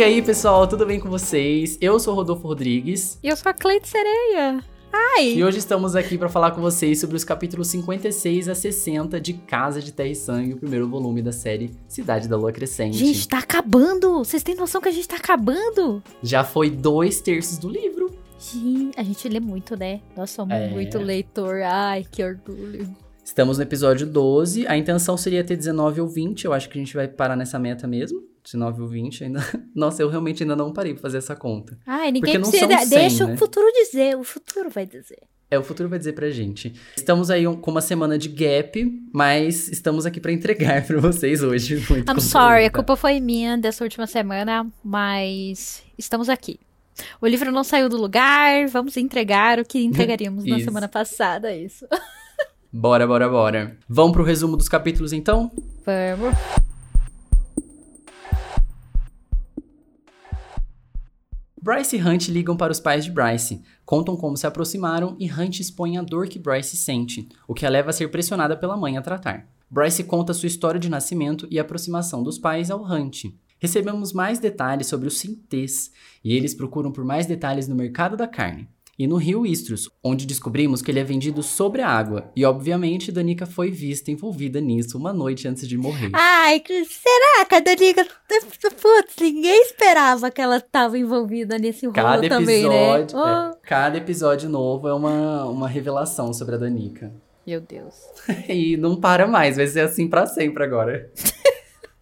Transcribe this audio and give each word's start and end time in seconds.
E 0.00 0.02
aí, 0.02 0.22
pessoal, 0.22 0.66
tudo 0.66 0.86
bem 0.86 0.98
com 0.98 1.10
vocês? 1.10 1.76
Eu 1.78 2.00
sou 2.00 2.14
Rodolfo 2.14 2.48
Rodrigues. 2.48 3.18
E 3.22 3.28
eu 3.28 3.36
sou 3.36 3.50
a 3.50 3.52
Cleide 3.52 3.86
Sereia. 3.86 4.64
Ai! 4.90 5.34
E 5.34 5.44
hoje 5.44 5.58
estamos 5.58 5.94
aqui 5.94 6.16
para 6.16 6.30
falar 6.30 6.52
com 6.52 6.62
vocês 6.62 6.98
sobre 6.98 7.16
os 7.18 7.22
capítulos 7.22 7.68
56 7.68 8.48
a 8.48 8.54
60 8.54 9.20
de 9.20 9.34
Casa 9.34 9.78
de 9.78 9.92
Terra 9.92 10.08
e 10.08 10.14
Sangue, 10.14 10.54
o 10.54 10.56
primeiro 10.56 10.88
volume 10.88 11.20
da 11.20 11.32
série 11.32 11.72
Cidade 11.86 12.30
da 12.30 12.38
Lua 12.38 12.50
Crescente. 12.50 12.96
Gente, 12.96 13.28
tá 13.28 13.40
acabando! 13.40 14.24
Vocês 14.24 14.42
têm 14.42 14.54
noção 14.54 14.80
que 14.80 14.88
a 14.88 14.90
gente 14.90 15.06
tá 15.06 15.16
acabando? 15.16 16.02
Já 16.22 16.44
foi 16.44 16.70
dois 16.70 17.20
terços 17.20 17.58
do 17.58 17.68
livro. 17.68 18.10
Gente, 18.38 18.98
a 18.98 19.02
gente 19.02 19.28
lê 19.28 19.38
muito, 19.38 19.76
né? 19.76 20.00
Nós 20.16 20.30
somos 20.30 20.54
É. 20.54 20.70
muito 20.70 20.96
leitor. 20.96 21.60
Ai, 21.62 22.06
que 22.10 22.24
orgulho. 22.24 22.88
Estamos 23.22 23.58
no 23.58 23.64
episódio 23.64 24.06
12. 24.06 24.66
A 24.66 24.78
intenção 24.78 25.18
seria 25.18 25.44
ter 25.44 25.56
19 25.58 26.00
ou 26.00 26.08
20. 26.08 26.46
Eu 26.46 26.54
acho 26.54 26.70
que 26.70 26.78
a 26.78 26.80
gente 26.82 26.94
vai 26.94 27.06
parar 27.06 27.36
nessa 27.36 27.58
meta 27.58 27.86
mesmo. 27.86 28.29
19 28.44 28.82
ou 28.82 28.88
20 28.88 29.24
ainda. 29.24 29.40
Nossa, 29.74 30.02
eu 30.02 30.08
realmente 30.08 30.42
ainda 30.42 30.56
não 30.56 30.72
parei 30.72 30.92
pra 30.94 31.02
fazer 31.02 31.18
essa 31.18 31.34
conta. 31.36 31.78
Ai, 31.86 32.06
ninguém 32.12 32.20
Porque 32.20 32.38
não 32.38 32.50
precisa. 32.50 32.70
são 32.78 32.86
cem, 32.86 32.98
Deixa 32.98 33.26
né? 33.26 33.34
o 33.34 33.36
futuro 33.36 33.66
dizer. 33.72 34.16
O 34.16 34.24
futuro 34.24 34.70
vai 34.70 34.86
dizer. 34.86 35.18
É, 35.50 35.58
o 35.58 35.64
futuro 35.64 35.88
vai 35.88 35.98
dizer 35.98 36.12
pra 36.12 36.30
gente. 36.30 36.72
Estamos 36.96 37.28
aí 37.28 37.46
um- 37.48 37.56
com 37.56 37.72
uma 37.72 37.80
semana 37.80 38.16
de 38.16 38.28
gap, 38.28 39.02
mas 39.12 39.68
estamos 39.68 40.06
aqui 40.06 40.20
pra 40.20 40.30
entregar 40.30 40.84
pra 40.86 41.00
vocês 41.00 41.42
hoje. 41.42 41.74
Muito 41.76 41.90
I'm 41.92 42.04
conteúdo, 42.06 42.20
sorry, 42.20 42.64
a 42.66 42.70
culpa 42.70 42.94
foi 42.96 43.18
minha 43.18 43.58
dessa 43.58 43.82
última 43.82 44.06
semana, 44.06 44.64
mas 44.84 45.82
estamos 45.98 46.28
aqui. 46.28 46.60
O 47.20 47.26
livro 47.26 47.50
não 47.50 47.64
saiu 47.64 47.88
do 47.88 47.96
lugar, 47.96 48.68
vamos 48.68 48.96
entregar 48.96 49.58
o 49.58 49.64
que 49.64 49.80
entregaríamos 49.82 50.44
na 50.44 50.60
semana 50.60 50.86
passada, 50.88 51.50
é 51.50 51.58
isso. 51.58 51.84
Bora, 52.72 53.04
bora, 53.04 53.28
bora. 53.28 53.76
Vamos 53.88 54.12
pro 54.12 54.22
resumo 54.22 54.56
dos 54.56 54.68
capítulos 54.68 55.12
então? 55.12 55.50
Vamos. 55.84 56.69
Bryce 61.62 61.94
e 61.94 62.02
Hunt 62.02 62.28
ligam 62.28 62.56
para 62.56 62.72
os 62.72 62.80
pais 62.80 63.04
de 63.04 63.10
Bryce, 63.10 63.62
contam 63.84 64.16
como 64.16 64.34
se 64.34 64.46
aproximaram 64.46 65.14
e 65.18 65.30
Hunt 65.30 65.60
expõe 65.60 65.98
a 65.98 66.02
dor 66.02 66.26
que 66.26 66.38
Bryce 66.38 66.74
sente, 66.74 67.28
o 67.46 67.52
que 67.52 67.66
a 67.66 67.68
leva 67.68 67.90
a 67.90 67.92
ser 67.92 68.10
pressionada 68.10 68.56
pela 68.56 68.78
mãe 68.78 68.96
a 68.96 69.02
tratar. 69.02 69.46
Bryce 69.68 70.04
conta 70.04 70.32
sua 70.32 70.46
história 70.46 70.80
de 70.80 70.88
nascimento 70.88 71.46
e 71.50 71.58
aproximação 71.58 72.22
dos 72.22 72.38
pais 72.38 72.70
ao 72.70 72.82
Hunt. 72.82 73.26
Recebemos 73.58 74.14
mais 74.14 74.38
detalhes 74.38 74.86
sobre 74.86 75.06
os 75.06 75.18
Sintés, 75.18 75.92
e 76.24 76.34
eles 76.34 76.54
procuram 76.54 76.90
por 76.90 77.04
mais 77.04 77.26
detalhes 77.26 77.68
no 77.68 77.76
mercado 77.76 78.16
da 78.16 78.26
carne. 78.26 78.66
E 79.00 79.06
no 79.06 79.16
rio 79.16 79.46
Istros, 79.46 79.88
onde 80.04 80.26
descobrimos 80.26 80.82
que 80.82 80.90
ele 80.90 81.00
é 81.00 81.04
vendido 81.04 81.42
sobre 81.42 81.80
a 81.80 81.88
água, 81.88 82.30
e 82.36 82.44
obviamente 82.44 83.10
Danica 83.10 83.46
foi 83.46 83.70
vista 83.70 84.10
envolvida 84.10 84.60
nisso 84.60 84.98
uma 84.98 85.10
noite 85.10 85.48
antes 85.48 85.66
de 85.66 85.78
morrer. 85.78 86.10
Ai, 86.12 86.62
será 86.68 87.46
que 87.46 87.54
a 87.54 87.60
Danica. 87.60 88.06
Putz, 88.78 89.16
ninguém 89.18 89.62
esperava 89.62 90.30
que 90.30 90.42
ela 90.42 90.60
tava 90.60 90.98
envolvida 90.98 91.56
nesse 91.56 91.86
rolo 91.86 91.94
Cada 91.94 92.28
também, 92.28 92.68
né? 92.68 93.00
episódio, 93.00 93.18
Oh, 93.18 93.26
é, 93.26 93.56
cada 93.62 93.96
episódio 93.96 94.50
novo 94.50 94.86
é 94.86 94.92
uma, 94.92 95.46
uma 95.46 95.66
revelação 95.66 96.34
sobre 96.34 96.56
a 96.56 96.58
Danica. 96.58 97.10
Meu 97.46 97.62
Deus. 97.62 97.94
E 98.50 98.76
não 98.76 98.96
para 98.96 99.26
mais, 99.26 99.56
vai 99.56 99.66
ser 99.66 99.80
assim 99.80 100.08
pra 100.08 100.26
sempre 100.26 100.62
agora. 100.62 101.10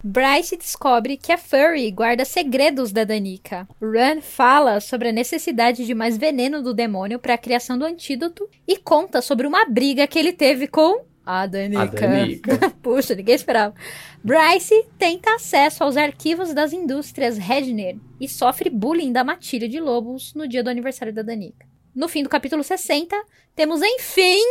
Bryce 0.01 0.55
descobre 0.55 1.17
que 1.17 1.31
a 1.31 1.37
Furry 1.37 1.91
guarda 1.91 2.23
segredos 2.23 2.93
da 2.93 3.03
Danica. 3.03 3.67
Run 3.81 4.21
fala 4.21 4.79
sobre 4.79 5.09
a 5.09 5.11
necessidade 5.11 5.85
de 5.85 5.93
mais 5.93 6.17
veneno 6.17 6.63
do 6.63 6.73
demônio 6.73 7.19
para 7.19 7.33
a 7.33 7.37
criação 7.37 7.77
do 7.77 7.83
antídoto 7.83 8.49
e 8.65 8.77
conta 8.77 9.21
sobre 9.21 9.45
uma 9.45 9.65
briga 9.65 10.07
que 10.07 10.17
ele 10.17 10.31
teve 10.31 10.67
com 10.67 11.03
a 11.25 11.45
Danica. 11.45 11.81
A 11.81 11.85
Danica. 11.85 12.69
Puxa, 12.81 13.13
ninguém 13.13 13.35
esperava. 13.35 13.75
Bryce 14.23 14.85
tenta 14.97 15.35
acesso 15.35 15.83
aos 15.83 15.97
arquivos 15.97 16.53
das 16.53 16.71
indústrias 16.71 17.37
Redner 17.37 17.97
e 18.21 18.27
sofre 18.29 18.69
bullying 18.69 19.11
da 19.11 19.25
matilha 19.25 19.67
de 19.67 19.81
lobos 19.81 20.33
no 20.33 20.47
dia 20.47 20.63
do 20.63 20.69
aniversário 20.69 21.13
da 21.13 21.21
Danica. 21.21 21.67
No 21.93 22.07
fim 22.07 22.23
do 22.23 22.29
capítulo 22.29 22.63
60, 22.63 23.15
temos 23.53 23.81
enfim. 23.81 24.41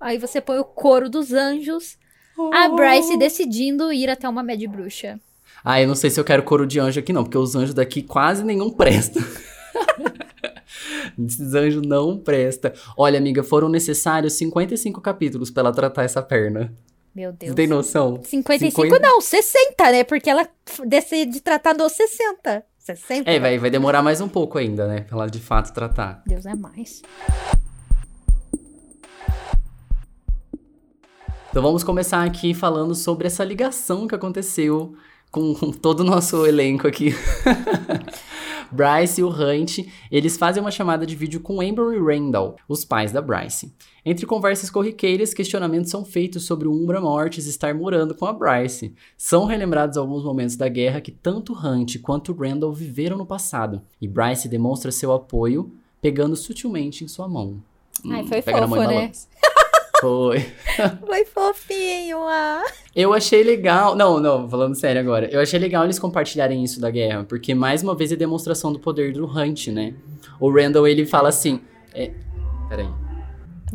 Aí 0.00 0.16
você 0.16 0.40
põe 0.40 0.58
o 0.58 0.64
coro 0.64 1.10
dos 1.10 1.34
anjos. 1.34 1.98
A 2.52 2.68
Bryce 2.68 3.16
decidindo 3.16 3.92
ir 3.92 4.10
até 4.10 4.28
uma 4.28 4.42
Mad 4.42 4.62
Bruxa. 4.66 5.18
Ah, 5.64 5.80
eu 5.80 5.88
não 5.88 5.94
sei 5.94 6.10
se 6.10 6.20
eu 6.20 6.24
quero 6.24 6.42
coro 6.42 6.66
de 6.66 6.78
anjo 6.78 7.00
aqui 7.00 7.12
não, 7.12 7.24
porque 7.24 7.38
os 7.38 7.56
anjos 7.56 7.74
daqui 7.74 8.02
quase 8.02 8.44
nenhum 8.44 8.70
presta. 8.70 9.20
Esses 11.18 11.54
anjos 11.54 11.82
não 11.86 12.18
presta. 12.18 12.74
Olha, 12.96 13.18
amiga, 13.18 13.42
foram 13.42 13.68
necessários 13.68 14.34
55 14.34 15.00
capítulos 15.00 15.50
pra 15.50 15.62
ela 15.62 15.72
tratar 15.72 16.04
essa 16.04 16.22
perna. 16.22 16.72
Meu 17.14 17.30
Você 17.30 17.36
Deus. 17.46 17.54
tem 17.54 17.66
noção? 17.66 18.20
55 18.22 18.82
50? 18.82 18.98
não, 19.00 19.20
60, 19.22 19.90
né? 19.90 20.04
Porque 20.04 20.28
ela 20.28 20.46
decide 20.84 21.40
tratar 21.40 21.72
dos 21.72 21.92
60. 21.92 22.62
60? 22.78 23.30
É, 23.30 23.40
vai, 23.40 23.58
vai 23.58 23.70
demorar 23.70 24.02
mais 24.02 24.20
um 24.20 24.28
pouco 24.28 24.58
ainda, 24.58 24.86
né? 24.86 25.00
Pra 25.00 25.16
ela 25.16 25.26
de 25.26 25.40
fato 25.40 25.72
tratar. 25.72 26.22
Deus 26.26 26.44
é 26.44 26.54
mais. 26.54 27.02
Então 31.56 31.64
vamos 31.64 31.82
começar 31.82 32.22
aqui 32.22 32.52
falando 32.52 32.94
sobre 32.94 33.26
essa 33.26 33.42
ligação 33.42 34.06
que 34.06 34.14
aconteceu 34.14 34.94
com, 35.30 35.54
com 35.54 35.72
todo 35.72 36.00
o 36.00 36.04
nosso 36.04 36.44
elenco 36.44 36.86
aqui. 36.86 37.14
Bryce 38.70 39.22
e 39.22 39.24
o 39.24 39.30
Hunt, 39.30 39.78
eles 40.12 40.36
fazem 40.36 40.60
uma 40.60 40.70
chamada 40.70 41.06
de 41.06 41.16
vídeo 41.16 41.40
com 41.40 41.62
Amber 41.62 41.94
e 41.94 41.98
Randall, 41.98 42.56
os 42.68 42.84
pais 42.84 43.10
da 43.10 43.22
Bryce. 43.22 43.72
Entre 44.04 44.26
conversas 44.26 44.68
corriqueiras, 44.68 45.32
questionamentos 45.32 45.90
são 45.90 46.04
feitos 46.04 46.44
sobre 46.44 46.68
o 46.68 46.72
Umbra 46.72 47.00
Mortis 47.00 47.46
estar 47.46 47.74
morando 47.74 48.14
com 48.14 48.26
a 48.26 48.34
Bryce. 48.34 48.94
São 49.16 49.46
relembrados 49.46 49.96
alguns 49.96 50.24
momentos 50.24 50.56
da 50.56 50.68
guerra 50.68 51.00
que 51.00 51.10
tanto 51.10 51.54
Hunt 51.54 52.02
quanto 52.02 52.34
Randall 52.34 52.74
viveram 52.74 53.16
no 53.16 53.24
passado. 53.24 53.80
E 53.98 54.06
Bryce 54.06 54.46
demonstra 54.46 54.92
seu 54.92 55.10
apoio, 55.10 55.72
pegando 56.02 56.36
sutilmente 56.36 57.02
em 57.02 57.08
sua 57.08 57.26
mão. 57.26 57.62
Ai, 58.10 58.26
foi 58.26 58.42
mão 58.52 58.60
e 58.60 58.68
fofo, 58.68 58.90
né? 58.90 59.10
Foi. 60.00 60.40
Foi 61.06 61.24
fofinho, 61.24 62.18
ah. 62.22 62.62
Eu 62.94 63.12
achei 63.12 63.42
legal. 63.42 63.94
Não, 63.94 64.20
não, 64.20 64.48
falando 64.48 64.74
sério 64.74 65.00
agora. 65.00 65.28
Eu 65.30 65.40
achei 65.40 65.58
legal 65.58 65.84
eles 65.84 65.98
compartilharem 65.98 66.62
isso 66.62 66.80
da 66.80 66.90
guerra, 66.90 67.24
porque 67.24 67.54
mais 67.54 67.82
uma 67.82 67.94
vez 67.94 68.12
é 68.12 68.16
demonstração 68.16 68.72
do 68.72 68.78
poder 68.78 69.12
do 69.12 69.26
Hunt, 69.26 69.68
né? 69.68 69.94
O 70.40 70.50
Randall, 70.50 70.86
ele 70.86 71.06
fala 71.06 71.28
assim. 71.28 71.60
É... 71.94 72.10
Peraí. 72.68 73.05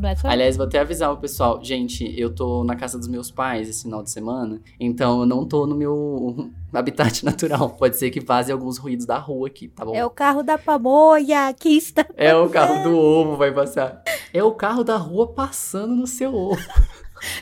Mas 0.02 0.20
foi- 0.22 0.30
Aliás, 0.32 0.58
vou 0.58 0.66
até 0.66 0.80
avisar 0.80 1.12
o 1.14 1.18
pessoal. 1.18 1.64
Gente, 1.64 2.12
eu 2.20 2.34
tô 2.34 2.64
na 2.64 2.76
casa 2.76 2.98
dos 2.98 3.08
meus 3.08 3.30
pais 3.30 3.70
esse 3.70 3.84
final 3.84 4.02
de 4.04 4.10
semana, 4.10 4.60
então 4.80 5.22
eu 5.22 5.26
não 5.26 5.46
tô 5.46 5.68
no 5.68 5.76
meu 5.76 6.50
habitat 6.74 7.24
natural. 7.24 7.70
Pode 7.72 7.98
ser 7.98 8.10
que 8.10 8.20
vaze 8.20 8.52
alguns 8.52 8.78
ruídos 8.78 9.06
da 9.06 9.18
rua 9.18 9.48
aqui, 9.48 9.68
tá 9.68 9.86
bom? 9.86 9.94
É 9.96 10.06
o 10.06 10.10
carro 10.10 10.42
da 10.44 10.58
pamonha 10.58 11.54
que 11.54 11.70
está. 11.70 12.06
É 12.18 12.36
o 12.36 12.50
carro 12.50 12.84
do 12.84 12.98
ovo, 12.98 13.36
vai 13.38 13.52
passar. 13.54 14.02
É 14.34 14.44
o 14.44 14.52
carro 14.52 14.84
da 14.84 14.98
rua 14.98 15.28
passando 15.28 15.94
no 15.96 16.08
seu 16.08 16.34
ovo. 16.34 16.58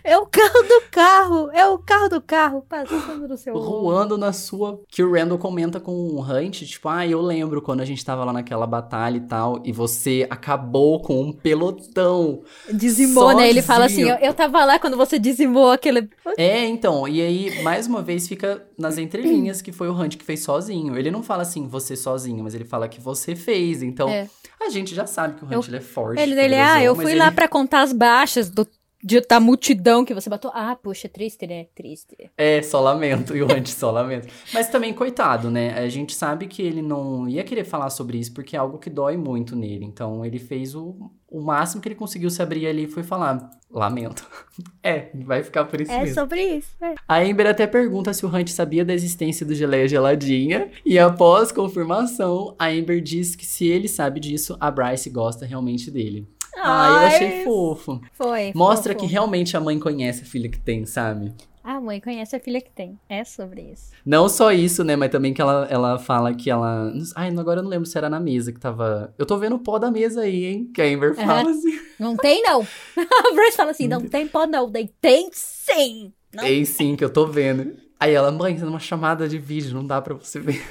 É 0.03 0.17
o 0.17 0.25
carro 0.25 0.61
do 0.63 0.81
carro. 0.91 1.49
É 1.53 1.65
o 1.67 1.77
carro 1.77 2.09
do 2.09 2.21
carro 2.21 2.65
passando 2.67 3.27
no 3.27 3.37
seu. 3.37 3.57
Ruando 3.57 4.17
na 4.17 4.33
sua. 4.33 4.81
Que 4.87 5.03
o 5.03 5.11
Randall 5.13 5.37
comenta 5.37 5.79
com 5.79 5.91
o 5.91 6.21
Hunt, 6.21 6.63
tipo, 6.65 6.87
ah, 6.89 7.05
eu 7.07 7.21
lembro 7.21 7.61
quando 7.61 7.81
a 7.81 7.85
gente 7.85 8.03
tava 8.03 8.23
lá 8.25 8.33
naquela 8.33 8.67
batalha 8.67 9.17
e 9.17 9.21
tal, 9.21 9.61
e 9.63 9.71
você 9.71 10.27
acabou 10.29 11.01
com 11.01 11.21
um 11.21 11.31
pelotão. 11.31 12.41
Dizimou, 12.71 13.35
né? 13.35 13.49
Ele 13.49 13.61
fala 13.61 13.85
assim: 13.85 14.01
Sozinho. 14.05 14.17
eu, 14.19 14.27
eu 14.27 14.33
tava 14.33 14.63
lá 14.65 14.79
quando 14.79 14.97
você 14.97 15.17
dizimou 15.19 15.71
aquele. 15.71 16.09
É, 16.37 16.65
então, 16.67 17.07
e 17.07 17.21
aí, 17.21 17.61
mais 17.63 17.87
uma 17.87 18.01
vez, 18.01 18.27
fica 18.27 18.63
nas 18.77 18.97
entrelinhas 18.97 19.61
que 19.61 19.71
foi 19.71 19.89
o 19.89 19.93
Hunt 19.93 20.15
que 20.15 20.23
fez 20.23 20.41
sozinho. 20.43 20.97
Ele 20.97 21.09
não 21.11 21.23
fala 21.23 21.41
assim, 21.41 21.67
você 21.67 21.95
sozinho, 21.95 22.43
mas 22.43 22.53
ele 22.53 22.63
fala 22.65 22.87
que 22.87 23.01
você 23.01 23.35
fez. 23.35 23.81
Então, 23.81 24.07
É. 24.07 24.27
a 24.61 24.69
gente 24.69 24.93
já 24.95 25.05
sabe 25.07 25.33
que 25.35 25.43
o 25.43 25.47
Hunt 25.47 25.67
ele 25.67 25.77
é 25.77 25.81
forte. 25.81 26.21
Ele, 26.21 26.33
ele, 26.33 26.41
poderosão, 26.43 26.73
ah, 26.75 26.83
eu 26.83 26.95
fui 26.95 27.11
ele- 27.11 27.19
lá 27.19 27.31
pra 27.31 27.47
contar 27.47 27.81
as 27.81 27.91
baixas 27.91 28.49
do, 28.49 28.65
de, 29.03 29.21
da 29.21 29.39
multidão 29.39 30.03
que 30.03 30.13
você 30.13 30.29
bateu. 30.29 30.51
Ah, 30.53 30.75
puxa, 30.75 31.07
triste, 31.07 31.45
né? 31.47 31.65
Triste. 31.75 32.15
É, 32.37 32.61
só 32.61 32.79
lamento, 32.81 33.35
e 33.35 33.41
o 33.41 33.45
Hunt 33.45 33.67
só 33.67 33.91
lamento. 33.91 34.27
Mas 34.53 34.67
também, 34.69 34.93
coitado, 34.93 35.49
né? 35.49 35.73
A 35.79 35.87
gente 35.89 36.13
sabe 36.15 36.47
que 36.47 36.61
ele 36.61 36.81
não 36.81 37.27
ia 37.27 37.43
querer 37.43 37.63
falar 37.63 37.89
sobre 37.89 38.17
isso 38.17 38.33
porque 38.33 38.55
é 38.55 38.59
algo 38.59 38.77
que 38.77 38.89
dói 38.89 39.17
muito 39.17 39.55
nele. 39.55 39.85
Então, 39.85 40.25
ele 40.25 40.39
fez 40.39 40.75
o, 40.75 41.11
o 41.29 41.41
máximo 41.41 41.81
que 41.81 41.87
ele 41.87 41.95
conseguiu 41.95 42.29
se 42.29 42.41
abrir 42.41 42.67
ali 42.67 42.87
foi 42.87 43.03
falar, 43.03 43.49
lamento. 43.71 44.27
é, 44.83 45.09
vai 45.13 45.43
ficar 45.43 45.65
por 45.65 45.79
isso 45.79 45.91
É 45.91 45.99
mesmo. 45.99 46.15
sobre 46.15 46.41
isso. 46.57 46.69
é. 46.81 46.95
A 47.07 47.19
Amber 47.19 47.47
até 47.47 47.65
pergunta 47.67 48.13
se 48.13 48.25
o 48.25 48.29
Hunt 48.29 48.49
sabia 48.49 48.83
da 48.83 48.93
existência 48.93 49.45
do 49.45 49.53
geleia 49.55 49.87
geladinha. 49.87 50.69
E 50.85 50.97
após 50.99 51.51
confirmação, 51.51 52.55
a 52.59 52.67
Amber 52.67 53.01
diz 53.01 53.35
que 53.35 53.45
se 53.45 53.67
ele 53.67 53.87
sabe 53.87 54.19
disso, 54.19 54.57
a 54.59 54.69
Bryce 54.69 55.09
gosta 55.09 55.45
realmente 55.45 55.89
dele. 55.89 56.27
Ah, 56.55 56.89
eu 56.89 57.07
achei 57.07 57.43
fofo. 57.43 58.01
Foi. 58.13 58.51
Mostra 58.55 58.93
fofo. 58.93 59.05
que 59.05 59.11
realmente 59.11 59.55
a 59.55 59.59
mãe 59.59 59.79
conhece 59.79 60.23
a 60.23 60.25
filha 60.25 60.49
que 60.49 60.59
tem, 60.59 60.85
sabe? 60.85 61.33
A 61.63 61.79
mãe 61.79 62.01
conhece 62.01 62.35
a 62.35 62.39
filha 62.39 62.59
que 62.61 62.71
tem. 62.71 62.97
É 63.07 63.23
sobre 63.23 63.61
isso. 63.61 63.91
Não 64.05 64.27
só 64.27 64.51
isso, 64.51 64.83
né? 64.83 64.95
Mas 64.95 65.11
também 65.11 65.33
que 65.33 65.41
ela, 65.41 65.67
ela 65.69 65.99
fala 65.99 66.33
que 66.33 66.49
ela. 66.49 66.91
Ai, 67.15 67.29
agora 67.29 67.59
eu 67.59 67.63
não 67.63 67.69
lembro 67.69 67.85
se 67.85 67.97
era 67.97 68.09
na 68.09 68.19
mesa 68.19 68.51
que 68.51 68.59
tava. 68.59 69.13
Eu 69.17 69.25
tô 69.25 69.37
vendo 69.37 69.55
o 69.55 69.59
pó 69.59 69.77
da 69.77 69.91
mesa 69.91 70.21
aí, 70.21 70.45
hein? 70.45 70.71
Que 70.73 70.81
a 70.81 70.85
Amber 70.85 71.13
fala 71.13 71.41
Aham. 71.41 71.51
assim. 71.51 71.79
Não 71.99 72.17
tem, 72.17 72.41
não. 72.41 72.61
a 72.97 73.35
Bryce 73.35 73.57
fala 73.57 73.71
assim: 73.71 73.87
não 73.87 74.01
tem 74.01 74.27
pó, 74.27 74.47
não. 74.47 74.71
Daí 74.71 74.89
tem 74.99 75.29
sim. 75.31 76.11
Não. 76.33 76.43
Ei, 76.43 76.65
sim, 76.65 76.95
que 76.95 77.03
eu 77.03 77.09
tô 77.09 77.27
vendo. 77.27 77.75
Aí 77.99 78.13
ela, 78.13 78.31
mãe, 78.31 78.57
tá 78.57 78.65
numa 78.65 78.79
chamada 78.79 79.27
de 79.27 79.37
vídeo, 79.37 79.75
não 79.75 79.85
dá 79.85 80.01
pra 80.01 80.15
você 80.15 80.39
ver. 80.39 80.63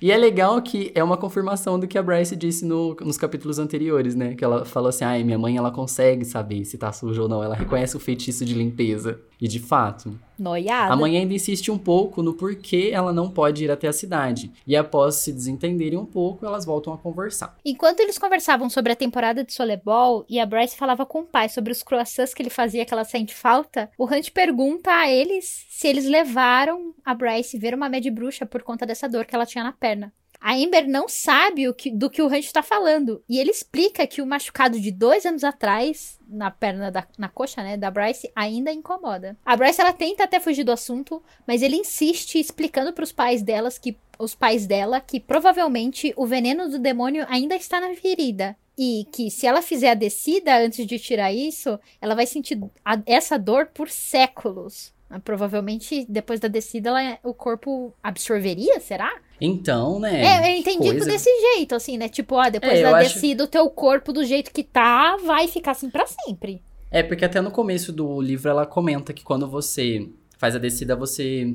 E 0.00 0.12
é 0.12 0.16
legal 0.16 0.60
que 0.60 0.92
é 0.94 1.02
uma 1.02 1.16
confirmação 1.16 1.78
do 1.78 1.86
que 1.86 1.96
a 1.96 2.02
Bryce 2.02 2.36
disse 2.36 2.64
no, 2.64 2.94
nos 3.00 3.16
capítulos 3.16 3.58
anteriores, 3.58 4.14
né? 4.14 4.34
Que 4.34 4.44
ela 4.44 4.64
falou 4.64 4.88
assim: 4.88 5.04
ai, 5.04 5.24
minha 5.24 5.38
mãe 5.38 5.56
ela 5.56 5.70
consegue 5.70 6.24
saber 6.24 6.64
se 6.64 6.76
tá 6.76 6.92
sujo 6.92 7.22
ou 7.22 7.28
não. 7.28 7.42
Ela 7.42 7.54
reconhece 7.54 7.96
o 7.96 8.00
feitiço 8.00 8.44
de 8.44 8.54
limpeza. 8.54 9.20
E 9.40 9.48
de 9.48 9.58
fato. 9.58 10.18
Noiada. 10.38 10.92
A 10.92 10.96
mãe 10.96 11.16
ainda 11.16 11.34
insiste 11.34 11.70
um 11.70 11.78
pouco 11.78 12.22
no 12.22 12.34
porquê 12.34 12.90
ela 12.92 13.12
não 13.12 13.30
pode 13.30 13.64
ir 13.64 13.70
até 13.70 13.88
a 13.88 13.92
cidade. 13.92 14.50
E 14.66 14.74
após 14.74 15.16
se 15.16 15.32
desentenderem 15.32 15.98
um 15.98 16.06
pouco, 16.06 16.46
elas 16.46 16.64
voltam 16.64 16.92
a 16.92 16.98
conversar. 16.98 17.56
Enquanto 17.64 18.00
eles 18.00 18.18
conversavam 18.18 18.70
sobre 18.70 18.92
a 18.92 18.96
temporada 18.96 19.44
de 19.44 19.52
Solebol 19.52 20.24
e 20.28 20.40
a 20.40 20.46
Bryce 20.46 20.76
falava 20.76 21.04
com 21.04 21.20
o 21.20 21.26
pai 21.26 21.48
sobre 21.48 21.72
os 21.72 21.82
croissants 21.82 22.32
que 22.32 22.42
ele 22.42 22.50
fazia 22.50 22.84
que 22.84 22.92
ela 22.92 23.04
sente 23.04 23.34
falta, 23.34 23.90
o 23.98 24.04
Hunt 24.04 24.30
pergunta 24.30 24.90
a 24.90 25.10
eles 25.10 25.66
se 25.68 25.88
eles 25.88 26.06
levaram 26.06 26.94
a 27.04 27.14
Bryce 27.14 27.58
ver 27.58 27.74
uma 27.74 27.88
média 27.88 28.12
bruxa 28.12 28.46
por 28.46 28.62
conta 28.62 28.86
dessa 28.86 29.08
dor 29.08 29.24
que 29.24 29.34
ela 29.34 29.46
tinha 29.46 29.64
na 29.64 29.72
perna. 29.72 30.12
A 30.40 30.54
Amber 30.54 30.88
não 30.88 31.06
sabe 31.06 31.72
que, 31.74 31.90
do 31.90 32.08
que 32.08 32.22
o 32.22 32.26
Hunt 32.26 32.44
está 32.44 32.62
falando. 32.62 33.22
E 33.28 33.38
ele 33.38 33.50
explica 33.50 34.06
que 34.06 34.22
o 34.22 34.26
machucado 34.26 34.80
de 34.80 34.90
dois 34.90 35.26
anos 35.26 35.44
atrás, 35.44 36.18
na 36.26 36.50
perna, 36.50 36.90
da, 36.90 37.06
na 37.18 37.28
coxa, 37.28 37.62
né, 37.62 37.76
da 37.76 37.90
Bryce, 37.90 38.32
ainda 38.34 38.72
incomoda. 38.72 39.36
A 39.44 39.54
Bryce, 39.54 39.80
ela 39.80 39.92
tenta 39.92 40.24
até 40.24 40.40
fugir 40.40 40.64
do 40.64 40.72
assunto, 40.72 41.22
mas 41.46 41.60
ele 41.60 41.76
insiste 41.76 42.40
explicando 42.40 42.92
para 42.92 43.04
os 43.04 43.12
pais 43.12 43.42
delas 43.42 43.78
que 43.78 43.98
os 44.18 44.34
pais 44.34 44.66
dela 44.66 45.00
que 45.00 45.18
provavelmente 45.18 46.12
o 46.16 46.26
veneno 46.26 46.68
do 46.68 46.78
demônio 46.78 47.24
ainda 47.28 47.54
está 47.54 47.80
na 47.80 47.94
ferida. 47.94 48.56
E 48.78 49.06
que 49.12 49.30
se 49.30 49.46
ela 49.46 49.60
fizer 49.60 49.90
a 49.90 49.94
descida 49.94 50.56
antes 50.56 50.86
de 50.86 50.98
tirar 50.98 51.30
isso, 51.32 51.78
ela 52.00 52.14
vai 52.14 52.24
sentir 52.26 52.58
a, 52.82 52.98
essa 53.04 53.38
dor 53.38 53.66
por 53.66 53.90
séculos. 53.90 54.94
Provavelmente, 55.24 56.06
depois 56.08 56.38
da 56.38 56.48
descida, 56.48 56.90
ela, 56.90 57.18
o 57.24 57.34
corpo 57.34 57.92
absorveria, 58.02 58.78
será? 58.80 59.12
Então, 59.40 59.98
né? 59.98 60.22
É, 60.22 60.52
eu 60.54 60.58
entendi 60.58 60.92
desse 60.92 61.30
jeito, 61.54 61.74
assim, 61.74 61.98
né? 61.98 62.08
Tipo, 62.08 62.36
ó, 62.36 62.48
depois 62.48 62.78
é, 62.78 62.82
da 62.82 62.98
descida, 62.98 63.42
acho... 63.42 63.48
o 63.48 63.50
teu 63.50 63.70
corpo 63.70 64.12
do 64.12 64.24
jeito 64.24 64.52
que 64.52 64.62
tá, 64.62 65.16
vai 65.16 65.48
ficar 65.48 65.72
assim 65.72 65.90
para 65.90 66.06
sempre. 66.06 66.62
É, 66.90 67.02
porque 67.02 67.24
até 67.24 67.40
no 67.40 67.50
começo 67.50 67.92
do 67.92 68.20
livro 68.20 68.50
ela 68.50 68.66
comenta 68.66 69.12
que 69.12 69.22
quando 69.24 69.48
você 69.48 70.08
faz 70.36 70.56
a 70.56 70.58
descida, 70.58 70.96
você 70.96 71.54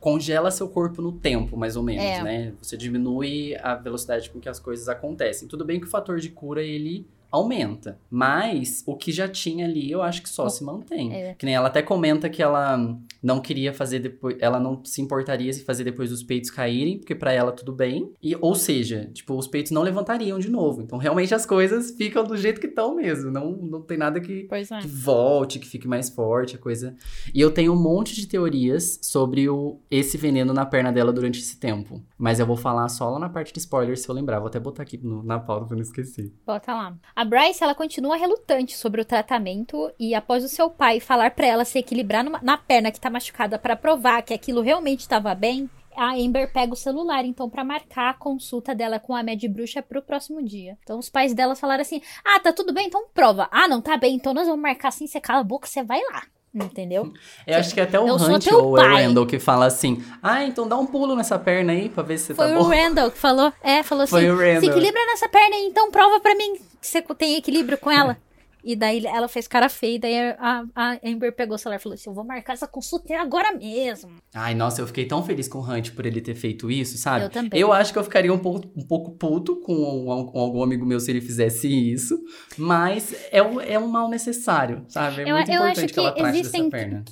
congela 0.00 0.50
seu 0.50 0.68
corpo 0.68 1.00
no 1.00 1.12
tempo, 1.12 1.56
mais 1.56 1.76
ou 1.76 1.82
menos, 1.82 2.04
é. 2.04 2.22
né? 2.22 2.52
Você 2.60 2.76
diminui 2.76 3.56
a 3.56 3.74
velocidade 3.74 4.28
com 4.30 4.38
que 4.38 4.48
as 4.48 4.60
coisas 4.60 4.88
acontecem. 4.88 5.48
Tudo 5.48 5.64
bem 5.64 5.80
que 5.80 5.86
o 5.86 5.90
fator 5.90 6.18
de 6.18 6.28
cura, 6.28 6.62
ele 6.62 7.06
aumenta. 7.30 7.98
Mas 8.10 8.82
o 8.86 8.96
que 8.96 9.12
já 9.12 9.28
tinha 9.28 9.66
ali, 9.66 9.90
eu 9.90 10.02
acho 10.02 10.22
que 10.22 10.28
só 10.28 10.48
se 10.48 10.64
mantém. 10.64 11.14
É. 11.14 11.34
Que 11.34 11.46
nem 11.46 11.54
ela 11.54 11.68
até 11.68 11.82
comenta 11.82 12.28
que 12.28 12.42
ela 12.42 12.78
não 13.22 13.40
queria 13.40 13.72
fazer 13.72 13.98
depois, 13.98 14.36
ela 14.40 14.58
não 14.58 14.82
se 14.84 15.00
importaria 15.00 15.52
se 15.52 15.64
fazer 15.64 15.84
depois 15.84 16.10
dos 16.10 16.22
peitos 16.22 16.50
caírem, 16.50 16.98
porque 16.98 17.14
para 17.14 17.32
ela 17.32 17.52
tudo 17.52 17.72
bem. 17.72 18.12
E 18.22 18.36
ou 18.40 18.54
seja, 18.54 19.10
tipo, 19.12 19.34
os 19.34 19.46
peitos 19.46 19.72
não 19.72 19.82
levantariam 19.82 20.38
de 20.38 20.50
novo. 20.50 20.82
Então 20.82 20.98
realmente 20.98 21.34
as 21.34 21.44
coisas 21.44 21.90
ficam 21.92 22.24
do 22.24 22.36
jeito 22.36 22.60
que 22.60 22.66
estão 22.66 22.94
mesmo, 22.94 23.30
não 23.30 23.52
não 23.52 23.82
tem 23.82 23.98
nada 23.98 24.20
que, 24.20 24.48
é. 24.50 24.80
que 24.80 24.88
volte, 24.88 25.58
que 25.58 25.68
fique 25.68 25.86
mais 25.88 26.08
forte 26.08 26.56
a 26.56 26.58
coisa. 26.58 26.94
E 27.34 27.40
eu 27.40 27.50
tenho 27.50 27.72
um 27.72 27.80
monte 27.80 28.14
de 28.14 28.26
teorias 28.26 28.98
sobre 29.02 29.48
o 29.48 29.80
esse 29.90 30.16
veneno 30.16 30.52
na 30.52 30.64
perna 30.64 30.92
dela 30.92 31.12
durante 31.12 31.40
esse 31.40 31.58
tempo, 31.58 32.02
mas 32.16 32.40
eu 32.40 32.46
vou 32.46 32.56
falar 32.56 32.88
só 32.88 33.10
lá 33.10 33.18
na 33.18 33.28
parte 33.28 33.52
de 33.52 33.58
spoilers 33.58 34.00
se 34.00 34.08
eu 34.08 34.14
lembrar. 34.14 34.38
Vou 34.38 34.48
até 34.48 34.60
botar 34.60 34.82
aqui 34.82 34.98
no, 34.98 35.22
na 35.22 35.38
pauta 35.38 35.66
pra 35.66 35.76
não 35.76 35.82
esquecer. 35.82 36.32
Bota 36.46 36.72
lá. 36.72 36.96
A 37.18 37.24
Bryce, 37.24 37.64
ela 37.64 37.74
continua 37.74 38.14
relutante 38.14 38.76
sobre 38.76 39.00
o 39.00 39.04
tratamento 39.04 39.92
e 39.98 40.14
após 40.14 40.44
o 40.44 40.48
seu 40.48 40.70
pai 40.70 41.00
falar 41.00 41.32
para 41.32 41.48
ela 41.48 41.64
se 41.64 41.76
equilibrar 41.76 42.22
numa, 42.22 42.38
na 42.40 42.56
perna 42.56 42.92
que 42.92 43.00
tá 43.00 43.10
machucada 43.10 43.58
para 43.58 43.74
provar 43.74 44.22
que 44.22 44.32
aquilo 44.32 44.60
realmente 44.60 45.00
estava 45.00 45.34
bem, 45.34 45.68
a 45.96 46.14
Amber 46.14 46.52
pega 46.52 46.72
o 46.72 46.76
celular, 46.76 47.24
então, 47.24 47.50
para 47.50 47.64
marcar 47.64 48.10
a 48.10 48.14
consulta 48.14 48.72
dela 48.72 49.00
com 49.00 49.16
a 49.16 49.22
Mad 49.24 49.42
Bruxa 49.46 49.82
pro 49.82 50.00
próximo 50.00 50.40
dia. 50.44 50.78
Então, 50.84 50.96
os 50.96 51.10
pais 51.10 51.34
dela 51.34 51.56
falaram 51.56 51.82
assim: 51.82 52.00
Ah, 52.24 52.38
tá 52.38 52.52
tudo 52.52 52.72
bem, 52.72 52.86
então 52.86 53.08
prova. 53.12 53.48
Ah, 53.50 53.66
não 53.66 53.80
tá 53.80 53.96
bem, 53.96 54.14
então 54.14 54.32
nós 54.32 54.46
vamos 54.46 54.62
marcar 54.62 54.86
assim, 54.86 55.08
você 55.08 55.20
cala 55.20 55.40
a 55.40 55.44
boca, 55.44 55.66
você 55.66 55.82
vai 55.82 56.00
lá. 56.12 56.22
Entendeu? 56.54 57.12
Eu 57.46 57.58
acho 57.58 57.74
que 57.74 57.80
é 57.80 57.82
até 57.82 58.00
o 58.00 58.08
eu 58.08 58.14
Hunt 58.14 58.46
ou 58.52 58.72
o 58.72 58.76
Randall 58.76 59.26
que 59.26 59.38
fala 59.38 59.66
assim: 59.66 60.02
Ah, 60.22 60.44
então 60.44 60.66
dá 60.66 60.76
um 60.76 60.86
pulo 60.86 61.14
nessa 61.14 61.38
perna 61.38 61.72
aí 61.72 61.88
pra 61.88 62.02
ver 62.02 62.18
se 62.18 62.34
Foi 62.34 62.48
tá 62.48 62.54
bom. 62.54 62.64
Foi 62.64 62.76
o 62.76 62.82
Randall 62.82 63.10
que 63.10 63.18
falou. 63.18 63.52
É, 63.62 63.82
falou 63.82 64.06
Foi 64.06 64.26
assim: 64.26 64.30
o 64.30 64.36
Randall. 64.38 64.60
Se 64.60 64.66
equilibra 64.66 65.06
nessa 65.06 65.28
perna 65.28 65.56
aí, 65.56 65.66
então 65.66 65.90
prova 65.90 66.18
pra 66.20 66.34
mim 66.34 66.54
que 66.80 66.86
você 66.86 67.02
tem 67.02 67.36
equilíbrio 67.36 67.76
com 67.78 67.90
ela. 67.90 68.16
E 68.62 68.74
daí 68.74 69.04
ela 69.06 69.28
fez 69.28 69.46
cara 69.46 69.68
feia, 69.68 69.94
e 69.94 69.98
daí 69.98 70.18
a, 70.38 70.64
a 70.74 70.98
Amber 71.04 71.32
pegou 71.32 71.54
o 71.54 71.58
celular 71.58 71.78
e 71.78 71.82
falou 71.82 71.94
assim: 71.94 72.10
Eu 72.10 72.14
vou 72.14 72.24
marcar 72.24 72.54
essa 72.54 72.66
consulta 72.66 73.16
agora 73.18 73.56
mesmo. 73.56 74.10
Ai, 74.34 74.54
nossa, 74.54 74.80
eu 74.80 74.86
fiquei 74.86 75.06
tão 75.06 75.22
feliz 75.22 75.48
com 75.48 75.58
o 75.58 75.62
Hunt 75.62 75.92
por 75.92 76.04
ele 76.04 76.20
ter 76.20 76.34
feito 76.34 76.70
isso, 76.70 76.98
sabe? 76.98 77.26
Eu 77.26 77.30
também. 77.30 77.60
Eu 77.60 77.72
acho 77.72 77.92
que 77.92 77.98
eu 77.98 78.04
ficaria 78.04 78.32
um 78.32 78.38
pouco, 78.38 78.68
um 78.76 78.86
pouco 78.86 79.12
puto 79.12 79.56
com, 79.56 80.26
com 80.32 80.38
algum 80.38 80.62
amigo 80.62 80.84
meu 80.84 81.00
se 81.00 81.10
ele 81.10 81.20
fizesse 81.20 81.68
isso, 81.68 82.18
mas 82.56 83.12
é, 83.30 83.38
é 83.38 83.78
um 83.78 83.88
mal 83.88 84.08
necessário, 84.08 84.84
sabe? 84.88 85.22
É 85.22 85.30
eu, 85.30 85.36
muito 85.36 85.50
eu 85.50 85.54
importante 85.56 85.86
que, 85.86 85.92
que 85.94 86.00
ela 86.00 86.12
trate 86.12 86.42
dessa 86.42 86.70
perna. 86.70 87.04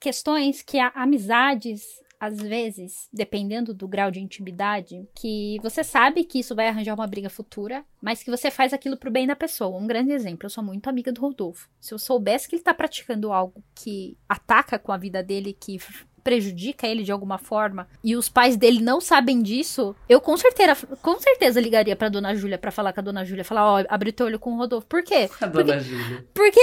Questões 0.00 0.62
que 0.62 0.78
amizades 0.94 1.82
às 2.22 2.40
vezes, 2.40 3.08
dependendo 3.12 3.74
do 3.74 3.88
grau 3.88 4.08
de 4.08 4.20
intimidade, 4.20 5.08
que 5.12 5.58
você 5.60 5.82
sabe 5.82 6.22
que 6.22 6.38
isso 6.38 6.54
vai 6.54 6.68
arranjar 6.68 6.94
uma 6.94 7.04
briga 7.04 7.28
futura, 7.28 7.84
mas 8.00 8.22
que 8.22 8.30
você 8.30 8.48
faz 8.48 8.72
aquilo 8.72 8.96
pro 8.96 9.10
bem 9.10 9.26
da 9.26 9.34
pessoa. 9.34 9.76
Um 9.76 9.88
grande 9.88 10.12
exemplo, 10.12 10.46
eu 10.46 10.50
sou 10.50 10.62
muito 10.62 10.88
amiga 10.88 11.10
do 11.10 11.20
Rodolfo. 11.20 11.68
Se 11.80 11.92
eu 11.92 11.98
soubesse 11.98 12.48
que 12.48 12.54
ele 12.54 12.62
tá 12.62 12.72
praticando 12.72 13.32
algo 13.32 13.60
que 13.74 14.16
ataca 14.28 14.78
com 14.78 14.92
a 14.92 14.96
vida 14.96 15.20
dele, 15.20 15.52
que 15.52 15.80
prejudica 16.22 16.86
ele 16.86 17.02
de 17.02 17.12
alguma 17.12 17.38
forma 17.38 17.88
e 18.02 18.16
os 18.16 18.28
pais 18.28 18.56
dele 18.56 18.80
não 18.80 19.00
sabem 19.00 19.42
disso, 19.42 19.94
eu 20.08 20.20
com 20.20 20.36
certeza, 20.36 20.86
com 21.00 21.18
certeza 21.18 21.60
ligaria 21.60 21.96
pra 21.96 22.08
dona 22.08 22.34
Júlia 22.34 22.58
para 22.58 22.70
falar 22.70 22.92
com 22.92 23.00
a 23.00 23.02
dona 23.02 23.24
Júlia, 23.24 23.44
falar, 23.44 23.66
ó, 23.66 23.80
oh, 23.80 23.86
abre 23.88 24.12
teu 24.12 24.26
olho 24.26 24.38
com 24.38 24.52
o 24.54 24.56
Rodolfo. 24.56 24.86
Por 24.86 25.02
quê? 25.02 25.28
A 25.40 25.48
porque, 25.48 25.64
dona 25.64 25.80
Júlia. 25.80 26.26
Porque 26.34 26.60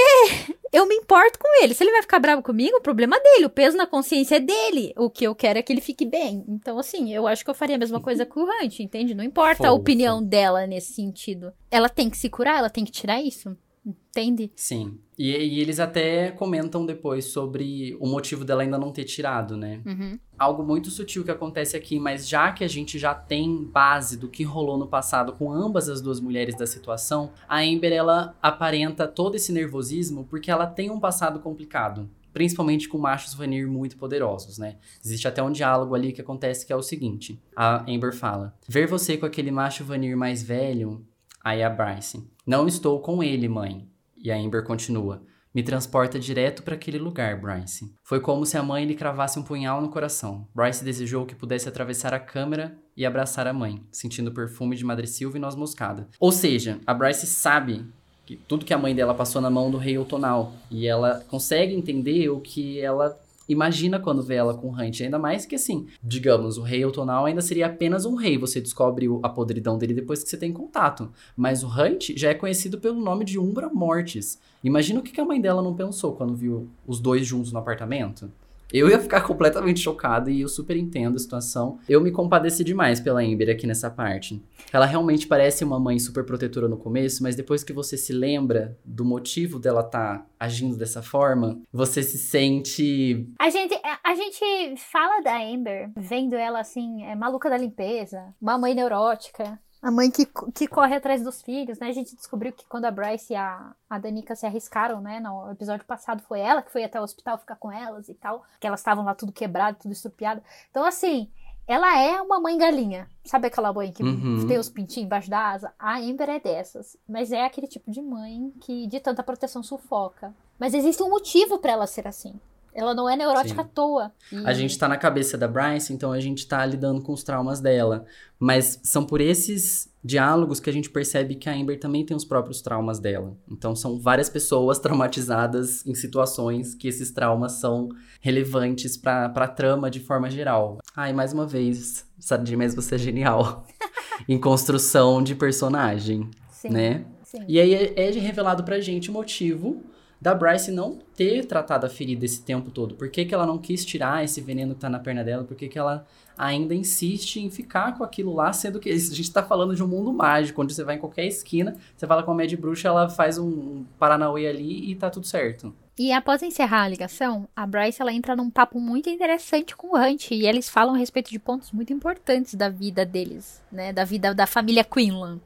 eu 0.72 0.88
me 0.88 0.96
importo 0.96 1.40
com 1.40 1.64
ele. 1.64 1.74
Se 1.74 1.84
ele 1.84 1.92
vai 1.92 2.02
ficar 2.02 2.20
bravo 2.20 2.42
comigo, 2.42 2.78
o 2.78 2.82
problema 2.82 3.16
é 3.18 3.20
dele, 3.20 3.46
o 3.46 3.50
peso 3.50 3.78
na 3.78 3.88
consciência 3.88 4.36
é 4.36 4.40
dele. 4.40 4.94
O 4.98 5.10
que 5.10 5.26
eu 5.26 5.36
quero 5.36 5.60
é 5.60 5.62
que 5.62 5.74
ele 5.74 5.82
fique 5.82 6.06
bem. 6.06 6.44
Então, 6.48 6.78
assim, 6.78 7.14
eu 7.14 7.28
acho 7.28 7.44
que 7.44 7.50
eu 7.50 7.56
faria 7.56 7.76
a 7.76 7.80
mesma 7.80 8.00
coisa 8.00 8.26
com 8.26 8.42
o 8.42 8.44
Hunt, 8.44 8.80
entende? 8.80 9.16
Não 9.16 9.24
importa 9.24 9.58
Fofo. 9.58 9.70
a 9.70 9.74
opinião 9.74 10.24
dela 10.24 10.66
nesse 10.68 10.94
sentido. 10.94 11.52
Ela 11.72 11.90
tem 11.90 12.10
que 12.10 12.18
se 12.18 12.30
curar, 12.30 12.58
ela 12.58 12.70
tem 12.70 12.86
que 12.86 12.92
tirar 12.92 13.22
isso. 13.22 13.56
Entende? 13.86 14.52
Sim. 14.56 15.00
E, 15.18 15.32
e, 15.32 15.60
eles 15.60 15.80
até 15.80 16.32
comentam 16.32 16.86
depois 16.86 17.26
sobre 17.26 17.96
o 18.00 18.08
motivo 18.08 18.46
dela 18.46 18.62
ainda 18.62 18.78
não 18.78 18.92
ter 18.92 19.04
tirado, 19.04 19.58
né? 19.58 19.82
Uhum. 19.86 20.20
Algo 20.38 20.64
muito 20.64 20.90
sutil 20.90 21.24
que 21.24 21.32
acontece 21.32 21.76
aqui, 21.76 22.00
mas 22.00 22.28
já 22.28 22.52
que 22.52 22.64
a 22.64 22.68
gente 22.68 22.98
já 22.98 23.14
tem 23.14 23.64
base 23.66 24.18
do 24.18 24.30
que 24.30 24.44
rolou 24.44 24.78
no 24.78 24.88
passado 24.88 25.34
com 25.34 25.52
ambas 25.52 25.90
as 25.90 26.02
duas 26.02 26.20
mulheres 26.20 26.56
da 26.56 26.66
situação, 26.66 27.32
a 27.48 27.60
Amber 27.60 27.92
ela 27.92 28.36
aparenta 28.42 29.08
todo 29.08 29.36
esse 29.36 29.52
nervosismo 29.52 30.26
porque 30.30 30.52
ela 30.52 30.68
tem 30.68 30.90
um 30.90 31.00
passado 31.00 31.40
complicado. 31.40 32.10
Principalmente 32.32 32.88
com 32.88 32.98
machos 32.98 33.34
vanir 33.34 33.68
muito 33.68 33.98
poderosos, 33.98 34.60
né? 34.60 34.78
Existe 35.04 35.28
até 35.28 35.42
um 35.42 35.52
diálogo 35.52 35.96
ali 35.96 36.14
que 36.14 36.22
acontece 36.22 36.66
que 36.66 36.72
é 36.72 36.76
o 36.76 36.82
seguinte: 36.82 37.42
a 37.56 37.84
Amber 37.92 38.16
fala: 38.16 38.54
Ver 38.68 38.88
você 38.88 39.18
com 39.18 39.26
aquele 39.26 39.50
macho 39.50 39.84
vanir 39.84 40.16
mais 40.16 40.44
velho. 40.44 41.04
Aí 41.44 41.64
a 41.64 41.70
Bryce: 41.70 42.28
Não 42.46 42.68
estou 42.68 43.00
com 43.00 43.24
ele, 43.24 43.48
mãe. 43.48 43.88
E 44.18 44.32
a 44.32 44.38
Amber 44.38 44.64
continua: 44.64 45.22
Me 45.54 45.64
transporta 45.64 46.20
direto 46.20 46.64
para 46.64 46.76
aquele 46.76 46.98
lugar, 46.98 47.40
Bryce. 47.40 47.94
Foi 48.04 48.20
como 48.20 48.46
se 48.46 48.58
a 48.58 48.64
mãe 48.64 48.86
lhe 48.86 48.96
cravasse 48.96 49.40
um 49.40 49.44
punhal 49.44 49.82
no 49.82 49.90
coração. 49.90 50.48
Bryce 50.54 50.84
desejou 50.84 51.26
que 51.26 51.36
pudesse 51.36 51.70
atravessar 51.70 52.14
a 52.14 52.20
câmera 52.20 52.78
e 52.96 53.06
abraçar 53.06 53.48
a 53.48 53.54
mãe, 53.54 53.82
sentindo 53.92 54.30
o 54.30 54.34
perfume 54.34 54.76
de 54.76 54.84
madressilva 54.84 55.38
e 55.38 55.40
noz 55.40 55.56
moscada. 55.56 56.08
Ou 56.20 56.32
seja, 56.32 56.80
a 56.86 56.94
Bryce 56.94 57.26
sabe 57.28 57.86
que 58.26 58.36
tudo 58.36 58.64
que 58.64 58.74
a 58.76 58.78
mãe 58.78 58.94
dela 58.94 59.16
passou 59.16 59.42
na 59.42 59.50
mão 59.50 59.72
do 59.72 59.78
rei 59.78 59.98
Otonal. 59.98 60.54
E 60.70 60.86
ela 60.86 61.26
consegue 61.30 61.74
entender 61.74 62.30
o 62.30 62.40
que 62.40 62.80
ela 62.80 63.18
imagina 63.50 64.00
quando 64.00 64.24
vê 64.24 64.36
ela 64.36 64.54
com 64.54 64.70
Hunt. 64.70 65.02
Ainda 65.02 65.20
mais 65.20 65.46
que, 65.46 65.56
assim, 65.56 65.88
digamos, 66.02 66.58
o 66.58 66.62
rei 66.62 66.86
Otonal 66.86 67.26
ainda 67.26 67.42
seria 67.42 67.66
apenas 67.66 68.06
um 68.06 68.16
rei. 68.16 68.38
Você 68.38 68.62
descobre 68.62 69.08
a 69.24 69.30
podridão 69.30 69.78
dele 69.78 69.94
depois 69.94 70.24
que 70.24 70.30
você 70.30 70.38
tem 70.38 70.54
contato. 70.54 71.12
Mas 71.36 71.64
o 71.64 71.68
Hunt 71.68 72.12
já 72.16 72.30
é 72.30 72.34
conhecido 72.34 72.80
pelo 72.80 73.02
nome 73.02 73.26
de 73.26 73.38
Umbra 73.40 73.70
Mortis. 73.70 74.40
Imagina 74.64 75.00
o 75.00 75.04
que 75.04 75.20
a 75.20 75.26
mãe 75.26 75.42
dela 75.42 75.62
não 75.62 75.74
pensou 75.74 76.14
quando 76.14 76.36
viu 76.36 76.70
os 76.86 77.00
dois 77.00 77.26
juntos 77.26 77.52
no 77.52 77.60
apartamento. 77.60 78.32
Eu 78.72 78.88
ia 78.88 79.00
ficar 79.00 79.22
completamente 79.22 79.80
chocado 79.80 80.30
e 80.30 80.42
eu 80.42 80.48
super 80.48 80.78
entendo 80.78 81.16
a 81.16 81.20
situação. 81.20 81.80
Eu 81.90 82.02
me 82.02 82.12
compadeci 82.12 82.64
demais 82.64 83.00
pela 83.00 83.24
Ember 83.24 83.50
aqui 83.50 83.66
nessa 83.66 83.90
parte. 83.90 84.42
Ela 84.72 84.86
realmente 84.86 85.28
parece 85.28 85.64
uma 85.64 85.80
mãe 85.80 85.98
super 85.98 86.24
protetora 86.24 86.68
no 86.68 86.78
começo, 86.78 87.24
mas 87.24 87.36
depois 87.36 87.64
que 87.64 87.74
você 87.74 87.98
se 87.98 88.14
lembra 88.14 88.78
do 88.86 89.04
motivo 89.04 89.58
dela 89.58 89.82
estar 89.82 90.20
tá 90.20 90.26
agindo 90.40 90.78
dessa 90.78 91.02
forma, 91.02 91.60
você 91.74 92.04
se 92.04 92.18
sente. 92.18 93.28
A 93.40 93.50
gente, 93.50 93.80
a 94.04 94.16
gente 94.16 94.76
fala 94.78 95.22
da 95.22 95.42
Amber, 95.42 95.92
vendo 95.98 96.36
ela 96.36 96.60
assim, 96.60 97.04
é 97.04 97.16
maluca 97.16 97.50
da 97.50 97.58
limpeza, 97.58 98.34
uma 98.40 98.58
mãe 98.58 98.76
neurótica. 98.76 99.60
A 99.82 99.90
mãe 99.90 100.12
que, 100.12 100.26
que 100.54 100.68
corre 100.68 100.96
atrás 100.96 101.24
dos 101.24 101.42
filhos, 101.42 101.80
né? 101.80 101.88
A 101.88 101.92
gente 101.94 102.16
descobriu 102.16 102.52
que 102.52 102.66
quando 102.68 102.86
a 102.86 102.92
Bryce 102.92 103.32
e 103.32 103.36
a, 103.36 103.74
a 103.90 103.98
Danica 103.98 104.36
se 104.36 104.46
arriscaram, 104.46 105.00
né? 105.00 105.20
No 105.22 105.50
episódio 105.52 105.86
passado 105.86 106.22
foi 106.24 106.42
ela 106.42 106.62
que 106.62 106.72
foi 106.72 106.84
até 106.84 107.00
o 107.00 107.04
hospital 107.04 107.38
ficar 107.38 107.56
com 107.56 107.72
elas 107.72 108.10
e 108.10 108.14
tal. 108.14 108.44
Que 108.60 108.68
elas 108.68 108.82
estavam 108.82 109.06
lá 109.06 109.16
tudo 109.16 109.32
quebrado, 109.32 109.78
tudo 109.82 109.92
estrupiado. 109.94 110.42
Então, 110.70 110.84
assim, 110.84 111.30
ela 111.66 111.98
é 111.98 112.22
uma 112.22 112.42
mãe 112.42 112.58
galinha. 112.58 113.08
Sabe 113.24 113.48
aquela 113.48 113.72
mãe 113.72 113.90
que 113.94 114.04
Uhum. 114.04 114.46
tem 114.48 114.58
os 114.58 114.70
pintinhos 114.70 115.06
embaixo 115.06 115.30
da 115.30 115.50
asa? 115.52 115.74
A 115.80 115.98
Amber 115.98 116.30
é 116.30 116.40
dessas. 116.42 116.98
Mas 117.08 117.32
é 117.32 117.46
aquele 117.46 117.68
tipo 117.68 117.90
de 117.90 118.02
mãe 118.02 118.52
que 118.60 118.86
de 118.88 119.00
tanta 119.00 119.24
proteção 119.24 119.64
sufoca. 119.64 120.36
Mas 120.60 120.74
existe 120.74 121.02
um 121.02 121.10
motivo 121.10 121.58
pra 121.58 121.72
ela 121.72 121.88
ser 121.88 122.06
assim. 122.06 122.38
Ela 122.74 122.94
não 122.94 123.10
é 123.10 123.16
neurótica 123.16 123.56
Sim. 123.64 123.68
à 123.70 123.72
toa. 123.74 124.12
E- 124.32 124.38
A 124.46 124.54
gente 124.54 124.78
tá 124.78 124.88
na 124.88 124.98
cabeça 124.98 125.38
da 125.38 125.48
Bryce, 125.48 125.92
então 125.94 126.12
a 126.12 126.20
gente 126.20 126.48
tá 126.48 126.66
lidando 126.66 127.02
com 127.02 127.12
os 127.14 127.24
traumas 127.24 127.60
dela. 127.60 128.06
Mas 128.40 128.80
são 128.84 129.06
por 129.06 129.20
esses 129.22 129.90
diálogos 130.04 130.60
que 130.62 130.70
a 130.70 130.74
gente 130.74 130.90
percebe 130.90 131.36
que 131.36 131.50
a 131.50 131.54
Amber 131.54 131.78
também 131.80 132.06
tem 132.06 132.16
os 132.16 132.24
próprios 132.24 132.62
traumas 132.62 133.00
dela. 133.00 133.36
Então 133.52 133.76
são 133.76 134.00
várias 134.00 134.30
pessoas 134.30 134.80
traumatizadas 134.80 135.86
em 135.86 135.94
situações 135.94 136.74
que 136.74 136.88
esses 136.88 137.12
traumas 137.12 137.54
são 137.54 137.90
relevantes 138.22 138.96
pra, 138.96 139.28
pra 139.30 139.48
trama 139.48 139.90
de 139.92 140.00
forma 140.00 140.30
geral. 140.30 140.78
Ai, 140.96 141.12
mais 141.12 141.34
uma 141.34 141.46
vez, 141.46 142.06
Sadie, 142.18 142.56
mas 142.56 142.74
você 142.76 142.96
é 142.96 142.98
genial. 142.98 143.66
em 144.28 144.40
construção 144.40 145.22
de 145.24 145.34
personagem, 145.36 146.30
Sim, 146.52 146.70
né? 146.70 147.06
sim. 147.24 147.44
E 147.48 147.60
aí 147.60 147.74
é 147.74 147.94
é 147.96 148.12
revelado 148.12 148.64
pra 148.64 148.80
gente 148.80 149.10
o 149.10 149.14
motivo 149.14 149.82
da 150.22 150.36
Bryce 150.36 150.72
não 150.72 151.00
ter 151.16 151.46
tratado 151.46 151.86
a 151.86 151.90
ferida 151.90 152.26
esse 152.26 152.42
tempo 152.42 152.70
todo. 152.72 152.96
Por 152.96 153.10
que, 153.10 153.26
que 153.26 153.34
ela 153.34 153.46
não 153.46 153.58
quis 153.58 153.86
tirar 153.86 154.24
esse 154.24 154.42
veneno 154.42 154.76
que 154.76 154.82
tá 154.82 154.90
na 154.90 155.00
perna 155.00 155.24
dela? 155.24 155.44
Por 155.44 155.56
que, 155.56 155.70
que 155.70 155.80
ela 155.80 156.06
ainda 156.38 156.74
insiste 156.74 157.38
em 157.38 157.50
ficar 157.50 157.98
com 157.98 158.04
aquilo 158.04 158.34
lá, 158.34 158.54
sendo 158.54 158.80
que 158.80 158.90
a 158.90 158.98
gente 158.98 159.32
tá 159.32 159.44
falando 159.44 159.76
de 159.76 159.84
um 159.84 159.88
mundo 159.88 160.14
mágico, 160.14 160.62
onde 160.62 160.74
você 160.74 160.84
vai 160.84 160.96
em 160.96 161.00
qualquer 161.00 161.26
esquina, 161.26 161.76
você 161.96 162.08
fala 162.08 162.24
com 162.24 162.32
a 162.32 162.34
Mad 162.34 162.54
Bruxa, 162.54 162.88
ela 162.88 163.10
faz 163.10 163.38
um 163.38 163.84
Paranauê 163.98 164.48
ali 164.48 164.90
e 164.90 164.96
tá 164.96 165.10
tudo 165.10 165.28
certo. 165.28 165.74
E 165.98 166.14
após 166.14 166.42
encerrar 166.42 166.84
a 166.84 166.88
ligação, 166.88 167.46
a 167.54 167.68
Bryce 167.68 168.02
ela 168.02 168.14
entra 168.14 168.34
num 168.34 168.50
papo 168.50 168.80
muito 168.80 169.10
interessante 169.10 169.76
com 169.76 169.88
o 169.88 169.98
Hunt 169.98 170.32
e 170.32 170.48
eles 170.48 170.70
falam 170.70 170.96
a 170.96 170.98
respeito 170.98 171.30
de 171.30 171.38
pontos 171.38 171.74
muito 171.74 171.92
importantes 171.92 172.56
da 172.56 172.70
vida 172.70 173.06
deles, 173.06 173.62
né, 173.70 173.92
da 173.92 174.06
vida 174.06 174.34
da 174.34 174.48
família 174.48 174.86
Quinlan. 174.86 175.42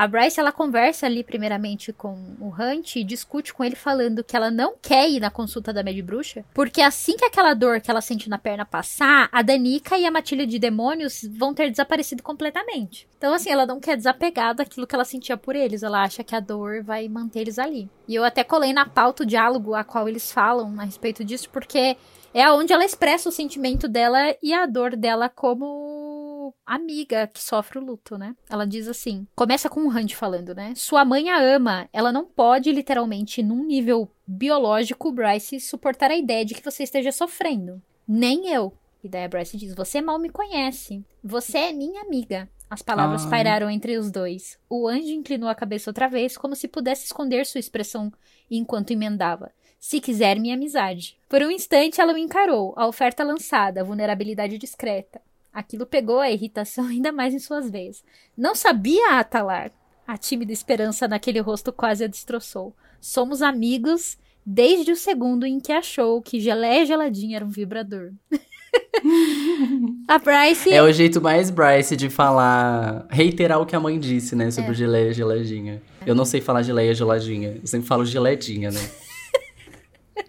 A 0.00 0.06
Bryce 0.06 0.40
ela 0.40 0.50
conversa 0.50 1.04
ali 1.04 1.22
primeiramente 1.22 1.92
com 1.92 2.14
o 2.40 2.48
Hunt 2.48 2.96
e 2.96 3.04
discute 3.04 3.52
com 3.52 3.62
ele 3.62 3.76
falando 3.76 4.24
que 4.24 4.34
ela 4.34 4.50
não 4.50 4.74
quer 4.80 5.06
ir 5.10 5.20
na 5.20 5.30
consulta 5.30 5.74
da 5.74 5.82
Mad 5.82 6.00
Bruxa, 6.00 6.42
porque 6.54 6.80
assim 6.80 7.18
que 7.18 7.26
aquela 7.26 7.52
dor 7.52 7.82
que 7.82 7.90
ela 7.90 8.00
sente 8.00 8.26
na 8.26 8.38
perna 8.38 8.64
passar, 8.64 9.28
a 9.30 9.42
Danica 9.42 9.98
e 9.98 10.06
a 10.06 10.10
Matilha 10.10 10.46
de 10.46 10.58
Demônios 10.58 11.20
vão 11.32 11.52
ter 11.52 11.68
desaparecido 11.68 12.22
completamente. 12.22 13.06
Então 13.18 13.34
assim, 13.34 13.50
ela 13.50 13.66
não 13.66 13.78
quer 13.78 13.94
desapegar 13.94 14.54
daquilo 14.54 14.86
que 14.86 14.94
ela 14.94 15.04
sentia 15.04 15.36
por 15.36 15.54
eles, 15.54 15.82
ela 15.82 16.02
acha 16.02 16.24
que 16.24 16.34
a 16.34 16.40
dor 16.40 16.82
vai 16.82 17.06
manter 17.06 17.40
eles 17.40 17.58
ali. 17.58 17.86
E 18.08 18.14
eu 18.14 18.24
até 18.24 18.42
colei 18.42 18.72
na 18.72 18.86
pauta 18.86 19.22
o 19.22 19.26
diálogo 19.26 19.74
a 19.74 19.84
qual 19.84 20.08
eles 20.08 20.32
falam 20.32 20.80
a 20.80 20.84
respeito 20.84 21.22
disso, 21.22 21.50
porque 21.50 21.98
é 22.32 22.42
aonde 22.42 22.72
ela 22.72 22.84
expressa 22.84 23.28
o 23.28 23.32
sentimento 23.32 23.88
dela 23.88 24.34
e 24.42 24.52
a 24.52 24.66
dor 24.66 24.96
dela 24.96 25.28
como 25.28 26.54
amiga 26.64 27.26
que 27.26 27.42
sofre 27.42 27.78
o 27.78 27.84
luto, 27.84 28.16
né? 28.16 28.34
Ela 28.48 28.66
diz 28.66 28.88
assim: 28.88 29.26
começa 29.34 29.68
com 29.68 29.80
o 29.80 29.88
Hunt 29.88 30.14
falando, 30.14 30.54
né? 30.54 30.72
Sua 30.76 31.04
mãe 31.04 31.28
a 31.30 31.40
ama, 31.40 31.88
ela 31.92 32.12
não 32.12 32.24
pode, 32.24 32.70
literalmente, 32.72 33.42
num 33.42 33.64
nível 33.64 34.08
biológico, 34.26 35.12
Bryce, 35.12 35.60
suportar 35.60 36.10
a 36.10 36.16
ideia 36.16 36.44
de 36.44 36.54
que 36.54 36.64
você 36.64 36.84
esteja 36.84 37.12
sofrendo. 37.12 37.82
Nem 38.06 38.48
eu. 38.48 38.72
E 39.02 39.08
daí 39.08 39.24
a 39.24 39.28
Bryce 39.28 39.56
diz: 39.56 39.74
Você 39.74 40.00
mal 40.00 40.18
me 40.18 40.30
conhece. 40.30 41.04
Você 41.22 41.58
é 41.58 41.72
minha 41.72 42.02
amiga. 42.02 42.48
As 42.68 42.82
palavras 42.82 43.24
Ai. 43.24 43.30
pairaram 43.30 43.68
entre 43.68 43.98
os 43.98 44.12
dois. 44.12 44.56
O 44.68 44.86
anjo 44.86 45.08
inclinou 45.08 45.48
a 45.48 45.54
cabeça 45.56 45.90
outra 45.90 46.08
vez, 46.08 46.36
como 46.36 46.54
se 46.54 46.68
pudesse 46.68 47.04
esconder 47.04 47.44
sua 47.44 47.58
expressão 47.58 48.12
enquanto 48.48 48.92
emendava. 48.92 49.50
Se 49.80 49.98
quiser 49.98 50.38
minha 50.38 50.54
amizade. 50.54 51.16
Por 51.26 51.40
um 51.42 51.50
instante 51.50 52.02
ela 52.02 52.12
o 52.12 52.18
encarou, 52.18 52.74
a 52.76 52.86
oferta 52.86 53.24
lançada, 53.24 53.80
a 53.80 53.84
vulnerabilidade 53.84 54.58
discreta. 54.58 55.22
Aquilo 55.52 55.86
pegou 55.86 56.20
a 56.20 56.30
irritação 56.30 56.84
ainda 56.86 57.10
mais 57.10 57.32
em 57.32 57.38
suas 57.38 57.70
veias. 57.70 58.04
Não 58.36 58.54
sabia 58.54 59.18
atalar. 59.18 59.70
A 60.06 60.18
tímida 60.18 60.52
esperança 60.52 61.08
naquele 61.08 61.40
rosto 61.40 61.72
quase 61.72 62.04
a 62.04 62.06
destroçou. 62.06 62.74
Somos 63.00 63.40
amigos 63.40 64.18
desde 64.44 64.92
o 64.92 64.96
segundo 64.96 65.46
em 65.46 65.58
que 65.58 65.72
achou 65.72 66.20
que 66.20 66.40
geleia 66.40 66.84
geladinha 66.84 67.36
era 67.36 67.44
um 67.44 67.48
vibrador. 67.50 68.10
a 70.08 70.18
Bryce. 70.18 70.70
É 70.72 70.82
o 70.82 70.92
jeito 70.92 71.20
mais 71.22 71.48
Bryce 71.48 71.96
de 71.96 72.10
falar, 72.10 73.06
reiterar 73.08 73.60
o 73.60 73.66
que 73.66 73.74
a 73.74 73.80
mãe 73.80 73.98
disse, 73.98 74.36
né, 74.36 74.50
sobre 74.50 74.72
É. 74.72 74.74
geleia 74.74 75.12
geladinha. 75.12 75.80
Eu 76.04 76.14
não 76.14 76.24
sei 76.24 76.40
falar 76.40 76.62
geleia 76.62 76.92
geladinha, 76.92 77.58
eu 77.62 77.66
sempre 77.66 77.86
falo 77.86 78.04
geledinha, 78.04 78.70
né? 78.70 78.80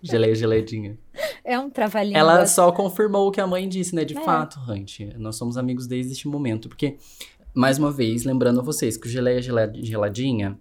Geleia 0.02 0.34
geladinha. 0.36 0.98
É 1.44 1.58
um 1.60 1.70
trava-língua. 1.70 2.20
Ela 2.20 2.46
só 2.46 2.72
confirmou 2.72 3.28
o 3.28 3.32
que 3.32 3.42
a 3.42 3.48
mãe 3.48 3.68
disse, 3.68 3.96
né? 3.96 4.06
De 4.06 4.18
É. 4.18 4.22
fato, 4.22 4.60
Hunt. 4.70 5.00
Nós 5.18 5.36
somos 5.36 5.58
amigos 5.58 5.88
desde 5.88 6.12
este 6.14 6.28
momento. 6.28 6.70
Porque, 6.70 6.98
mais 7.54 7.78
uma 7.78 7.92
vez, 7.92 8.24
lembrando 8.24 8.60
a 8.60 8.64
vocês 8.64 8.98
que 8.98 9.08
o 9.08 9.10
Geleia 9.10 9.42
Gela- 9.42 9.72
Geladinha 9.74 10.58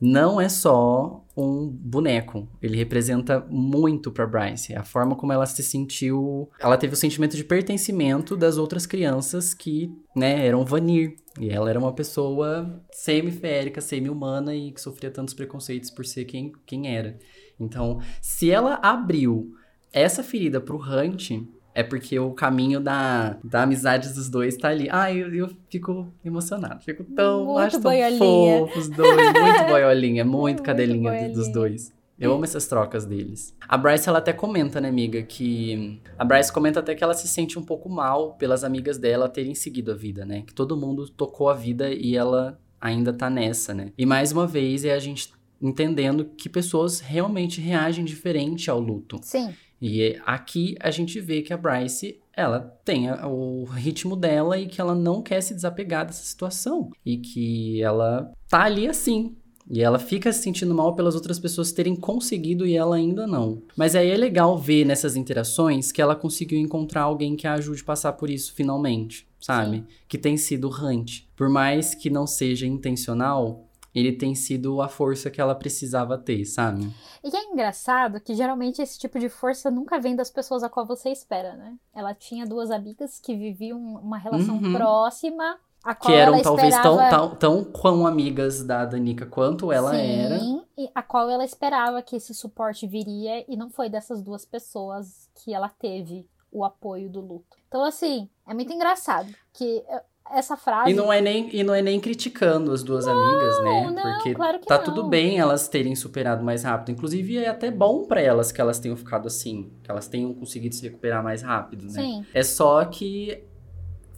não 0.00 0.40
é 0.40 0.48
só 0.48 1.22
um 1.36 1.66
boneco. 1.68 2.48
Ele 2.62 2.74
representa 2.76 3.44
muito 3.50 4.10
pra 4.10 4.26
Bryce. 4.26 4.74
A 4.74 4.82
forma 4.82 5.14
como 5.14 5.30
ela 5.32 5.44
se 5.44 5.62
sentiu. 5.62 6.48
Ela 6.58 6.78
teve 6.78 6.94
o 6.94 6.96
sentimento 6.96 7.36
de 7.36 7.44
pertencimento 7.44 8.34
das 8.34 8.56
outras 8.56 8.86
crianças 8.86 9.52
que, 9.52 9.92
né, 10.16 10.46
eram 10.46 10.64
Vanir. 10.64 11.16
E 11.38 11.50
ela 11.50 11.68
era 11.68 11.78
uma 11.78 11.92
pessoa 11.92 12.80
semi-férica, 12.92 13.80
semi-humana 13.80 14.54
e 14.54 14.72
que 14.72 14.80
sofria 14.80 15.10
tantos 15.10 15.34
preconceitos 15.34 15.90
por 15.90 16.04
ser 16.06 16.24
quem, 16.24 16.52
quem 16.66 16.88
era. 16.94 17.18
Então, 17.60 18.00
se 18.20 18.50
ela 18.50 18.78
abriu 18.82 19.54
essa 19.92 20.22
ferida 20.22 20.60
pro 20.60 20.78
Hunt, 20.78 21.30
é 21.74 21.82
porque 21.82 22.18
o 22.18 22.32
caminho 22.32 22.80
da, 22.80 23.36
da 23.44 23.62
amizade 23.62 24.12
dos 24.12 24.28
dois 24.28 24.56
tá 24.56 24.68
ali. 24.68 24.88
Ai, 24.90 25.22
eu, 25.22 25.34
eu 25.34 25.50
fico 25.68 26.12
emocionado. 26.24 26.82
Fico 26.82 27.04
tão. 27.04 27.44
Muito 27.44 27.58
acho 27.58 27.80
tão 27.80 27.90
boiolinha. 27.90 28.18
fofos 28.18 28.88
os 28.88 28.88
dois. 28.88 29.16
Muito 29.16 29.64
boiolinha. 29.68 30.24
Muito, 30.24 30.40
Muito 30.40 30.62
cadelinha 30.62 31.10
boiolinha. 31.10 31.34
dos 31.34 31.52
dois. 31.52 31.92
Eu 32.18 32.34
amo 32.34 32.44
essas 32.44 32.66
trocas 32.66 33.06
deles. 33.06 33.56
A 33.66 33.78
Bryce, 33.78 34.06
ela 34.06 34.18
até 34.18 34.30
comenta, 34.30 34.78
né, 34.78 34.90
amiga, 34.90 35.22
que... 35.22 35.98
A 36.18 36.24
Bryce 36.24 36.52
comenta 36.52 36.80
até 36.80 36.94
que 36.94 37.02
ela 37.02 37.14
se 37.14 37.26
sente 37.26 37.58
um 37.58 37.62
pouco 37.62 37.88
mal 37.88 38.34
pelas 38.34 38.62
amigas 38.62 38.98
dela 38.98 39.26
terem 39.26 39.54
seguido 39.54 39.90
a 39.90 39.94
vida, 39.94 40.26
né? 40.26 40.42
Que 40.46 40.52
todo 40.52 40.76
mundo 40.76 41.08
tocou 41.08 41.48
a 41.48 41.54
vida 41.54 41.90
e 41.90 42.14
ela 42.14 42.60
ainda 42.78 43.10
tá 43.10 43.30
nessa, 43.30 43.72
né? 43.72 43.90
E 43.96 44.04
mais 44.04 44.32
uma 44.32 44.46
vez 44.46 44.84
é 44.84 44.92
a 44.92 44.98
gente 44.98 45.32
entendendo 45.60 46.24
que 46.24 46.48
pessoas 46.48 47.00
realmente 47.00 47.60
reagem 47.60 48.04
diferente 48.04 48.70
ao 48.70 48.80
luto. 48.80 49.18
Sim. 49.22 49.52
E 49.80 50.20
aqui 50.26 50.76
a 50.80 50.90
gente 50.90 51.20
vê 51.20 51.40
que 51.40 51.52
a 51.52 51.56
Bryce, 51.56 52.20
ela 52.36 52.60
tem 52.84 53.10
o 53.10 53.64
ritmo 53.64 54.14
dela 54.14 54.58
e 54.58 54.66
que 54.66 54.80
ela 54.80 54.94
não 54.94 55.22
quer 55.22 55.40
se 55.40 55.54
desapegar 55.54 56.06
dessa 56.06 56.22
situação. 56.22 56.90
E 57.04 57.16
que 57.16 57.82
ela 57.82 58.32
tá 58.48 58.64
ali 58.64 58.86
assim. 58.86 59.36
E 59.70 59.80
ela 59.80 60.00
fica 60.00 60.32
se 60.32 60.42
sentindo 60.42 60.74
mal 60.74 60.96
pelas 60.96 61.14
outras 61.14 61.38
pessoas 61.38 61.70
terem 61.70 61.94
conseguido 61.94 62.66
e 62.66 62.76
ela 62.76 62.96
ainda 62.96 63.24
não. 63.24 63.62
Mas 63.76 63.94
aí 63.94 64.10
é 64.10 64.16
legal 64.16 64.58
ver 64.58 64.84
nessas 64.84 65.14
interações 65.14 65.92
que 65.92 66.02
ela 66.02 66.16
conseguiu 66.16 66.58
encontrar 66.58 67.02
alguém 67.02 67.36
que 67.36 67.46
a 67.46 67.54
ajude 67.54 67.82
a 67.82 67.84
passar 67.84 68.12
por 68.14 68.28
isso 68.28 68.52
finalmente, 68.52 69.28
sabe? 69.38 69.84
Que 70.08 70.18
tem 70.18 70.36
sido 70.36 70.68
o 70.68 70.74
Hunt. 70.74 71.22
Por 71.36 71.48
mais 71.48 71.94
que 71.94 72.10
não 72.10 72.26
seja 72.26 72.66
intencional, 72.66 73.69
ele 73.94 74.12
tem 74.12 74.34
sido 74.34 74.80
a 74.80 74.88
força 74.88 75.30
que 75.30 75.40
ela 75.40 75.54
precisava 75.54 76.16
ter, 76.16 76.44
sabe? 76.44 76.88
E 77.24 77.34
é 77.36 77.44
engraçado 77.52 78.20
que 78.20 78.34
geralmente 78.34 78.80
esse 78.80 78.98
tipo 78.98 79.18
de 79.18 79.28
força 79.28 79.70
nunca 79.70 79.98
vem 80.00 80.14
das 80.16 80.30
pessoas 80.30 80.62
a 80.62 80.68
qual 80.68 80.86
você 80.86 81.10
espera, 81.10 81.54
né? 81.56 81.76
Ela 81.94 82.14
tinha 82.14 82.46
duas 82.46 82.70
amigas 82.70 83.18
que 83.18 83.36
viviam 83.36 83.78
uma 83.78 84.18
relação 84.18 84.56
Uhum. 84.56 84.72
próxima, 84.72 85.58
a 85.82 85.94
qual 85.94 86.12
Que 86.12 86.18
eram 86.18 86.34
ela 86.34 86.42
talvez 86.42 86.74
tão, 86.78 86.92
esperava... 87.00 87.28
tão, 87.28 87.36
tão 87.36 87.64
quão 87.64 88.06
amigas 88.06 88.62
da 88.62 88.84
Danica 88.84 89.26
quanto 89.26 89.72
ela 89.72 89.90
Sim, 89.92 89.96
era. 89.98 90.38
e 90.76 90.90
a 90.94 91.02
qual 91.02 91.28
ela 91.30 91.44
esperava 91.44 92.02
que 92.02 92.16
esse 92.16 92.34
suporte 92.34 92.86
viria 92.86 93.44
e 93.50 93.56
não 93.56 93.70
foi 93.70 93.88
dessas 93.88 94.22
duas 94.22 94.44
pessoas 94.44 95.28
que 95.42 95.52
ela 95.54 95.68
teve 95.68 96.28
o 96.52 96.64
apoio 96.64 97.08
do 97.08 97.20
luto. 97.20 97.56
Então, 97.68 97.84
assim, 97.84 98.28
é 98.46 98.52
muito 98.52 98.72
engraçado 98.72 99.32
que 99.52 99.84
eh, 99.88 100.02
essa 100.32 100.56
frase. 100.56 100.90
E 100.90 100.94
não, 100.94 101.12
é 101.12 101.20
nem, 101.20 101.54
e 101.54 101.62
não 101.62 101.74
é 101.74 101.82
nem 101.82 101.98
criticando 102.00 102.72
as 102.72 102.82
duas 102.82 103.06
amigas, 103.06 103.62
né? 103.62 103.90
não, 103.90 104.02
Porque 104.14 104.34
claro 104.34 104.58
tá 104.60 104.78
não. 104.78 104.84
tudo 104.84 105.08
bem 105.08 105.38
elas 105.38 105.68
terem 105.68 105.94
superado 105.94 106.44
mais 106.44 106.62
rápido. 106.64 106.90
Inclusive, 106.96 107.38
é 107.38 107.48
até 107.48 107.70
bom 107.70 108.04
pra 108.06 108.20
elas 108.20 108.50
que 108.52 108.60
elas 108.60 108.78
tenham 108.78 108.96
ficado 108.96 109.26
assim. 109.26 109.72
Que 109.82 109.90
elas 109.90 110.08
tenham 110.08 110.32
conseguido 110.34 110.74
se 110.74 110.82
recuperar 110.82 111.22
mais 111.22 111.42
rápido, 111.42 111.84
né? 111.84 111.90
Sim. 112.02 112.26
É 112.34 112.42
só 112.42 112.84
que 112.84 113.44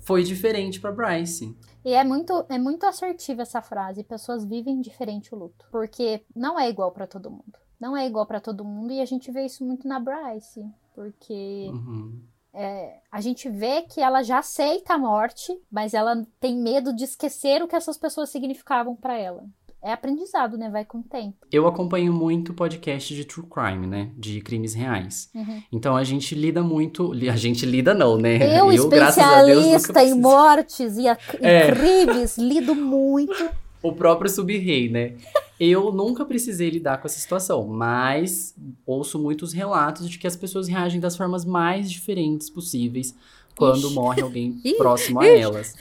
foi 0.03 0.23
diferente 0.25 0.81
pra 0.81 0.91
Bryce. 0.93 1.57
E 1.85 1.93
é 1.95 2.05
muito, 2.05 2.45
é 2.49 2.59
muito 2.59 2.87
assertiva 2.87 3.43
essa 3.43 3.61
frase. 3.61 4.05
Pessoas 4.05 4.45
vivem 4.45 4.81
diferente 4.81 5.35
o 5.35 5.39
luto. 5.39 5.67
Porque 5.71 6.23
não 6.35 6.59
é 6.59 6.69
igual 6.69 6.93
pra 6.93 7.07
todo 7.07 7.31
mundo. 7.31 7.59
Não 7.81 7.97
é 7.97 8.07
igual 8.07 8.25
pra 8.27 8.41
todo 8.41 8.65
mundo 8.65 8.93
e 8.93 9.01
a 9.01 9.05
gente 9.05 9.31
vê 9.33 9.45
isso 9.45 9.65
muito 9.65 9.89
na 9.89 9.99
Bryce. 9.99 10.65
Porque 10.95 11.69
Uhum. 11.73 12.21
É, 12.55 12.99
a 13.11 13.21
gente 13.21 13.49
vê 13.49 13.83
que 13.83 14.01
ela 14.01 14.23
já 14.23 14.39
aceita 14.39 14.95
a 14.95 14.99
morte, 14.99 15.53
mas 15.71 15.95
ela 15.95 16.27
tem 16.41 16.57
medo 16.57 16.95
de 16.95 17.05
esquecer 17.05 17.63
o 17.63 17.69
que 17.69 17.77
essas 17.77 17.97
pessoas 17.97 18.31
significavam 18.31 18.95
pra 18.95 19.17
ela. 19.17 19.45
é 19.85 19.93
aprendizado, 19.93 20.57
né? 20.57 20.71
Vai 20.71 20.85
com 20.85 20.99
o 20.99 21.03
tempo. 21.03 21.45
Eu 21.51 21.67
acompanho 21.67 22.13
muito 22.13 22.55
podcast 22.55 23.13
de 23.17 23.25
true 23.25 23.45
crime, 23.49 23.85
né? 23.85 24.11
De 24.17 24.41
crimes 24.41 24.75
reais. 24.75 25.29
Uhum. 25.35 25.61
Então 25.73 25.97
a 25.97 26.05
gente 26.05 26.37
lida 26.37 26.63
muito. 26.63 27.11
A 27.13 27.35
gente 27.37 27.67
lida, 27.67 27.93
não, 27.93 28.17
né? 28.17 28.37
Eu, 28.61 28.89
graças 28.89 29.19
a 29.25 29.43
Deus, 29.43 29.65
especialista 29.67 30.05
em 30.05 30.15
mortes 30.21 30.97
e, 30.99 31.09
a- 31.09 31.19
É. 31.41 31.73
crimes, 31.73 32.39
lido 32.39 32.77
muito. 32.77 33.33
O 33.83 33.93
próprio 33.93 34.31
sub-rei, 34.31 34.89
né? 34.89 35.15
Eu 35.59 35.93
nunca 35.93 36.25
precisei 36.25 36.71
lidar 36.71 36.99
com 36.99 37.07
essa 37.07 37.19
situação, 37.19 37.67
mas 37.67 38.55
ouço 38.87 39.19
muitos 39.19 39.53
relatos 39.53 40.09
de 40.09 40.19
que 40.19 40.27
as 40.27 40.37
pessoas 40.37 40.69
reagem 40.69 41.01
das 41.01 41.17
formas 41.17 41.45
mais 41.45 41.91
diferentes 41.91 42.49
possíveis 42.49 43.15
quando 43.57 43.87
Ixi. 43.87 43.95
morre 43.95 44.23
alguém 44.23 44.61
Ih, 44.65 44.75
próximo 44.75 45.21
a 45.21 45.27
ixi. 45.27 45.37
elas. 45.43 45.75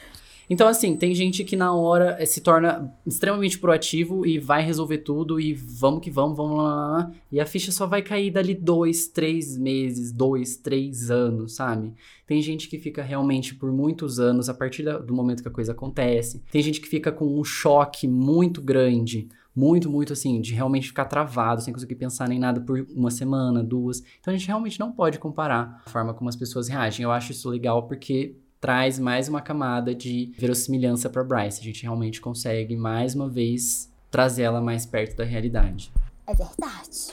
Então, 0.52 0.68
assim, 0.68 0.98
tem 0.98 1.16
gente 1.16 1.46
que 1.46 1.56
na 1.56 1.74
hora 1.74 2.18
eh, 2.20 2.26
se 2.26 2.42
torna 2.42 2.94
extremamente 3.08 3.58
proativo 3.58 4.26
e 4.26 4.38
vai 4.38 4.62
resolver 4.62 4.98
tudo 4.98 5.40
e 5.40 5.54
vamos 5.54 6.02
que 6.02 6.12
vamos, 6.12 6.36
vamos 6.36 6.58
lá, 6.58 6.64
lá, 6.64 6.88
lá. 6.88 7.12
E 7.32 7.40
a 7.40 7.46
ficha 7.46 7.72
só 7.72 7.88
vai 7.88 8.02
cair 8.02 8.32
dali 8.32 8.54
dois, 8.54 9.08
três 9.08 9.58
meses, 9.58 10.12
dois, 10.12 10.58
três 10.58 11.10
anos, 11.10 11.54
sabe? 11.54 11.94
Tem 12.28 12.42
gente 12.42 12.68
que 12.68 12.78
fica 12.78 13.02
realmente 13.02 13.56
por 13.56 13.72
muitos 13.72 14.20
anos 14.20 14.50
a 14.50 14.54
partir 14.54 14.84
do 14.84 15.14
momento 15.14 15.42
que 15.42 15.48
a 15.48 15.52
coisa 15.52 15.72
acontece. 15.72 16.44
Tem 16.52 16.62
gente 16.62 16.82
que 16.82 16.90
fica 16.90 17.14
com 17.14 17.40
um 17.40 17.46
choque 17.46 18.06
muito 18.06 18.62
grande. 18.62 19.30
Muito, 19.56 19.90
muito 19.90 20.12
assim, 20.12 20.42
de 20.42 20.54
realmente 20.54 20.88
ficar 20.88 21.06
travado, 21.06 21.62
sem 21.62 21.74
conseguir 21.74 21.96
pensar 21.96 22.28
nem 22.28 22.40
nada 22.40 22.60
por 22.60 22.86
uma 22.94 23.12
semana, 23.12 23.64
duas. 23.64 24.04
Então 24.20 24.34
a 24.34 24.38
gente 24.38 24.48
realmente 24.48 24.80
não 24.80 24.92
pode 24.92 25.18
comparar 25.18 25.82
a 25.86 25.90
forma 25.90 26.14
como 26.14 26.30
as 26.30 26.36
pessoas 26.36 26.68
reagem. 26.68 27.06
Eu 27.06 27.12
acho 27.12 27.32
isso 27.32 27.50
legal 27.50 27.88
porque 27.88 28.36
traz 28.62 29.00
mais 29.00 29.28
uma 29.28 29.42
camada 29.42 29.94
de 29.96 30.32
verossimilhança 30.38 31.10
pra 31.10 31.24
Bryce. 31.24 31.60
A 31.60 31.64
gente 31.64 31.82
realmente 31.82 32.22
consegue, 32.22 32.78
mais 32.78 33.16
uma 33.16 33.28
vez, 33.28 33.92
trazer 34.12 34.44
ela 34.44 34.62
mais 34.62 34.86
perto 34.86 35.18
da 35.18 35.24
realidade. 35.24 35.92
É 36.28 36.34
verdade. 36.36 37.12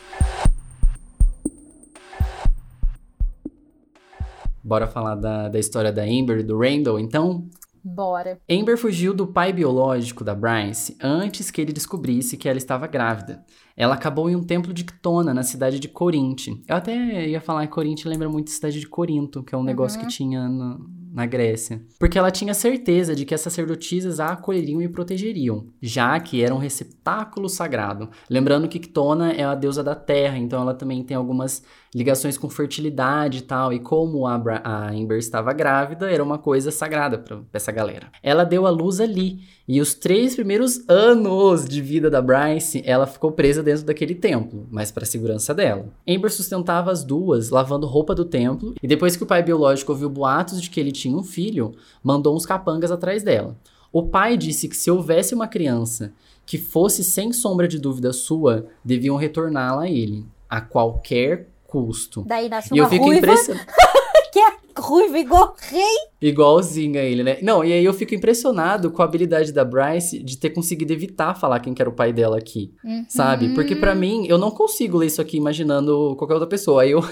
Bora 4.63 4.87
falar 4.87 5.15
da, 5.15 5.49
da 5.49 5.59
história 5.59 5.91
da 5.91 6.03
Amber 6.03 6.41
e 6.41 6.43
do 6.43 6.59
Randall, 6.59 7.01
então? 7.01 7.49
Bora. 7.83 8.39
Amber 8.51 8.77
fugiu 8.77 9.15
do 9.15 9.27
pai 9.27 9.51
biológico 9.51 10.23
da 10.23 10.35
Bryce 10.35 10.99
antes 11.03 11.51
que 11.51 11.59
ele 11.63 11.73
descobrisse 11.73 12.37
que 12.37 12.47
ela 12.47 12.59
estava 12.59 12.87
grávida. 12.87 13.43
Ela 13.75 13.95
acabou 13.95 14.29
em 14.29 14.37
um 14.37 14.43
templo 14.45 14.75
de 14.75 14.85
Ctona, 14.85 15.33
na 15.33 15.43
cidade 15.43 15.81
de 15.81 15.89
Corinte. 15.89 16.63
Eu 16.69 16.77
até 16.77 17.27
ia 17.27 17.41
falar 17.41 17.67
que 17.67 17.73
Corinte 17.73 18.07
lembra 18.07 18.29
muito 18.29 18.49
a 18.49 18.55
cidade 18.55 18.79
de 18.79 18.87
Corinto, 18.87 19.43
que 19.43 19.55
é 19.55 19.59
um 19.59 19.63
negócio 19.63 19.99
que 19.99 20.07
tinha 20.09 20.47
no- 20.49 20.98
na 21.13 21.27
Grécia. 21.27 21.83
Porque 21.99 22.19
ela 22.19 22.31
tinha 22.31 22.55
certeza 22.55 23.15
de 23.15 23.25
que 23.25 23.35
as 23.35 23.41
sacerdotisas 23.41 24.21
a 24.21 24.29
acolheriam 24.29 24.83
e 24.83 24.89
protegeriam, 24.89 25.67
já 25.81 26.19
que 26.21 26.43
era 26.43 26.55
um 26.55 26.59
receptáculo 26.59 27.49
sagrado. 27.49 28.11
Lembrando 28.29 28.69
que 28.69 28.79
Ctona 28.79 29.33
é 29.33 29.45
a 29.45 29.55
deusa 29.55 29.83
da 29.83 29.95
terra, 29.95 30.39
então 30.39 30.61
ela 30.61 30.75
também 30.75 31.03
tem 31.03 31.17
algumas 31.17 31.63
ligações 31.95 32.37
com 32.37 32.49
fertilidade 32.51 33.39
e 33.39 33.43
tal. 33.43 33.73
E 33.73 33.79
como 33.79 34.27
a, 34.27 34.39
Bra- 34.39 34.61
a 34.65 34.91
Amber 34.91 35.19
estava 35.19 35.53
grávida, 35.53 36.11
era 36.11 36.23
uma 36.23 36.39
coisa 36.39 36.71
sagrada 36.71 37.19
para 37.19 37.41
essa 37.53 37.73
galera. 37.73 38.09
Ela 38.23 38.45
deu 38.45 38.67
a 38.67 38.71
luz 38.71 39.01
ali. 39.01 39.41
E 39.67 39.81
os 39.81 39.95
três 39.95 40.35
primeiros 40.35 40.83
anos 40.89 41.67
de 41.67 41.83
vida 41.83 42.09
da 42.09 42.23
Bryce, 42.23 42.83
ela 42.87 43.07
ficou 43.07 43.33
presa 43.33 43.63
dentro 43.63 43.85
daquele 43.85 44.15
templo, 44.15 44.67
mas 44.71 44.91
para 44.91 45.05
segurança 45.05 45.55
dela. 45.55 45.87
Amber 46.09 46.31
sustentava 46.33 46.91
as 46.91 47.05
duas, 47.05 47.51
lavando 47.51 47.87
roupa 47.87 48.15
do 48.15 48.25
templo, 48.25 48.75
e 48.83 48.89
depois 48.89 49.15
que 49.15 49.23
o 49.23 49.27
pai 49.27 49.43
biológico 49.43 49.93
ouviu 49.93 50.09
boatos 50.09 50.63
de 50.63 50.71
que 50.71 50.81
ele 50.81 50.91
tinha 50.91 51.17
um 51.17 51.23
filho, 51.23 51.75
mandou 52.03 52.35
uns 52.35 52.47
capangas 52.47 52.91
atrás 52.91 53.23
dela. 53.23 53.57
O 53.93 54.05
pai 54.05 54.37
disse 54.39 54.69
que 54.69 54.77
se 54.77 54.91
houvesse 54.91 55.35
uma 55.35 55.47
criança 55.49 56.13
que 56.47 56.57
fosse 56.57 57.05
sem 57.05 57.31
sombra 57.31 57.69
de 57.69 57.79
dúvida 57.79 58.11
sua, 58.11 58.67
deviam 58.83 59.17
retorná-la 59.17 59.83
a 59.83 59.91
ele, 59.91 60.25
a 60.49 60.63
qualquer 60.63 61.49
custo. 61.69 62.25
Daí 62.27 62.49
nasce 62.49 62.71
E 62.75 62.81
uma 62.81 62.87
eu 62.87 62.91
fico 62.91 63.05
ruiva, 63.05 63.27
que 64.33 64.39
é 64.39 64.53
ruiva 64.81 65.19
igual 65.19 65.55
rei. 65.61 65.83
Igualzinho 66.21 66.99
a 66.99 67.03
ele, 67.03 67.23
né? 67.23 67.39
Não, 67.43 67.63
e 67.63 67.73
aí 67.73 67.85
eu 67.85 67.93
fico 67.93 68.15
impressionado 68.15 68.91
com 68.91 69.03
a 69.03 69.05
habilidade 69.05 69.53
da 69.53 69.65
Bryce 69.65 70.23
de 70.23 70.39
ter 70.39 70.51
conseguido 70.51 70.93
evitar 70.93 71.35
falar 71.35 71.61
quem 71.61 71.75
que 71.75 71.83
era 71.83 71.91
o 71.91 71.93
pai 71.93 72.13
dela 72.13 72.39
aqui, 72.39 72.73
sabe? 73.09 73.55
Porque 73.55 73.77
pra 73.77 73.95
mim, 73.95 74.27
eu 74.27 74.39
não 74.39 74.51
consigo 74.51 74.97
ler 74.97 75.07
isso 75.07 75.21
aqui 75.21 75.37
imaginando 75.37 76.17
qualquer 76.17 76.35
outra 76.35 76.49
pessoa. 76.49 76.83
Aí 76.83 76.93
eu, 76.93 77.05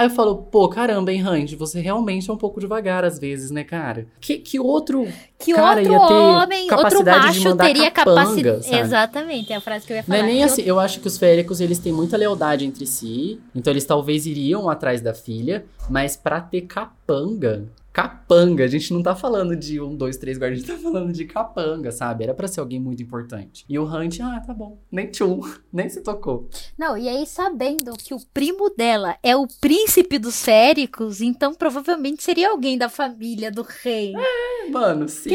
aí 0.00 0.06
eu 0.06 0.10
falo, 0.10 0.36
pô, 0.36 0.68
caramba, 0.68 1.12
hein, 1.12 1.20
Randy, 1.20 1.56
você 1.56 1.80
realmente 1.80 2.30
é 2.30 2.32
um 2.32 2.36
pouco 2.36 2.58
devagar 2.60 3.04
às 3.04 3.18
vezes, 3.18 3.50
né, 3.50 3.62
cara? 3.64 4.06
Que, 4.20 4.38
que 4.38 4.58
outro 4.58 5.06
Que 5.38 5.52
Cara, 5.52 5.80
outro 5.80 5.92
ia 5.92 5.98
ter 6.06 6.14
homem, 6.14 6.62
outro 6.62 6.76
capacidade 6.76 7.20
de 7.20 7.26
macho 7.26 7.48
mandar 7.48 7.64
teria 7.66 7.90
capacidade. 7.90 8.74
Exatamente, 8.74 9.52
é 9.52 9.56
a 9.56 9.60
frase 9.60 9.86
que 9.86 9.92
eu 9.92 9.96
ia 9.96 10.02
Não 10.02 10.16
falar. 10.16 10.18
é 10.18 10.22
nem 10.32 10.42
assim, 10.42 10.62
eu 10.62 10.80
acho 10.80 11.00
que 11.00 11.06
os 11.06 11.18
féricos, 11.18 11.60
eles 11.60 11.78
têm 11.78 11.92
muita 11.92 12.16
lealdade 12.16 12.64
entre 12.64 12.86
si, 12.86 13.40
então 13.54 13.72
eles 13.72 13.84
talvez 13.84 14.26
iriam 14.26 14.68
atrás 14.68 15.00
da 15.00 15.14
filha, 15.14 15.64
mas 15.88 16.16
pra 16.16 16.40
ter 16.40 16.62
capanga, 16.62 17.64
capanga, 17.92 18.64
a 18.64 18.68
gente 18.68 18.92
não 18.92 19.02
tá 19.02 19.14
falando 19.14 19.56
de 19.56 19.80
um, 19.80 19.96
dois, 19.96 20.16
três 20.16 20.38
guardas, 20.38 20.58
a 20.58 20.60
gente 20.60 20.72
tá 20.72 20.78
falando 20.78 21.12
de 21.12 21.24
capanga, 21.24 21.90
sabe? 21.90 22.24
Era 22.24 22.34
pra 22.34 22.48
ser 22.48 22.60
alguém 22.60 22.80
muito 22.80 23.02
importante. 23.02 23.64
E 23.68 23.78
o 23.78 23.84
Hunt, 23.84 24.20
ah, 24.20 24.40
tá 24.46 24.54
bom, 24.54 24.78
nem 24.90 25.08
tchum, 25.08 25.40
nem 25.72 25.88
se 25.88 26.00
tocou. 26.00 26.48
Não, 26.78 26.96
e 26.96 27.08
aí 27.08 27.26
sabendo 27.26 27.92
que 27.92 28.14
o 28.14 28.20
primo 28.32 28.70
dela 28.70 29.16
é 29.22 29.36
o 29.36 29.46
príncipe 29.60 30.18
dos 30.18 30.42
féricos, 30.42 31.20
então 31.20 31.54
provavelmente 31.54 32.22
seria 32.22 32.50
alguém 32.50 32.78
da 32.78 32.88
família 32.88 33.50
do 33.50 33.62
rei. 33.62 34.12
Mano, 34.70 35.08
sim. 35.08 35.30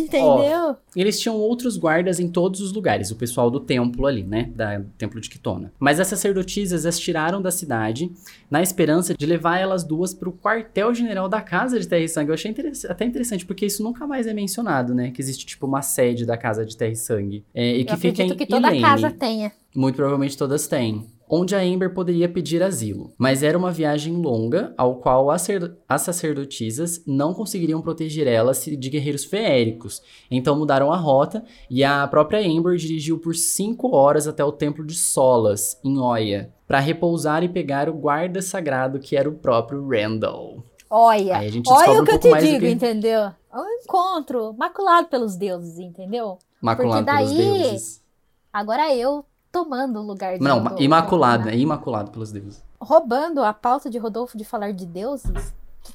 Entendeu? 0.00 0.76
Eles 0.96 1.20
tinham 1.20 1.36
outros 1.36 1.76
guardas 1.76 2.18
em 2.18 2.28
todos 2.28 2.60
os 2.60 2.72
lugares, 2.72 3.10
o 3.10 3.16
pessoal 3.16 3.50
do 3.50 3.60
templo 3.60 4.06
ali, 4.06 4.24
né? 4.24 4.50
Da 4.54 4.78
do 4.78 4.90
templo 4.98 5.20
de 5.20 5.28
Quitona. 5.28 5.72
Mas 5.78 6.00
as 6.00 6.06
sacerdotisas 6.06 6.86
as 6.86 6.98
tiraram 6.98 7.40
da 7.40 7.50
cidade 7.50 8.10
na 8.50 8.62
esperança 8.62 9.14
de 9.14 9.26
levar 9.26 9.58
elas 9.58 9.84
duas 9.84 10.14
pro 10.14 10.32
quartel-general 10.32 11.28
da 11.28 11.40
Casa 11.40 11.78
de 11.78 11.86
Terra 11.90 12.04
e 12.04 12.08
Sangue. 12.08 12.30
Eu 12.30 12.34
achei 12.34 12.50
interess- 12.50 12.86
até 12.86 13.04
interessante, 13.04 13.44
porque 13.44 13.66
isso 13.66 13.82
nunca 13.82 14.06
mais 14.06 14.26
é 14.26 14.32
mencionado, 14.32 14.94
né? 14.94 15.10
Que 15.10 15.20
existe, 15.20 15.44
tipo, 15.44 15.66
uma 15.66 15.82
sede 15.82 16.24
da 16.24 16.36
Casa 16.36 16.64
de 16.64 16.76
Terra 16.76 16.92
e 16.92 16.96
Sangue. 16.96 17.44
É, 17.52 17.76
e 17.76 17.84
que 17.84 17.92
eu 17.92 17.98
fica 17.98 18.22
em 18.22 18.34
que 18.34 18.46
toda 18.46 18.68
Elaine. 18.68 18.82
casa 18.82 19.10
tenha. 19.10 19.52
Muito 19.74 19.96
provavelmente 19.96 20.36
todas 20.36 20.66
têm. 20.66 21.06
Onde 21.32 21.54
a 21.54 21.60
Amber 21.60 21.94
poderia 21.94 22.28
pedir 22.28 22.60
asilo. 22.60 23.12
Mas 23.16 23.44
era 23.44 23.56
uma 23.56 23.70
viagem 23.70 24.14
longa, 24.14 24.74
ao 24.76 24.96
qual 24.96 25.30
as, 25.30 25.46
as 25.88 26.02
sacerdotisas 26.02 27.04
não 27.06 27.32
conseguiriam 27.32 27.80
proteger 27.80 28.26
ela 28.26 28.50
de 28.52 28.90
guerreiros 28.90 29.24
feéricos. 29.24 30.02
Então 30.28 30.58
mudaram 30.58 30.90
a 30.92 30.96
rota 30.96 31.44
e 31.70 31.84
a 31.84 32.04
própria 32.08 32.40
Amber 32.40 32.76
dirigiu 32.76 33.16
por 33.18 33.36
cinco 33.36 33.94
horas 33.94 34.26
até 34.26 34.44
o 34.44 34.50
templo 34.50 34.84
de 34.84 34.94
Solas, 34.94 35.78
em 35.84 35.98
Oia, 35.98 36.52
para 36.66 36.80
repousar 36.80 37.44
e 37.44 37.48
pegar 37.48 37.88
o 37.88 37.94
guarda 37.94 38.42
sagrado 38.42 38.98
que 38.98 39.16
era 39.16 39.28
o 39.28 39.34
próprio 39.34 39.86
Randall. 39.88 40.64
Olha, 40.90 41.38
olha 41.38 41.48
o 41.48 41.62
que 41.62 41.70
um 41.70 42.14
eu 42.14 42.20
pouco 42.20 42.38
te 42.38 42.40
digo, 42.40 42.60
que- 42.60 42.70
entendeu? 42.70 43.20
É 43.20 43.56
um 43.58 43.68
encontro 43.82 44.52
maculado 44.58 45.06
pelos 45.08 45.36
deuses, 45.36 45.78
entendeu? 45.78 46.38
Maculado 46.60 47.04
Porque 47.06 47.16
pelos 47.18 47.34
daí- 47.36 47.62
deuses. 47.62 48.02
Agora 48.52 48.92
eu 48.94 49.24
tomando 49.52 50.00
o 50.00 50.02
lugar 50.02 50.36
de 50.36 50.42
Não, 50.44 50.58
Rodolfo, 50.58 50.82
imaculado, 50.82 51.44
né? 51.46 51.52
é 51.52 51.56
imaculado 51.58 52.10
pelos 52.10 52.32
deuses. 52.32 52.62
Roubando 52.80 53.42
a 53.42 53.52
pauta 53.52 53.88
de 53.88 53.98
Rodolfo 53.98 54.36
de 54.36 54.44
falar 54.44 54.72
de 54.72 54.84
deuses, 54.86 55.54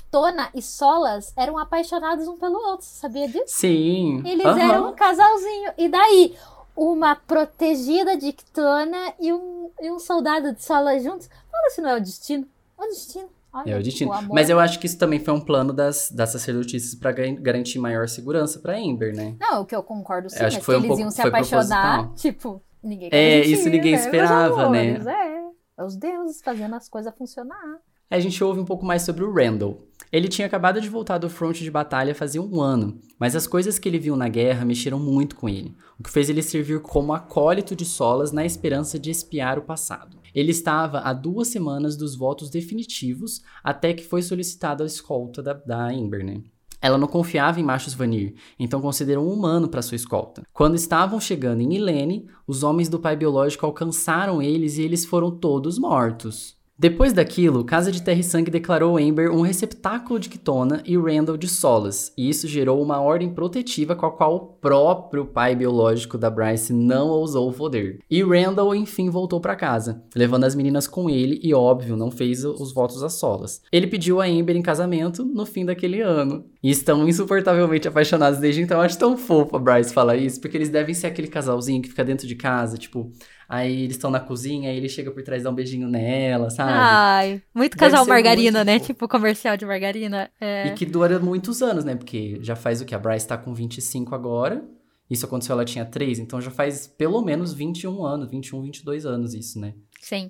Tona 0.10 0.50
e 0.54 0.62
Solas 0.62 1.34
eram 1.36 1.58
apaixonados 1.58 2.28
um 2.28 2.38
pelo 2.38 2.56
outro, 2.70 2.86
você 2.86 2.96
sabia 3.00 3.28
disso? 3.28 3.44
Sim. 3.48 4.22
Eles 4.26 4.46
aham. 4.46 4.60
eram 4.62 4.90
um 4.90 4.94
casalzinho. 4.94 5.72
E 5.78 5.90
daí, 5.90 6.36
uma 6.76 7.16
protegida 7.16 8.18
de 8.18 8.32
Ctona 8.34 9.14
e 9.20 9.32
um, 9.34 9.70
e 9.82 9.92
um 9.92 10.00
soldado 10.00 10.54
de 10.54 10.64
Solas 10.64 11.04
juntos. 11.04 11.30
Fala 11.52 11.70
se 11.70 11.82
não 11.82 11.90
é 11.92 11.98
o 11.98 12.02
destino. 12.02 12.48
É 12.80 12.84
o 12.84 12.88
destino. 12.88 13.30
Olha, 13.56 13.72
É 13.72 13.80
o 13.80 13.82
destino. 13.84 14.12
amor. 14.12 14.34
Mas 14.34 14.50
eu 14.50 14.60
acho 14.60 14.80
que 14.80 14.86
isso 14.86 14.98
também 14.98 15.20
foi 15.20 15.34
um 15.34 15.40
plano 15.40 15.72
das, 15.72 16.12
das 16.12 16.30
sacerdotisas 16.32 16.94
pra 16.96 17.12
gan- 17.12 17.36
garantir 17.36 17.80
maior 17.80 18.08
segurança 18.10 18.60
pra 18.60 18.78
Amber, 18.78 19.16
né? 19.16 19.36
Não, 19.40 19.62
o 19.62 19.66
que 19.66 19.76
eu 19.76 19.82
concordo 19.82 20.30
sim, 20.30 20.40
Eu 20.40 20.48
acho 20.48 20.58
é 20.58 20.60
que 20.60 20.66
foi 20.66 20.76
um 20.76 20.80
eles 20.80 20.88
pouco- 20.90 21.02
iam 21.02 21.12
se 21.12 21.22
foi 21.22 21.30
apaixonar, 21.30 21.94
proposital. 22.04 22.16
tipo, 22.16 22.62
ninguém 22.84 23.10
É, 23.12 23.40
isso 23.46 23.70
ninguém 23.70 23.94
né, 23.94 24.00
esperava, 24.00 24.70
né? 24.70 24.90
amores, 24.98 25.08
É, 25.08 25.38
é 25.78 25.84
os 25.84 25.96
deuses 25.96 26.42
fazendo 26.44 26.76
as 26.76 26.90
coisas 26.90 27.14
funcionar. 27.18 27.78
Aí 28.12 28.20
a 28.20 28.22
gente 28.22 28.44
ouve 28.44 28.60
um 28.60 28.66
pouco 28.66 28.86
mais 28.86 29.02
sobre 29.02 29.24
o 29.24 29.34
Randall. 29.34 29.82
Ele 30.12 30.28
tinha 30.28 30.46
acabado 30.46 30.80
de 30.80 30.90
voltar 30.90 31.18
do 31.18 31.30
fronte 31.30 31.64
de 31.64 31.72
batalha 31.72 32.16
fazia 32.16 32.42
um 32.42 32.62
ano, 32.62 33.00
mas 33.20 33.36
as 33.36 33.48
coisas 33.48 33.80
que 33.80 33.90
ele 33.90 34.00
viu 34.00 34.16
na 34.16 34.30
guerra 34.30 34.66
mexeram 34.66 35.00
muito 35.00 35.36
com 35.36 35.50
ele, 35.50 35.76
o 36.00 36.04
que 36.04 36.10
fez 36.10 36.30
ele 36.30 36.42
servir 36.42 36.82
como 36.82 37.14
acólito 37.14 37.76
de 37.76 37.86
Solas 37.86 38.32
na 38.32 38.46
esperança 38.46 39.00
de 39.00 39.10
espiar 39.10 39.58
o 39.58 39.64
passado. 39.64 40.18
Ele 40.34 40.52
estava 40.52 41.00
a 41.00 41.14
duas 41.14 41.48
semanas 41.48 41.96
dos 41.96 42.16
votos 42.16 42.50
definitivos, 42.50 43.42
até 43.64 43.94
que 43.94 44.04
foi 44.04 44.22
solicitada 44.22 44.84
a 44.84 44.88
escolta 44.88 45.42
da, 45.42 45.54
da 45.54 45.88
Amber, 45.88 46.26
né? 46.26 46.42
Ela 46.82 46.98
não 46.98 47.08
confiava 47.08 47.60
em 47.60 47.64
machos 47.64 47.94
Vanir, 47.94 48.36
então 48.60 48.82
considerou 48.82 49.26
um 49.26 49.34
humano 49.34 49.68
para 49.68 49.82
sua 49.82 49.96
escolta. 49.96 50.44
Quando 50.54 50.76
estavam 50.76 51.20
chegando 51.20 51.62
em 51.62 51.74
Ilene, 51.74 52.28
os 52.46 52.64
homens 52.64 52.90
do 52.90 53.00
pai 53.00 53.16
biológico 53.16 53.66
alcançaram 53.66 54.42
eles 54.42 54.78
e 54.78 54.84
eles 54.84 55.06
foram 55.06 55.32
todos 55.32 55.80
mortos. 55.80 56.56
Depois 56.78 57.14
daquilo, 57.14 57.64
Casa 57.64 57.90
de 57.90 58.02
Terra 58.02 58.20
e 58.20 58.24
Sangue 58.24 58.52
declarou 58.52 58.98
Amber 58.98 59.32
um 59.32 59.40
receptáculo 59.40 60.20
de 60.20 60.28
Kitona 60.28 60.84
e 60.86 60.98
Randall 60.98 61.38
de 61.38 61.48
Solas, 61.48 62.12
e 62.18 62.30
isso 62.30 62.50
gerou 62.50 62.84
uma 62.84 63.00
ordem 63.00 63.30
protetiva 63.30 63.96
com 63.96 64.06
a 64.06 64.12
qual 64.12 64.36
o 64.36 64.40
próprio 64.40 65.26
pai 65.26 65.56
biológico 65.56 66.18
da 66.18 66.30
Bryce 66.30 66.74
não 66.74 67.08
ousou 67.08 67.50
o 67.50 67.54
poder. 67.54 68.00
E 68.12 68.22
Randall, 68.22 68.76
enfim, 68.76 69.10
voltou 69.10 69.40
para 69.40 69.56
casa, 69.56 70.04
levando 70.14 70.44
as 70.44 70.54
meninas 70.54 70.86
com 70.86 71.10
ele 71.10 71.40
e, 71.42 71.54
óbvio, 71.54 71.96
não 71.96 72.12
fez 72.12 72.44
os 72.44 72.74
votos 72.74 73.02
a 73.02 73.08
Solas. 73.08 73.62
Ele 73.72 73.88
pediu 73.88 74.20
a 74.20 74.26
Amber 74.26 74.58
em 74.58 74.62
casamento 74.62 75.24
no 75.24 75.46
fim 75.46 75.64
daquele 75.64 76.02
ano. 76.02 76.44
E 76.62 76.72
estão 76.72 77.08
insuportavelmente 77.08 77.88
apaixonados 77.88 78.40
desde 78.40 78.62
então. 78.62 78.82
Acho 78.82 79.00
tão 79.00 79.16
fofo 79.16 79.56
a 79.56 79.60
Bryce 79.60 79.94
falar 79.94 80.18
isso, 80.18 80.42
porque 80.42 80.58
eles 80.58 80.70
devem 80.70 80.94
ser 80.94 81.08
aquele 81.08 81.30
casalzinho 81.30 81.82
que 81.82 81.90
fica 81.90 82.04
dentro 82.04 82.28
de 82.28 82.36
casa, 82.36 82.78
tipo, 82.78 83.14
Aí 83.48 83.84
eles 83.84 83.96
estão 83.96 84.10
na 84.10 84.20
cozinha, 84.20 84.70
aí 84.70 84.78
ele 84.78 84.90
chega 84.90 85.12
por 85.12 85.22
trás 85.24 85.42
e 85.42 85.44
dá 85.44 85.52
um 85.52 85.56
beijinho 85.56 85.88
nela, 85.88 86.50
sabe? 86.50 86.72
Ai, 86.74 87.42
muito 87.54 87.78
casal 87.78 88.06
margarina, 88.06 88.64
né? 88.64 88.80
Fofo. 88.80 88.94
Tipo 88.94 89.08
comercial 89.08 89.56
de 89.56 89.66
margarina. 89.66 90.30
É. 90.40 90.68
E 90.68 90.72
que 90.74 90.86
dura 90.86 91.20
muitos 91.20 91.62
anos, 91.62 91.86
né? 91.86 91.96
Porque 91.96 92.40
já 92.42 92.56
faz 92.56 92.82
o 92.82 92.86
que? 92.86 92.96
A 92.96 93.00
Bryce 93.00 93.28
tá 93.28 93.38
com 93.38 93.54
25 93.54 94.16
agora. 94.16 94.64
Isso 95.10 95.26
aconteceu, 95.26 95.54
ela 95.54 95.64
tinha 95.64 95.86
3, 95.86 96.18
então 96.18 96.42
já 96.42 96.50
faz 96.50 96.88
pelo 96.88 97.22
menos 97.22 97.54
21 97.54 98.04
anos, 98.04 98.28
21, 98.28 98.64
22 98.64 99.06
anos 99.06 99.36
isso, 99.36 99.60
né? 99.60 99.76
Sim. 100.06 100.30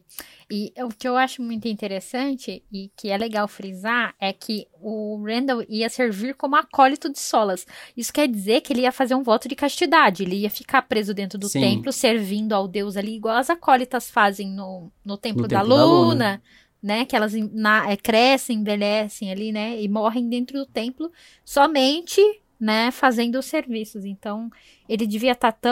E 0.50 0.72
o 0.78 0.88
que 0.88 1.06
eu 1.06 1.18
acho 1.18 1.42
muito 1.42 1.68
interessante 1.68 2.64
e 2.72 2.90
que 2.96 3.10
é 3.10 3.18
legal 3.18 3.46
frisar 3.46 4.16
é 4.22 4.32
que 4.32 4.70
o 4.80 5.22
Randall 5.22 5.66
ia 5.68 5.90
servir 5.90 6.34
como 6.36 6.56
acólito 6.56 7.12
de 7.12 7.20
Solas. 7.20 7.68
Isso 7.98 8.14
quer 8.14 8.26
dizer 8.26 8.62
que 8.62 8.72
ele 8.72 8.84
ia 8.84 8.92
fazer 8.94 9.16
um 9.16 9.22
voto 9.22 9.50
de 9.50 9.56
castidade. 9.56 10.24
Ele 10.24 10.38
ia 10.38 10.50
ficar 10.50 10.84
preso 10.84 11.14
dentro 11.14 11.38
do 11.38 11.50
Sim. 11.50 11.60
templo, 11.60 11.92
servindo 11.92 12.54
ao 12.54 12.70
Deus 12.70 12.96
ali, 12.96 13.18
igual 13.18 13.36
as 13.36 13.50
acólitas 13.50 14.10
fazem 14.10 14.50
no, 14.50 14.90
no 15.04 15.18
templo, 15.18 15.42
no 15.42 15.48
da, 15.50 15.60
templo 15.60 15.76
Luna, 15.76 15.84
da 15.84 16.32
Luna. 16.32 16.42
Né, 16.82 17.04
que 17.04 17.16
elas 17.16 17.34
na, 17.34 17.92
é, 17.92 17.98
crescem, 17.98 18.60
envelhecem 18.60 19.32
ali, 19.32 19.52
né? 19.52 19.82
E 19.82 19.90
morrem 19.90 20.30
dentro 20.30 20.60
do 20.60 20.68
templo 20.68 21.12
somente, 21.44 22.22
né? 22.60 22.92
Fazendo 22.92 23.40
os 23.40 23.46
serviços. 23.46 24.06
Então, 24.06 24.52
ele 24.88 25.08
devia 25.08 25.32
estar 25.32 25.52
tá 25.52 25.70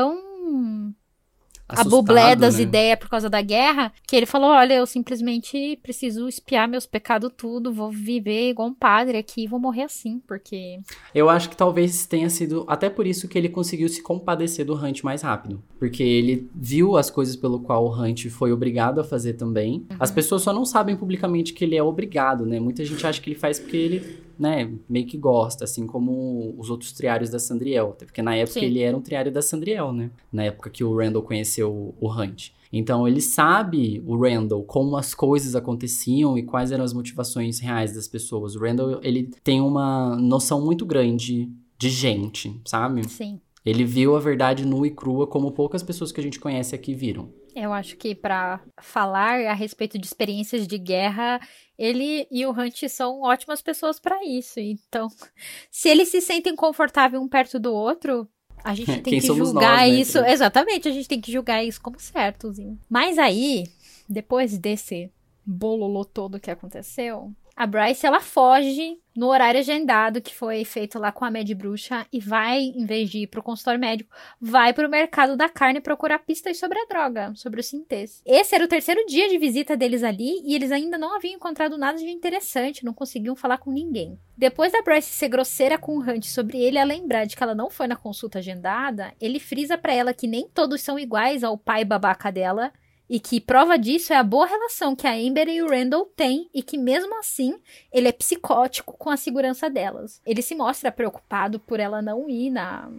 tão 1.68 1.82
a 1.82 1.84
bublé 1.84 2.36
das 2.36 2.58
né? 2.58 2.64
ideias 2.64 3.00
por 3.00 3.10
causa 3.10 3.30
da 3.30 3.42
guerra, 3.42 3.92
que 4.08 4.16
ele 4.16 4.26
falou: 4.26 4.50
olha, 4.50 4.74
eu 4.74 4.86
simplesmente 4.86 5.80
preciso 5.82 6.28
espiar 6.28 6.68
meus 6.68 6.86
pecados 6.86 7.32
tudo, 7.36 7.74
vou 7.74 7.92
viver 7.92 8.50
igual 8.50 8.68
um 8.68 8.74
padre 8.74 9.18
aqui 9.18 9.44
e 9.44 9.48
vou 9.48 9.60
morrer 9.60 9.84
assim, 9.84 10.22
porque. 10.28 10.80
Eu 11.14 11.30
acho 11.30 11.50
que 11.50 11.58
talvez 11.58 12.06
tenha 12.06 12.30
sido 12.30 12.66
até 12.68 12.90
por 12.90 13.08
isso 13.08 13.28
que 13.28 13.38
ele 13.38 13.50
conseguiu 13.50 13.90
se 13.90 14.02
compadecer 14.02 14.66
do 14.66 14.76
Hunt 14.76 15.04
mais 15.04 15.22
rápido. 15.22 15.62
Porque 15.80 16.04
ele 16.04 16.50
viu 16.56 16.98
as 16.98 17.10
coisas 17.10 17.36
pelo 17.36 17.60
qual 17.60 17.86
o 17.86 17.94
Hunt 17.94 18.30
foi 18.30 18.52
obrigado 18.52 19.00
a 19.00 19.04
fazer 19.04 19.34
também. 19.34 19.86
Uhum. 19.90 19.98
As 20.00 20.12
pessoas 20.12 20.42
só 20.42 20.54
não 20.54 20.66
sabem 20.66 20.96
publicamente 20.96 21.54
que 21.54 21.64
ele 21.64 21.76
é 21.76 21.84
obrigado, 21.84 22.46
né? 22.46 22.60
Muita 22.60 22.84
gente 22.86 23.06
acha 23.06 23.22
que 23.22 23.30
ele 23.30 23.40
faz 23.40 23.60
porque 23.60 23.78
ele 23.78 24.24
né, 24.38 24.72
meio 24.88 25.06
que 25.06 25.18
gosta, 25.18 25.64
assim 25.64 25.86
como 25.86 26.54
os 26.58 26.70
outros 26.70 26.92
triários 26.92 27.30
da 27.30 27.40
Sandriel. 27.40 27.92
Até 27.92 28.06
porque 28.06 28.22
na 28.22 28.36
época 28.36 28.60
Sim. 28.60 28.66
ele 28.66 28.80
era 28.80 28.96
um 28.96 29.02
triário 29.02 29.32
da 29.32 29.42
Sandriel, 29.42 29.92
né? 29.92 30.10
Na 30.32 30.44
época 30.44 30.70
que 30.70 30.84
o 30.84 30.96
Randall 30.96 31.24
conheceu 31.24 31.94
o 32.00 32.12
Hunt. 32.12 32.52
Então 32.72 33.08
ele 33.08 33.22
sabe, 33.22 34.04
o 34.06 34.18
Randall, 34.18 34.64
como 34.64 34.98
as 34.98 35.14
coisas 35.14 35.56
aconteciam 35.56 36.36
e 36.38 36.42
quais 36.42 36.72
eram 36.72 36.84
as 36.84 36.92
motivações 36.92 37.60
reais 37.60 37.94
das 37.94 38.08
pessoas. 38.08 38.56
O 38.56 38.60
Randall, 38.60 39.00
ele 39.04 39.30
tem 39.44 39.62
uma 39.62 40.16
noção 40.16 40.60
muito 40.60 40.84
grande 40.84 41.50
de 41.78 41.90
gente, 41.90 42.60
sabe? 42.66 43.08
Sim. 43.08 43.40
Ele 43.66 43.86
viu 43.86 44.16
a 44.16 44.20
verdade 44.20 44.66
nua 44.66 44.88
e 44.88 44.92
crua 44.92 45.26
como 45.26 45.52
poucas 45.52 45.82
pessoas 45.82 46.12
que 46.12 46.20
a 46.20 46.24
gente 46.24 46.40
conhece 46.40 46.76
aqui 46.76 46.94
viram. 46.94 47.34
Eu 47.56 47.72
acho 47.72 47.96
que 47.98 48.16
para 48.16 48.60
falar 48.82 49.40
a 49.46 49.54
respeito 49.54 49.98
de 49.98 50.06
experiências 50.06 50.68
de 50.68 50.78
guerra, 50.78 51.40
ele 51.78 52.28
e 52.32 52.46
o 52.46 52.52
Hunt 52.52 52.88
são 52.90 53.22
ótimas 53.22 53.62
pessoas 53.62 54.00
para 54.00 54.26
isso. 54.26 54.60
Então, 54.60 55.08
se 55.72 55.88
eles 55.88 56.10
se 56.10 56.20
sentem 56.20 56.56
confortáveis 56.56 57.22
um 57.22 57.28
perto 57.28 57.60
do 57.60 57.74
outro, 57.74 58.28
a 58.64 58.74
gente 58.76 59.02
tem 59.02 59.20
que 59.20 59.22
julgar 59.22 59.82
nós, 59.82 59.92
né? 59.92 60.00
isso. 60.00 60.18
Exatamente, 60.20 60.88
a 60.88 60.92
gente 60.92 61.08
tem 61.08 61.22
que 61.22 61.32
julgar 61.32 61.64
isso 61.64 61.80
como 61.82 62.00
certo. 62.00 62.52
Mas 62.90 63.18
aí, 63.18 63.66
depois 64.10 64.58
desse 64.58 65.12
bololô 65.46 66.04
todo 66.04 66.40
que 66.40 66.50
aconteceu, 66.50 67.32
a 67.56 67.68
Bryce 67.68 68.06
ela 68.06 68.20
foge 68.20 68.98
no 69.16 69.28
horário 69.28 69.60
agendado 69.60 70.22
que 70.22 70.34
foi 70.34 70.66
feito 70.66 70.98
lá 70.98 71.12
com 71.12 71.24
a 71.24 71.30
Med 71.30 71.54
Bruxa 71.54 72.06
e 72.12 72.20
vai, 72.20 72.60
em 72.60 72.86
vez 72.86 73.10
de 73.10 73.20
ir 73.20 73.28
pro 73.28 73.44
consultório 73.44 73.80
médico, 73.80 74.10
vai 74.42 74.74
pro 74.74 74.90
mercado 74.90 75.38
da 75.38 75.48
carne 75.48 75.80
procurar 75.80 76.20
pistas 76.20 76.58
sobre 76.58 76.80
a 76.80 76.86
droga, 76.86 77.32
sobre 77.36 77.60
o 77.60 77.64
sintês. 77.64 78.24
Esse 78.26 78.56
era 78.56 78.66
o 78.66 78.68
terceiro 78.68 79.06
dia 79.06 79.30
de 79.30 79.38
visita 79.38 79.78
deles 79.78 80.04
ali 80.04 80.42
e 80.44 80.56
eles 80.56 80.72
ainda 80.72 80.98
não 80.98 81.16
haviam 81.16 81.36
encontrado 81.36 81.78
nada 81.78 82.00
de 82.00 82.10
interessante, 82.10 82.84
não 82.84 82.94
conseguiam 82.94 83.36
falar 83.36 83.60
com 83.60 83.72
ninguém. 83.72 84.18
Depois 84.36 84.72
da 84.72 84.82
Bryce 84.82 85.12
ser 85.12 85.30
grosseira 85.30 85.78
com 85.78 85.96
o 85.96 86.02
Hunt 86.02 86.26
sobre 86.26 86.60
ele 86.60 86.80
a 86.80 86.84
lembrar 86.84 87.26
de 87.26 87.36
que 87.36 87.44
ela 87.44 87.54
não 87.54 87.70
foi 87.70 87.86
na 87.86 87.96
consulta 87.96 88.40
agendada, 88.40 89.14
ele 89.22 89.40
frisa 89.40 89.78
para 89.78 89.94
ela 89.94 90.14
que 90.14 90.26
nem 90.26 90.48
todos 90.48 90.82
são 90.82 90.98
iguais 90.98 91.44
ao 91.44 91.56
pai 91.56 91.86
babaca 91.86 92.32
dela 92.32 92.74
e 93.14 93.20
que 93.20 93.40
prova 93.40 93.78
disso 93.78 94.12
é 94.12 94.16
a 94.16 94.24
boa 94.24 94.48
relação 94.48 94.96
que 94.96 95.06
a 95.06 95.14
Amber 95.14 95.48
e 95.48 95.62
o 95.62 95.70
Randall 95.70 96.12
têm 96.16 96.50
e 96.52 96.64
que 96.64 96.80
mesmo 96.80 97.16
assim 97.20 97.60
ele 97.92 98.08
é 98.08 98.12
psicótico 98.12 98.98
com 98.98 99.12
a 99.12 99.16
segurança 99.16 99.70
delas. 99.70 100.20
Ele 100.26 100.42
se 100.42 100.56
mostra 100.56 100.92
preocupado 100.92 101.60
por 101.60 101.80
ela 101.80 102.02
não 102.02 102.28
ir 102.28 102.50
na 102.50 102.90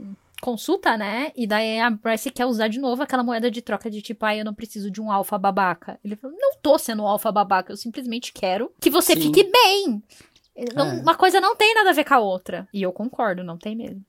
consulta, 0.40 0.96
né? 0.96 1.32
E 1.34 1.48
daí 1.48 1.80
a 1.80 1.90
Bryce 1.90 2.30
quer 2.30 2.46
usar 2.46 2.68
de 2.68 2.78
novo 2.78 3.02
aquela 3.02 3.24
moeda 3.24 3.50
de 3.50 3.60
troca 3.60 3.90
de 3.90 4.00
tipo, 4.00 4.24
ah, 4.24 4.36
eu 4.36 4.44
não 4.44 4.54
preciso 4.54 4.88
de 4.88 5.02
um 5.02 5.10
alfa 5.10 5.36
babaca. 5.36 5.98
Ele 6.04 6.14
falou, 6.14 6.36
não 6.40 6.52
tô 6.62 6.78
sendo 6.78 7.02
um 7.02 7.08
alfa 7.08 7.32
babaca, 7.32 7.72
eu 7.72 7.76
simplesmente 7.76 8.32
quero 8.32 8.70
que 8.80 8.90
você 8.90 9.14
Sim. 9.14 9.22
fique 9.22 9.50
bem. 9.50 10.00
Não, 10.76 10.92
é. 10.92 11.00
Uma 11.00 11.16
coisa 11.16 11.40
não 11.40 11.56
tem 11.56 11.74
nada 11.74 11.90
a 11.90 11.92
ver 11.92 12.04
com 12.04 12.14
a 12.14 12.20
outra. 12.20 12.68
E 12.72 12.80
eu 12.80 12.92
concordo, 12.92 13.42
não 13.42 13.58
tem 13.58 13.74
mesmo. 13.74 14.04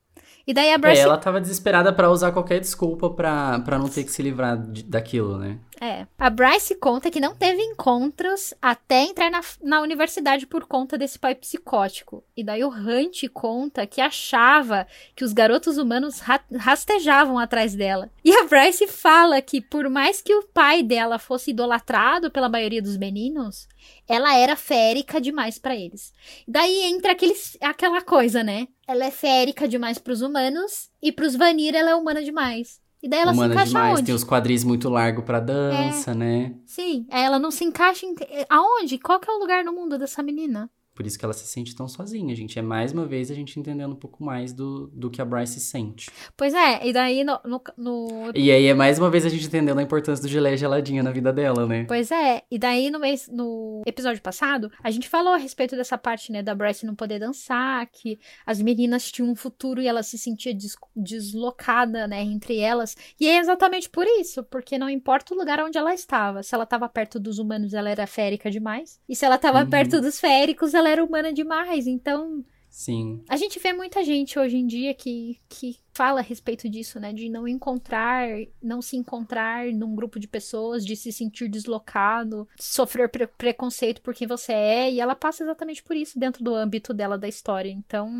E 0.46 0.54
daí 0.54 0.72
a 0.72 0.78
Bryce... 0.78 1.00
É, 1.00 1.04
ela 1.04 1.18
tava 1.18 1.40
desesperada 1.40 1.92
para 1.92 2.08
usar 2.08 2.30
qualquer 2.30 2.60
desculpa 2.60 3.10
para 3.10 3.78
não 3.78 3.88
ter 3.88 4.04
que 4.04 4.12
se 4.12 4.22
livrar 4.22 4.56
de, 4.56 4.84
daquilo, 4.84 5.38
né? 5.38 5.58
É. 5.80 6.06
A 6.18 6.30
Bryce 6.30 6.74
conta 6.74 7.10
que 7.10 7.20
não 7.20 7.34
teve 7.34 7.62
encontros 7.62 8.54
até 8.60 9.02
entrar 9.02 9.30
na, 9.30 9.40
na 9.62 9.80
universidade 9.80 10.46
por 10.46 10.66
conta 10.66 10.96
desse 10.96 11.18
pai 11.18 11.34
psicótico. 11.34 12.24
E 12.36 12.42
daí 12.42 12.64
o 12.64 12.68
Hunt 12.68 13.28
conta 13.32 13.86
que 13.86 14.00
achava 14.00 14.86
que 15.14 15.24
os 15.24 15.32
garotos 15.32 15.76
humanos 15.76 16.20
ra 16.20 16.40
rastejavam 16.54 17.38
atrás 17.38 17.74
dela. 17.74 18.10
E 18.24 18.32
a 18.34 18.44
Bryce 18.44 18.86
fala 18.86 19.42
que 19.42 19.60
por 19.60 19.88
mais 19.90 20.22
que 20.22 20.34
o 20.34 20.42
pai 20.44 20.82
dela 20.82 21.18
fosse 21.18 21.50
idolatrado 21.50 22.30
pela 22.30 22.48
maioria 22.48 22.80
dos 22.80 22.96
meninos, 22.96 23.68
ela 24.08 24.36
era 24.36 24.56
férica 24.56 25.20
demais 25.20 25.58
para 25.58 25.76
eles. 25.76 26.12
Daí 26.46 26.84
entra 26.84 27.12
aqueles, 27.12 27.56
aquela 27.60 28.00
coisa, 28.00 28.42
né? 28.42 28.68
Ela 28.86 29.06
é 29.06 29.10
férica 29.10 29.66
demais 29.66 29.98
para 29.98 30.12
os 30.12 30.22
humanos 30.22 30.90
e 31.02 31.10
para 31.10 31.26
os 31.26 31.34
Vanir 31.34 31.74
ela 31.74 31.90
é 31.90 31.94
humana 31.94 32.22
demais. 32.22 32.80
E 33.06 33.08
daí 33.08 33.20
ela 33.20 33.30
Humana 33.30 33.50
se 33.50 33.54
encaixa 33.54 33.68
demais, 33.68 33.92
onde? 33.92 34.06
tem 34.06 34.14
os 34.16 34.24
quadris 34.24 34.64
muito 34.64 34.88
largos 34.88 35.24
pra 35.24 35.38
dança, 35.38 36.10
é, 36.10 36.14
né? 36.14 36.54
Sim, 36.64 37.06
ela 37.08 37.38
não 37.38 37.52
se 37.52 37.62
encaixa 37.62 38.04
em... 38.04 38.16
Aonde? 38.50 38.98
Qual 38.98 39.20
que 39.20 39.30
é 39.30 39.32
o 39.32 39.38
lugar 39.38 39.62
no 39.64 39.72
mundo 39.72 39.96
dessa 39.96 40.24
menina? 40.24 40.68
Por 40.96 41.06
isso 41.06 41.18
que 41.18 41.24
ela 41.26 41.34
se 41.34 41.46
sente 41.46 41.76
tão 41.76 41.86
sozinha, 41.86 42.34
gente. 42.34 42.58
É 42.58 42.62
mais 42.62 42.90
uma 42.90 43.04
vez 43.04 43.30
a 43.30 43.34
gente 43.34 43.60
entendendo 43.60 43.92
um 43.92 43.96
pouco 43.96 44.24
mais 44.24 44.54
do, 44.54 44.86
do 44.94 45.10
que 45.10 45.20
a 45.20 45.26
Bryce 45.26 45.60
sente. 45.60 46.10
Pois 46.34 46.54
é, 46.54 46.86
e 46.86 46.90
daí 46.90 47.22
no, 47.22 47.38
no, 47.44 47.62
no, 47.76 48.32
E 48.34 48.50
aí 48.50 48.64
é 48.64 48.72
mais 48.72 48.98
uma 48.98 49.10
vez 49.10 49.26
a 49.26 49.28
gente 49.28 49.46
entendendo 49.46 49.78
a 49.78 49.82
importância 49.82 50.22
do 50.22 50.28
gelé 50.28 50.56
geladinha 50.56 51.02
na 51.02 51.10
vida 51.10 51.30
dela, 51.30 51.66
né? 51.66 51.84
Pois 51.84 52.10
é, 52.10 52.42
e 52.50 52.58
daí 52.58 52.90
no, 52.90 52.98
mês, 52.98 53.28
no 53.30 53.82
episódio 53.86 54.22
passado, 54.22 54.72
a 54.82 54.90
gente 54.90 55.06
falou 55.06 55.34
a 55.34 55.36
respeito 55.36 55.76
dessa 55.76 55.98
parte, 55.98 56.32
né, 56.32 56.42
da 56.42 56.54
Bryce 56.54 56.86
não 56.86 56.94
poder 56.94 57.18
dançar, 57.18 57.86
que 57.92 58.18
as 58.46 58.62
meninas 58.62 59.12
tinham 59.12 59.30
um 59.30 59.36
futuro 59.36 59.82
e 59.82 59.86
ela 59.86 60.02
se 60.02 60.16
sentia 60.16 60.54
des, 60.54 60.76
deslocada, 60.96 62.08
né, 62.08 62.22
entre 62.22 62.58
elas. 62.58 62.96
E 63.20 63.28
é 63.28 63.38
exatamente 63.38 63.90
por 63.90 64.06
isso, 64.06 64.42
porque 64.44 64.78
não 64.78 64.88
importa 64.88 65.34
o 65.34 65.36
lugar 65.36 65.60
onde 65.60 65.76
ela 65.76 65.92
estava. 65.92 66.42
Se 66.42 66.54
ela 66.54 66.64
estava 66.64 66.88
perto 66.88 67.20
dos 67.20 67.38
humanos, 67.38 67.74
ela 67.74 67.90
era 67.90 68.06
férica 68.06 68.50
demais. 68.50 68.98
E 69.06 69.14
se 69.14 69.26
ela 69.26 69.36
estava 69.36 69.60
uhum. 69.60 69.68
perto 69.68 70.00
dos 70.00 70.18
féricos, 70.18 70.72
ela 70.72 70.85
ela 70.86 70.92
era 70.92 71.04
humana 71.04 71.32
demais, 71.32 71.86
então. 71.86 72.44
Sim. 72.68 73.22
A 73.26 73.38
gente 73.38 73.58
vê 73.58 73.72
muita 73.72 74.04
gente 74.04 74.38
hoje 74.38 74.58
em 74.58 74.66
dia 74.66 74.92
que, 74.92 75.38
que 75.48 75.76
fala 75.94 76.20
a 76.20 76.22
respeito 76.22 76.68
disso, 76.68 77.00
né? 77.00 77.10
De 77.10 77.26
não 77.28 77.48
encontrar, 77.48 78.28
não 78.62 78.82
se 78.82 78.98
encontrar 78.98 79.66
num 79.72 79.96
grupo 79.96 80.20
de 80.20 80.28
pessoas, 80.28 80.84
de 80.84 80.94
se 80.94 81.10
sentir 81.10 81.48
deslocado, 81.48 82.46
sofrer 82.58 83.08
pre 83.08 83.26
preconceito 83.26 84.02
por 84.02 84.14
quem 84.14 84.28
você 84.28 84.52
é, 84.52 84.92
e 84.92 85.00
ela 85.00 85.14
passa 85.14 85.42
exatamente 85.42 85.82
por 85.82 85.96
isso 85.96 86.18
dentro 86.18 86.44
do 86.44 86.54
âmbito 86.54 86.92
dela 86.92 87.16
da 87.16 87.26
história. 87.26 87.70
Então, 87.70 88.10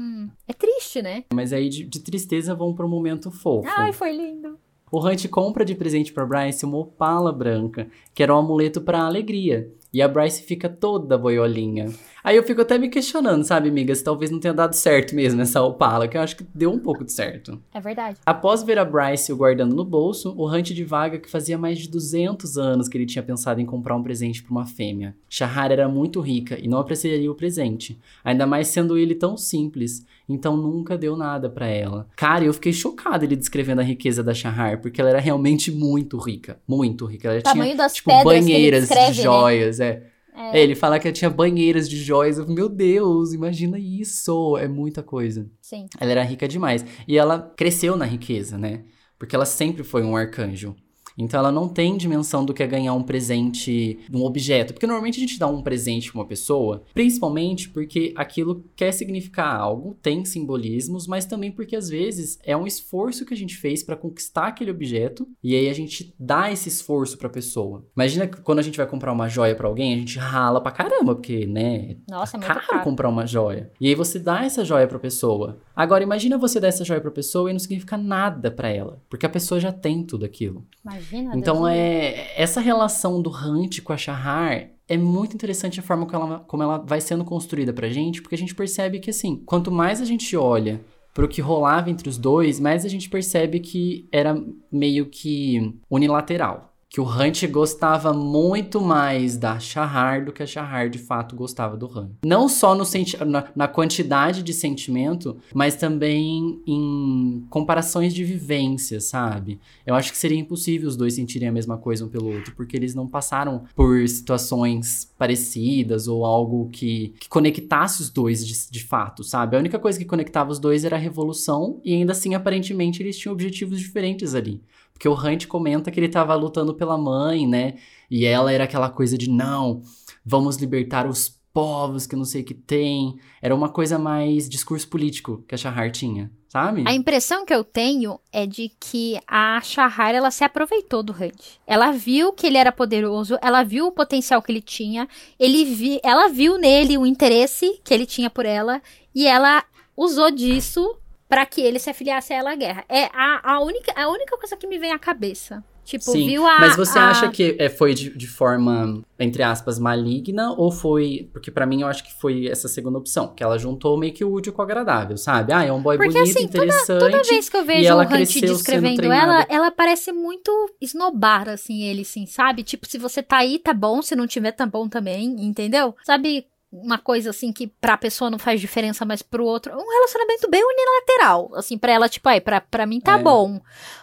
é 0.49 0.55
triste, 0.55 1.03
né? 1.03 1.25
Mas 1.35 1.53
aí 1.53 1.69
de, 1.69 1.85
de 1.85 2.01
tristeza 2.01 2.55
vão 2.55 2.75
para 2.75 2.87
um 2.87 2.91
momento 2.91 3.31
fofo. 3.31 3.69
Ai, 3.77 3.93
foi 3.93 4.17
lindo. 4.17 4.59
O 4.91 5.05
Hunt 5.05 5.29
compra 5.29 5.65
de 5.65 5.75
presente 5.75 6.13
para 6.13 6.25
Bryce 6.25 6.65
uma 6.65 6.79
opala 6.79 7.33
branca, 7.33 7.89
que 8.15 8.23
era 8.23 8.35
um 8.35 8.39
amuleto 8.39 8.81
para 8.81 9.05
alegria. 9.05 9.71
E 9.93 10.01
a 10.01 10.09
Bryce 10.09 10.43
fica 10.43 10.69
toda 10.69 11.19
boiolinha. 11.19 11.87
Aí 12.27 12.35
eu 12.35 12.43
fico 12.43 12.61
até 12.61 12.77
me 12.77 12.89
questionando, 12.89 13.45
sabe, 13.45 13.69
amiga, 13.69 13.95
se 13.95 14.03
talvez 14.03 14.33
não 14.33 14.41
tenha 14.41 14.53
dado 14.53 14.73
certo 14.73 15.15
mesmo 15.15 15.41
essa 15.41 15.63
Opala, 15.63 16.09
que 16.09 16.17
eu 16.17 16.21
acho 16.21 16.35
que 16.35 16.45
deu 16.53 16.73
um 16.73 16.79
pouco 16.81 17.05
de 17.05 17.13
certo. 17.13 17.63
É 17.73 17.79
verdade. 17.79 18.19
Após 18.27 18.65
ver 18.65 18.81
a 18.81 18.85
Bryce 18.85 19.33
o 19.33 19.37
guardando 19.37 19.77
no 19.77 19.85
bolso, 19.85 20.35
o 20.37 20.53
Hunt 20.53 20.73
divaga 20.73 21.21
que 21.21 21.31
fazia 21.31 21.57
mais 21.57 21.79
de 21.79 21.89
200 21.89 22.59
anos 22.59 22.89
que 22.89 22.99
ele 22.99 23.07
tinha 23.07 23.23
pensado 23.23 23.61
em 23.61 23.65
comprar 23.65 23.95
um 23.95 24.03
presente 24.03 24.43
para 24.43 24.51
uma 24.51 24.67
fêmea. 24.67 25.15
Shahar 25.29 25.71
era 25.71 25.89
muito 25.89 26.21
rica 26.21 26.59
e 26.61 26.67
não 26.67 26.79
apreciaria 26.79 27.31
o 27.31 27.35
presente, 27.37 27.97
ainda 28.25 28.45
mais 28.45 28.67
sendo 28.67 28.99
ele 28.99 29.15
tão 29.15 29.37
simples, 29.37 30.05
então 30.29 30.57
nunca 30.57 30.99
deu 30.99 31.17
nada 31.17 31.49
para 31.49 31.69
ela. 31.69 32.09
Cara, 32.17 32.43
eu 32.45 32.53
fiquei 32.53 32.73
chocado 32.73 33.25
ele 33.25 33.37
descrevendo 33.37 33.83
a 33.83 33.85
riqueza 33.85 34.25
da 34.25 34.35
Shahar, 34.35 34.81
porque 34.81 35.01
ela 35.01 35.11
era 35.11 35.21
realmente 35.21 35.71
muito 35.71 36.19
rica, 36.19 36.59
muito 36.67 37.07
rica. 37.07 37.29
Ela 37.29 37.39
O 37.39 37.43
tamanho 37.43 37.71
tinha, 37.71 37.77
das 37.77 37.95
tipo, 37.95 38.11
pedras 38.11 38.45
que 38.45 38.51
ele 38.51 38.71
banheiras 38.73 38.89
de 38.89 38.95
né? 38.97 39.13
joias, 39.13 39.79
é. 39.79 39.87
É. 39.87 40.16
É, 40.37 40.61
ele 40.63 40.75
fala 40.75 40.99
que 40.99 41.09
ela 41.09 41.15
tinha 41.15 41.31
banheiras 41.31 41.89
de 41.89 41.97
joias. 41.97 42.39
Eu, 42.39 42.47
Meu 42.47 42.69
Deus, 42.69 43.33
imagina 43.33 43.79
isso. 43.79 44.57
É 44.59 44.69
muita 44.69 45.03
coisa. 45.03 45.51
Sim. 45.63 45.87
Ela 45.99 46.11
era 46.13 46.23
rica 46.23 46.47
demais. 46.47 46.85
E 47.09 47.17
ela 47.17 47.53
cresceu 47.57 47.97
na 47.97 48.05
riqueza, 48.05 48.59
né? 48.59 48.85
Porque 49.19 49.35
ela 49.35 49.47
sempre 49.47 49.83
foi 49.83 50.03
um 50.03 50.15
arcanjo. 50.15 50.77
Então 51.19 51.41
ela 51.41 51.53
não 51.53 51.69
tem 51.69 51.97
dimensão 51.97 52.45
do 52.45 52.53
que 52.53 52.63
é 52.63 52.67
ganhar 52.67 52.95
um 52.95 53.03
presente, 53.03 53.99
um 54.13 54.25
objeto. 54.25 54.73
Porque 54.75 54.87
normalmente 54.87 55.17
a 55.17 55.21
gente 55.21 55.39
dá 55.39 55.47
um 55.47 55.63
presente 55.63 56.11
pra 56.11 56.21
uma 56.21 56.27
pessoa, 56.27 56.83
principalmente 56.93 57.69
porque 57.69 58.13
aquilo 58.17 58.65
quer 58.75 58.93
significar 58.93 59.55
algo, 59.59 59.97
tem 60.03 60.25
simbolismos, 60.25 61.07
mas 61.07 61.25
também 61.25 61.51
porque 61.51 61.77
às 61.77 61.89
vezes 61.89 62.39
é 62.45 62.57
um 62.57 62.67
esforço 62.67 63.25
que 63.25 63.35
a 63.35 63.37
gente 63.37 63.57
fez 63.57 63.83
pra 63.83 63.97
conquistar 63.97 64.49
aquele 64.49 64.71
objeto 64.71 65.27
e 65.43 65.55
aí 65.55 65.69
a 65.69 65.73
gente 65.73 66.15
dá 66.19 66.51
esse 66.51 66.69
esforço 66.69 67.17
pra 67.17 67.29
pessoa. 67.29 67.85
Imagina 67.97 68.27
que 68.27 68.41
quando 68.41 68.59
a 68.59 68.63
gente 68.63 68.77
vai 68.77 68.87
comprar 68.87 69.13
uma 69.13 69.29
joia 69.29 69.55
pra 69.55 69.69
alguém, 69.69 69.95
a 69.95 69.99
gente 69.99 70.19
rala 70.19 70.61
pra 70.61 70.73
caramba, 70.73 71.15
porque, 71.15 71.47
né, 71.47 71.97
Nossa, 72.09 72.37
é 72.37 72.39
muito 72.39 72.49
caro 72.53 72.67
caro. 72.67 72.83
comprar 72.85 73.09
uma 73.09 73.27
joia. 73.27 73.71
E 73.81 73.89
aí 73.89 73.95
você 73.95 74.19
dá 74.19 74.45
essa 74.45 74.65
joia 74.65 74.87
pra 74.87 74.99
pessoa. 74.99 75.59
Agora 75.75 76.03
imagina 76.03 76.39
você 76.39 76.59
dar 76.61 76.69
essa 76.69 76.85
joia 76.85 77.01
pra 77.01 77.11
pessoa 77.11 77.51
e 77.51 77.53
não 77.53 77.61
significa 77.61 77.97
nada 77.97 78.51
pra 78.51 78.69
ela, 78.69 79.03
porque 79.09 79.27
a 79.27 79.29
pessoa 79.31 79.61
já 79.61 79.73
tem 79.73 80.03
tudo 80.03 80.25
aquilo. 80.25 80.67
Imagina. 80.85 81.06
Então 81.37 81.63
me 81.63 81.71
livre. 81.71 81.79
é 81.79 82.35
essa 82.37 82.61
relação 82.61 83.21
do 83.21 83.31
Hunt 83.31 83.81
com 83.83 83.93
a 83.93 83.97
Shahar 83.97 84.71
é 84.89 84.97
muito 84.97 85.35
interessante 85.35 85.81
a 85.81 85.83
forma 85.83 86.07
como 86.07 86.25
ela, 86.25 86.39
como 86.41 86.63
ela 86.63 86.79
vai 86.79 87.01
sendo 87.01 87.25
construída 87.25 87.73
pra 87.73 87.89
gente, 87.89 88.23
porque 88.23 88.35
a 88.35 88.39
gente 88.39 88.55
percebe 88.55 89.01
que 89.01 89.11
assim, 89.11 89.43
quanto 89.45 89.71
mais 89.71 90.01
a 90.01 90.05
gente 90.05 90.37
olha 90.37 90.81
pro 91.13 91.29
que 91.29 91.41
rolava 91.41 91.91
entre 91.91 92.09
os 92.09 92.19
dois, 92.19 92.61
mais 92.61 92.85
a 92.85 92.89
gente 92.89 93.09
percebe 93.09 93.59
que 93.59 94.07
era 94.13 94.39
meio 94.71 95.07
que 95.07 95.75
unilateral. 95.91 96.76
Que 96.97 97.01
o 97.03 97.05
Hunt 97.05 97.47
gostava 97.49 98.15
muito 98.15 98.81
mais 98.81 99.37
da 99.37 99.59
Shahar 99.59 100.25
do 100.25 100.33
que 100.33 100.43
a 100.43 100.47
Shahar 100.47 100.89
de 100.89 100.99
fato 100.99 101.37
gostava 101.37 101.77
do 101.77 101.85
Hunt. 101.87 102.13
Não 102.25 102.49
só 102.49 102.75
no 102.75 102.87
senti 102.87 103.23
na, 103.23 103.45
na 103.55 103.69
quantidade 103.69 104.43
de 104.43 104.55
sentimento, 104.55 105.37
mas 105.53 105.77
também 105.77 106.59
em 106.67 107.45
comparações 107.51 108.15
de 108.15 108.25
vivência, 108.25 108.99
sabe? 108.99 109.61
Eu 109.85 109.95
acho 109.95 110.11
que 110.11 110.17
seria 110.17 110.39
impossível 110.39 110.89
os 110.89 110.97
dois 110.97 111.13
sentirem 111.13 111.51
a 111.51 111.53
mesma 111.53 111.77
coisa 111.77 112.03
um 112.03 112.09
pelo 112.09 112.35
outro, 112.35 112.55
porque 112.57 112.75
eles 112.75 112.95
não 112.95 113.07
passaram 113.07 113.65
por 113.75 114.09
situações 114.09 115.13
parecidas 115.19 116.09
ou 116.09 116.25
algo 116.25 116.71
que, 116.73 117.13
que 117.21 117.29
conectasse 117.29 118.01
os 118.01 118.09
dois 118.09 118.47
de, 118.47 118.71
de 118.71 118.83
fato, 118.83 119.23
sabe? 119.23 119.55
A 119.55 119.59
única 119.59 119.79
coisa 119.79 119.99
que 119.99 120.07
conectava 120.07 120.51
os 120.51 120.59
dois 120.59 120.83
era 120.83 120.97
a 120.97 120.99
revolução, 120.99 121.79
e 121.85 121.93
ainda 121.93 122.13
assim, 122.13 122.35
aparentemente, 122.35 123.03
eles 123.03 123.19
tinham 123.19 123.35
objetivos 123.35 123.79
diferentes 123.81 124.35
ali. 124.35 124.63
Porque 124.97 125.09
o 125.09 125.15
Hunt 125.15 125.47
comenta 125.47 125.91
que 125.91 126.01
ele 126.01 126.09
tava 126.09 126.35
lutando 126.35 126.73
pela 126.73 126.97
mãe, 126.97 127.47
né? 127.47 127.75
E 128.11 128.25
ela 128.25 128.51
era 128.51 128.65
aquela 128.65 128.89
coisa 128.89 129.19
de 129.19 129.29
não, 129.29 129.83
vamos 130.25 130.57
libertar 130.57 131.07
os 131.07 131.37
povos 131.53 132.07
que 132.07 132.17
não 132.17 132.25
sei 132.25 132.41
o 132.41 132.45
que 132.45 132.55
tem. 132.55 133.19
Era 133.43 133.55
uma 133.55 133.69
coisa 133.69 133.99
mais 133.99 134.49
discurso 134.49 134.89
político 134.89 135.45
que 135.47 135.55
a 135.55 135.59
Shahar 135.59 135.91
tinha, 135.91 136.31
sabe? 136.49 136.83
A 136.87 136.95
impressão 136.95 137.45
que 137.45 137.53
eu 137.53 137.63
tenho 137.63 138.19
é 138.33 138.47
de 138.47 138.71
que 138.81 139.21
a 139.29 139.61
Shahar, 139.61 140.15
ela 140.15 140.31
se 140.31 140.45
aproveitou 140.45 141.03
do 141.03 141.13
Hunt. 141.13 141.59
Ela 141.67 141.93
viu 141.93 142.33
que 142.33 142.47
ele 142.47 142.57
era 142.57 142.73
poderoso, 142.73 143.39
ela 143.43 143.63
viu 143.63 143.89
o 143.89 143.93
potencial 143.93 144.41
que 144.41 144.51
ele 144.51 144.63
tinha, 144.63 145.07
ele 145.39 145.63
vi, 145.63 146.01
ela 146.03 146.29
viu 146.29 146.57
nele 146.57 146.97
o 146.97 147.05
interesse 147.05 147.81
que 147.85 147.93
ele 147.93 148.07
tinha 148.07 148.31
por 148.31 148.47
ela, 148.47 148.81
e 149.15 149.27
ela 149.27 149.63
usou 149.95 150.31
disso 150.31 150.97
pra 151.29 151.45
que 151.47 151.61
ele 151.61 151.79
se 151.79 151.91
afiliasse 151.91 152.33
a 152.33 152.37
ela 152.37 152.53
à 152.53 152.57
guerra. 152.57 152.85
É 152.89 153.05
a, 153.13 153.55
a, 153.55 153.61
única, 153.61 153.93
a 153.95 154.09
única 154.09 154.37
coisa 154.39 154.57
que 154.57 154.67
me 154.67 154.79
vem 154.79 154.93
à 154.93 154.99
cabeça. 154.99 155.63
Tipo, 155.85 156.03
Sim, 156.11 156.27
viu 156.27 156.45
a. 156.45 156.59
mas 156.59 156.75
você 156.75 156.99
a- 156.99 157.11
acha 157.11 157.29
que 157.31 157.55
é, 157.61 157.69
foi 157.69 157.95
de, 157.95 158.11
de 158.19 158.27
forma, 158.27 159.01
entre 159.21 159.45
aspas, 159.45 159.79
maligna 159.79 160.51
ou 160.59 160.73
foi. 160.73 161.31
Porque 161.33 161.49
pra 161.49 161.65
mim 161.65 161.83
eu 161.83 161.87
acho 161.87 162.03
que 162.03 162.13
foi 162.13 162.49
essa 162.49 162.67
segunda 162.67 162.99
opção, 162.99 163.29
que 163.33 163.41
ela 163.41 163.57
juntou 163.57 163.97
meio 163.97 164.13
que 164.13 164.25
o 164.25 164.33
útil 164.33 164.53
com 164.53 164.61
o 164.61 164.65
agradável, 164.65 165.17
sabe? 165.17 165.53
Ah, 165.53 165.63
é 165.65 165.71
um 165.73 165.81
boy 165.81 165.97
Porque, 165.97 166.13
bonito, 166.13 166.29
assim, 166.37 166.49
toda- 166.49 166.65
interessante. 166.65 166.99
Toda 166.99 167.23
vez 167.23 167.49
que 167.49 167.57
eu 167.57 167.65
vejo 167.65 167.95
o 167.95 168.01
Hunt 168.01 168.41
descrevendo 168.41 169.13
ela, 169.13 169.47
ela 169.49 169.71
parece 169.71 170.11
muito 170.11 170.51
esnobar, 170.81 171.49
assim, 171.49 171.85
ele, 171.85 172.03
assim, 172.03 172.27
sabe? 172.27 172.65
Tipo, 172.65 172.85
se 172.89 172.99
você 172.99 173.23
tá 173.23 173.37
aí, 173.37 173.61
tá 173.61 173.73
bom, 173.73 174.03
se 174.03 174.17
não 174.17 174.27
tiver, 174.27 174.51
tá 174.51 174.67
bom 174.67 174.89
também, 174.89 175.37
entendeu? 175.39 175.95
Sabe 176.05 176.47
uma 176.83 176.99
coisa, 176.99 177.31
assim, 177.31 177.53
que 177.53 177.67
pra 177.67 177.97
pessoa 177.97 178.31
não 178.31 178.39
faz 178.39 178.61
diferença, 178.61 179.05
mas 179.05 179.23
pro 179.23 179.45
outro... 179.45 179.73
Um 179.75 179.91
relacionamento 179.91 180.51
bem 180.51 180.63
unilateral, 180.63 181.51
assim, 181.55 181.77
pra 181.79 181.93
ela, 181.93 182.09
tipo, 182.09 182.29
aí, 182.29 182.41
pra, 182.41 182.61
pra 182.61 182.87
mim 182.87 183.01
tá 183.01 183.19
É. 183.19 183.23
bom, 183.23 183.61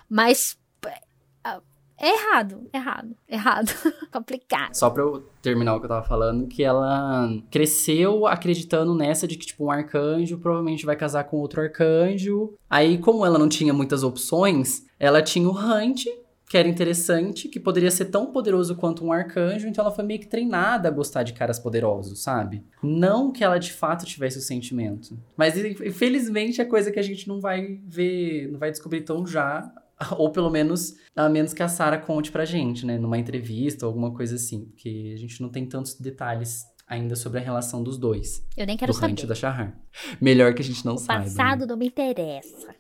mas... 0.10 0.58
É 1.96 2.10
errado, 2.10 2.68
errado, 2.74 3.16
errado. 3.30 3.72
Complicado. 4.12 4.74
Só 4.74 4.90
pra 4.90 5.04
eu 5.04 5.22
terminar 5.42 5.76
o 5.76 5.80
que 5.80 5.86
eu 5.86 5.90
tava 5.90 6.06
falando, 6.06 6.48
que 6.48 6.62
ela 6.62 7.30
cresceu 7.50 8.28
acreditando 8.28 8.94
nessa 8.94 9.26
de 9.26 9.38
que, 9.38 9.46
tipo, 9.46 9.66
um 9.66 9.72
arcanjo 9.72 10.38
provavelmente 10.40 10.86
vai 10.86 10.98
casar 10.98 11.24
com 11.26 11.38
outro 11.38 11.62
arcanjo. 11.62 12.56
Aí, 12.70 12.98
como 12.98 13.26
ela 13.26 13.40
não 13.40 13.48
tinha 13.48 13.74
muitas 13.74 14.04
opções, 14.04 14.84
ela 15.00 15.22
tinha 15.22 15.48
o 15.48 15.58
Hunt, 15.58 16.06
que 16.54 16.58
era 16.60 16.68
interessante, 16.68 17.48
que 17.48 17.60
poderia 17.60 17.90
ser 17.90 18.06
tão 18.06 18.28
poderoso 18.28 18.76
quanto 18.76 19.04
um 19.04 19.12
arcanjo, 19.12 19.68
então 19.68 19.84
ela 19.84 19.92
foi 19.92 20.04
meio 20.04 20.20
que 20.20 20.28
treinada 20.28 20.88
a 20.88 20.92
gostar 20.92 21.24
de 21.24 21.34
caras 21.34 21.58
poderosos, 21.58 22.22
sabe? 22.22 22.64
Não 22.84 23.32
que 23.32 23.44
ela 23.44 23.58
de 23.58 23.74
fato 23.74 24.06
tivesse 24.06 24.38
o 24.38 24.42
sentimento. 24.42 25.18
Mas 25.36 25.58
infelizmente 25.58 26.62
é 26.62 26.66
coisa 26.66 26.92
que 26.92 27.00
a 27.00 27.02
gente 27.02 27.28
não 27.28 27.42
vai 27.42 27.80
ver, 27.88 28.52
não 28.52 28.60
vai 28.60 28.70
descobrir 28.70 29.02
tão 29.02 29.26
já. 29.26 29.68
Ou 30.16 30.30
pelo 30.32 30.52
menos, 30.52 30.94
a 31.16 31.28
menos 31.28 31.56
que 31.56 31.64
a 31.64 31.68
Sarah 31.68 31.98
conte 31.98 32.32
pra 32.32 32.46
gente, 32.46 32.86
né? 32.86 33.00
Numa 33.00 33.18
entrevista 33.18 33.88
ou 33.88 33.90
alguma 33.90 34.14
coisa 34.14 34.36
assim. 34.36 34.66
Porque 34.66 35.12
a 35.16 35.18
gente 35.18 35.42
não 35.42 35.50
tem 35.50 35.66
tantos 35.66 35.96
detalhes 35.96 36.66
ainda 36.88 37.16
sobre 37.16 37.40
a 37.40 37.42
relação 37.42 37.82
dos 37.82 37.98
dois. 37.98 38.46
Eu 38.56 38.68
nem 38.68 38.78
quero 38.78 38.92
do 38.92 38.96
saber. 39.00 39.26
Da 39.26 39.34
Shahar. 39.34 39.76
Melhor 40.22 40.54
que 40.54 40.62
a 40.62 40.66
gente 40.66 40.86
não 40.86 40.96
O 40.96 40.98
saiba. 41.00 41.24
né? 41.24 41.30
passado 41.30 41.66
não 41.66 41.78
me 41.78 41.88
interessa. 41.88 42.76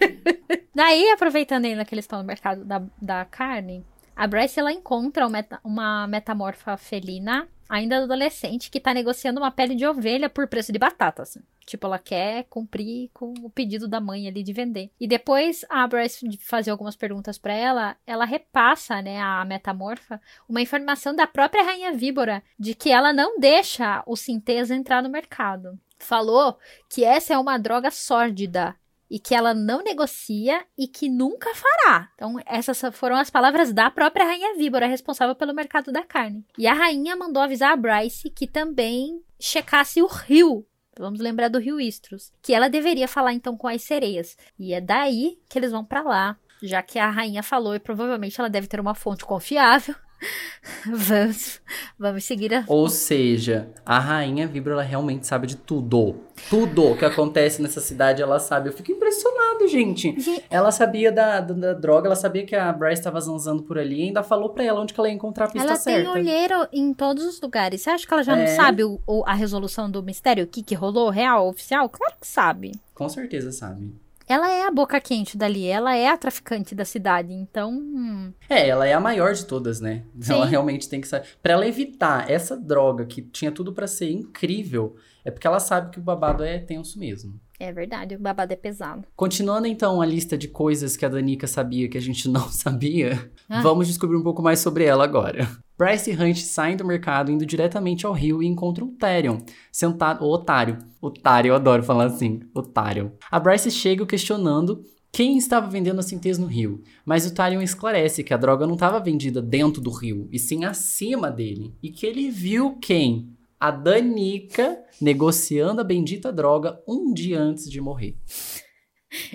Daí, 0.74 1.10
aproveitando 1.10 1.64
ainda 1.64 1.84
que 1.84 1.94
eles 1.94 2.04
estão 2.04 2.18
no 2.20 2.24
mercado 2.24 2.64
da, 2.64 2.82
da 3.00 3.24
carne, 3.24 3.84
a 4.14 4.26
Bryce 4.26 4.58
ela 4.58 4.72
encontra 4.72 5.26
um 5.26 5.30
meta- 5.30 5.60
uma 5.62 6.06
metamorfa 6.06 6.76
felina, 6.76 7.48
ainda 7.68 7.98
adolescente, 7.98 8.70
que 8.70 8.80
tá 8.80 8.94
negociando 8.94 9.40
uma 9.40 9.50
pele 9.50 9.74
de 9.74 9.86
ovelha 9.86 10.28
por 10.28 10.48
preço 10.48 10.72
de 10.72 10.78
batata, 10.78 11.22
assim. 11.22 11.40
Tipo, 11.66 11.86
ela 11.86 11.98
quer 11.98 12.44
cumprir 12.44 13.10
com 13.12 13.34
o 13.42 13.50
pedido 13.50 13.86
da 13.86 14.00
mãe 14.00 14.26
ali 14.26 14.42
de 14.42 14.54
vender. 14.54 14.90
E 14.98 15.06
depois 15.06 15.64
a 15.68 15.86
Bryce 15.86 16.26
fazer 16.40 16.70
algumas 16.70 16.96
perguntas 16.96 17.36
pra 17.36 17.52
ela, 17.52 17.96
ela 18.06 18.24
repassa, 18.24 19.02
né, 19.02 19.20
a 19.20 19.44
metamorfa, 19.44 20.20
uma 20.48 20.62
informação 20.62 21.14
da 21.14 21.26
própria 21.26 21.62
Rainha 21.62 21.92
Víbora 21.92 22.42
de 22.58 22.74
que 22.74 22.90
ela 22.90 23.12
não 23.12 23.38
deixa 23.38 24.02
o 24.06 24.16
Sintesa 24.16 24.74
entrar 24.74 25.02
no 25.02 25.10
mercado. 25.10 25.78
Falou 25.98 26.58
que 26.88 27.04
essa 27.04 27.34
é 27.34 27.38
uma 27.38 27.58
droga 27.58 27.90
sórdida 27.90 28.74
e 29.10 29.18
que 29.18 29.34
ela 29.34 29.54
não 29.54 29.82
negocia 29.82 30.64
e 30.76 30.86
que 30.86 31.08
nunca 31.08 31.50
fará. 31.54 32.10
Então, 32.14 32.36
essas 32.46 32.80
foram 32.92 33.16
as 33.16 33.30
palavras 33.30 33.72
da 33.72 33.90
própria 33.90 34.26
Rainha 34.26 34.56
Víbora, 34.56 34.86
responsável 34.86 35.34
pelo 35.34 35.54
mercado 35.54 35.90
da 35.92 36.02
carne. 36.02 36.44
E 36.56 36.66
a 36.66 36.74
rainha 36.74 37.16
mandou 37.16 37.42
avisar 37.42 37.72
a 37.72 37.76
Bryce 37.76 38.30
que 38.30 38.46
também 38.46 39.22
checasse 39.40 40.02
o 40.02 40.06
rio. 40.06 40.66
Vamos 40.98 41.20
lembrar 41.20 41.48
do 41.48 41.60
rio 41.60 41.80
Istros. 41.80 42.32
Que 42.42 42.52
ela 42.52 42.68
deveria 42.68 43.06
falar 43.06 43.32
então 43.32 43.56
com 43.56 43.68
as 43.68 43.82
sereias. 43.82 44.36
E 44.58 44.74
é 44.74 44.80
daí 44.80 45.38
que 45.48 45.58
eles 45.58 45.70
vão 45.70 45.84
pra 45.84 46.02
lá. 46.02 46.36
Já 46.60 46.82
que 46.82 46.98
a 46.98 47.08
rainha 47.08 47.42
falou 47.42 47.74
e 47.74 47.78
provavelmente 47.78 48.38
ela 48.38 48.50
deve 48.50 48.66
ter 48.66 48.80
uma 48.80 48.94
fonte 48.94 49.24
confiável. 49.24 49.94
vamos, 50.86 51.60
vamos 51.98 52.24
seguir 52.24 52.54
a. 52.54 52.64
Ou 52.66 52.88
seja, 52.88 53.68
a 53.84 53.98
rainha 53.98 54.46
Vibra, 54.46 54.72
ela 54.74 54.82
realmente 54.82 55.26
sabe 55.26 55.46
de 55.46 55.56
tudo. 55.56 56.16
Tudo 56.48 56.96
que 56.96 57.04
acontece 57.04 57.60
nessa 57.60 57.80
cidade, 57.80 58.22
ela 58.22 58.38
sabe. 58.38 58.68
Eu 58.68 58.72
fico 58.72 58.92
impressionado, 58.92 59.66
gente. 59.68 60.18
Gente. 60.20 60.44
Ela 60.50 60.70
sabia 60.70 61.10
da, 61.10 61.40
da, 61.40 61.54
da 61.54 61.72
droga, 61.72 62.06
ela 62.06 62.14
sabia 62.16 62.44
que 62.46 62.54
a 62.54 62.72
Bryce 62.72 63.00
estava 63.00 63.20
zanzando 63.20 63.62
por 63.64 63.78
ali 63.78 64.00
e 64.00 64.02
ainda 64.04 64.22
falou 64.22 64.50
pra 64.50 64.62
ela 64.64 64.80
onde 64.80 64.92
que 64.94 65.00
ela 65.00 65.08
ia 65.08 65.14
encontrar 65.14 65.46
a 65.46 65.48
pista 65.50 65.66
Ela 65.68 65.76
certa. 65.76 66.00
tem 66.12 66.20
olheiro 66.22 66.68
em 66.72 66.92
todos 66.94 67.24
os 67.24 67.40
lugares. 67.40 67.80
Você 67.82 67.90
acha 67.90 68.06
que 68.06 68.12
ela 68.14 68.22
já 68.22 68.36
É. 68.36 68.40
não 68.48 68.56
sabe 68.56 68.84
o- 68.84 69.00
o- 69.06 69.24
a 69.26 69.34
resolução 69.34 69.90
do 69.90 70.02
mistério? 70.02 70.44
O 70.44 70.46
que, 70.46 70.62
que 70.62 70.74
rolou? 70.74 71.10
Real, 71.10 71.48
oficial? 71.48 71.88
Claro 71.88 72.14
que 72.20 72.26
sabe. 72.26 72.72
Com 72.94 73.08
certeza 73.08 73.50
sabe. 73.52 73.92
Ela 74.28 74.50
é 74.50 74.66
a 74.66 74.70
boca 74.70 75.00
quente 75.00 75.36
dali, 75.36 75.66
ela 75.66 75.96
é 75.96 76.08
a 76.08 76.16
traficante 76.16 76.74
da 76.74 76.84
cidade, 76.84 77.32
então. 77.32 77.72
hum, 77.72 78.32
É, 78.48 78.68
ela 78.68 78.86
é 78.86 78.92
a 78.92 79.00
maior 79.00 79.32
de 79.34 79.44
todas, 79.46 79.80
né? 79.80 80.04
Sim. 80.20 80.34
Ela 80.34 80.46
realmente 80.46 80.88
tem 80.88 81.00
que 81.00 81.08
sair. 81.08 81.22
Pra 81.42 81.54
ela 81.54 81.66
evitar 81.66 82.30
essa 82.30 82.56
droga 82.56 83.06
que 83.06 83.22
tinha 83.22 83.50
tudo 83.50 83.72
pra 83.72 83.86
ser 83.86 84.10
incrível, 84.10 84.96
é 85.24 85.30
porque 85.30 85.46
ela 85.46 85.60
sabe 85.60 85.90
que 85.90 85.98
o 85.98 86.02
babado 86.02 86.44
é 86.44 86.58
tenso 86.58 86.98
mesmo. 86.98 87.38
É 87.60 87.72
verdade, 87.72 88.14
o 88.14 88.18
babado 88.20 88.52
é 88.52 88.56
pesado. 88.56 89.04
Continuando 89.16 89.66
então 89.66 90.00
a 90.00 90.06
lista 90.06 90.38
de 90.38 90.46
coisas 90.46 90.96
que 90.96 91.04
a 91.04 91.08
Danica 91.08 91.46
sabia 91.46 91.88
que 91.88 91.98
a 91.98 92.00
gente 92.00 92.28
não 92.28 92.48
sabia, 92.52 93.30
Ah. 93.48 93.62
vamos 93.62 93.88
descobrir 93.88 94.16
um 94.16 94.22
pouco 94.22 94.40
mais 94.42 94.60
sobre 94.60 94.84
ela 94.84 95.02
agora. 95.02 95.48
Bryce 95.76 96.10
e 96.12 96.14
Hunt 96.14 96.36
saem 96.38 96.76
do 96.76 96.84
mercado 96.84 97.30
indo 97.32 97.46
diretamente 97.46 98.04
ao 98.06 98.12
rio 98.12 98.42
e 98.42 98.46
encontram 98.46 98.88
o 98.88 98.92
Therion, 98.92 99.38
sentado. 99.72 100.24
O 100.24 100.32
otário. 100.32 100.78
Otário, 101.00 101.50
eu 101.50 101.54
adoro 101.54 101.82
falar 101.82 102.06
assim. 102.06 102.40
Otário. 102.54 103.12
A 103.30 103.38
Bryce 103.38 103.70
chega 103.70 104.04
questionando 104.06 104.82
quem 105.12 105.38
estava 105.38 105.68
vendendo 105.68 106.00
a 106.00 106.02
centês 106.02 106.36
no 106.38 106.46
rio, 106.46 106.82
mas 107.04 107.26
o 107.26 107.34
Therion 107.34 107.62
esclarece 107.62 108.22
que 108.22 108.34
a 108.34 108.36
droga 108.36 108.66
não 108.66 108.74
estava 108.74 109.00
vendida 109.00 109.40
dentro 109.40 109.80
do 109.80 109.90
rio, 109.90 110.28
e 110.30 110.38
sim 110.38 110.64
acima 110.64 111.30
dele. 111.30 111.72
E 111.82 111.90
que 111.90 112.04
ele 112.06 112.28
viu 112.30 112.76
quem? 112.80 113.32
A 113.60 113.70
Danica 113.70 114.78
negociando 115.00 115.80
a 115.80 115.84
bendita 115.84 116.32
droga 116.32 116.80
um 116.86 117.12
dia 117.12 117.40
antes 117.40 117.68
de 117.68 117.80
morrer. 117.80 118.16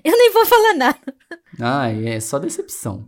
Eu 0.04 0.18
nem 0.18 0.32
vou 0.32 0.46
falar 0.46 0.74
nada. 0.76 1.00
Ai, 1.60 2.08
é 2.08 2.20
só 2.20 2.40
decepção. 2.40 3.08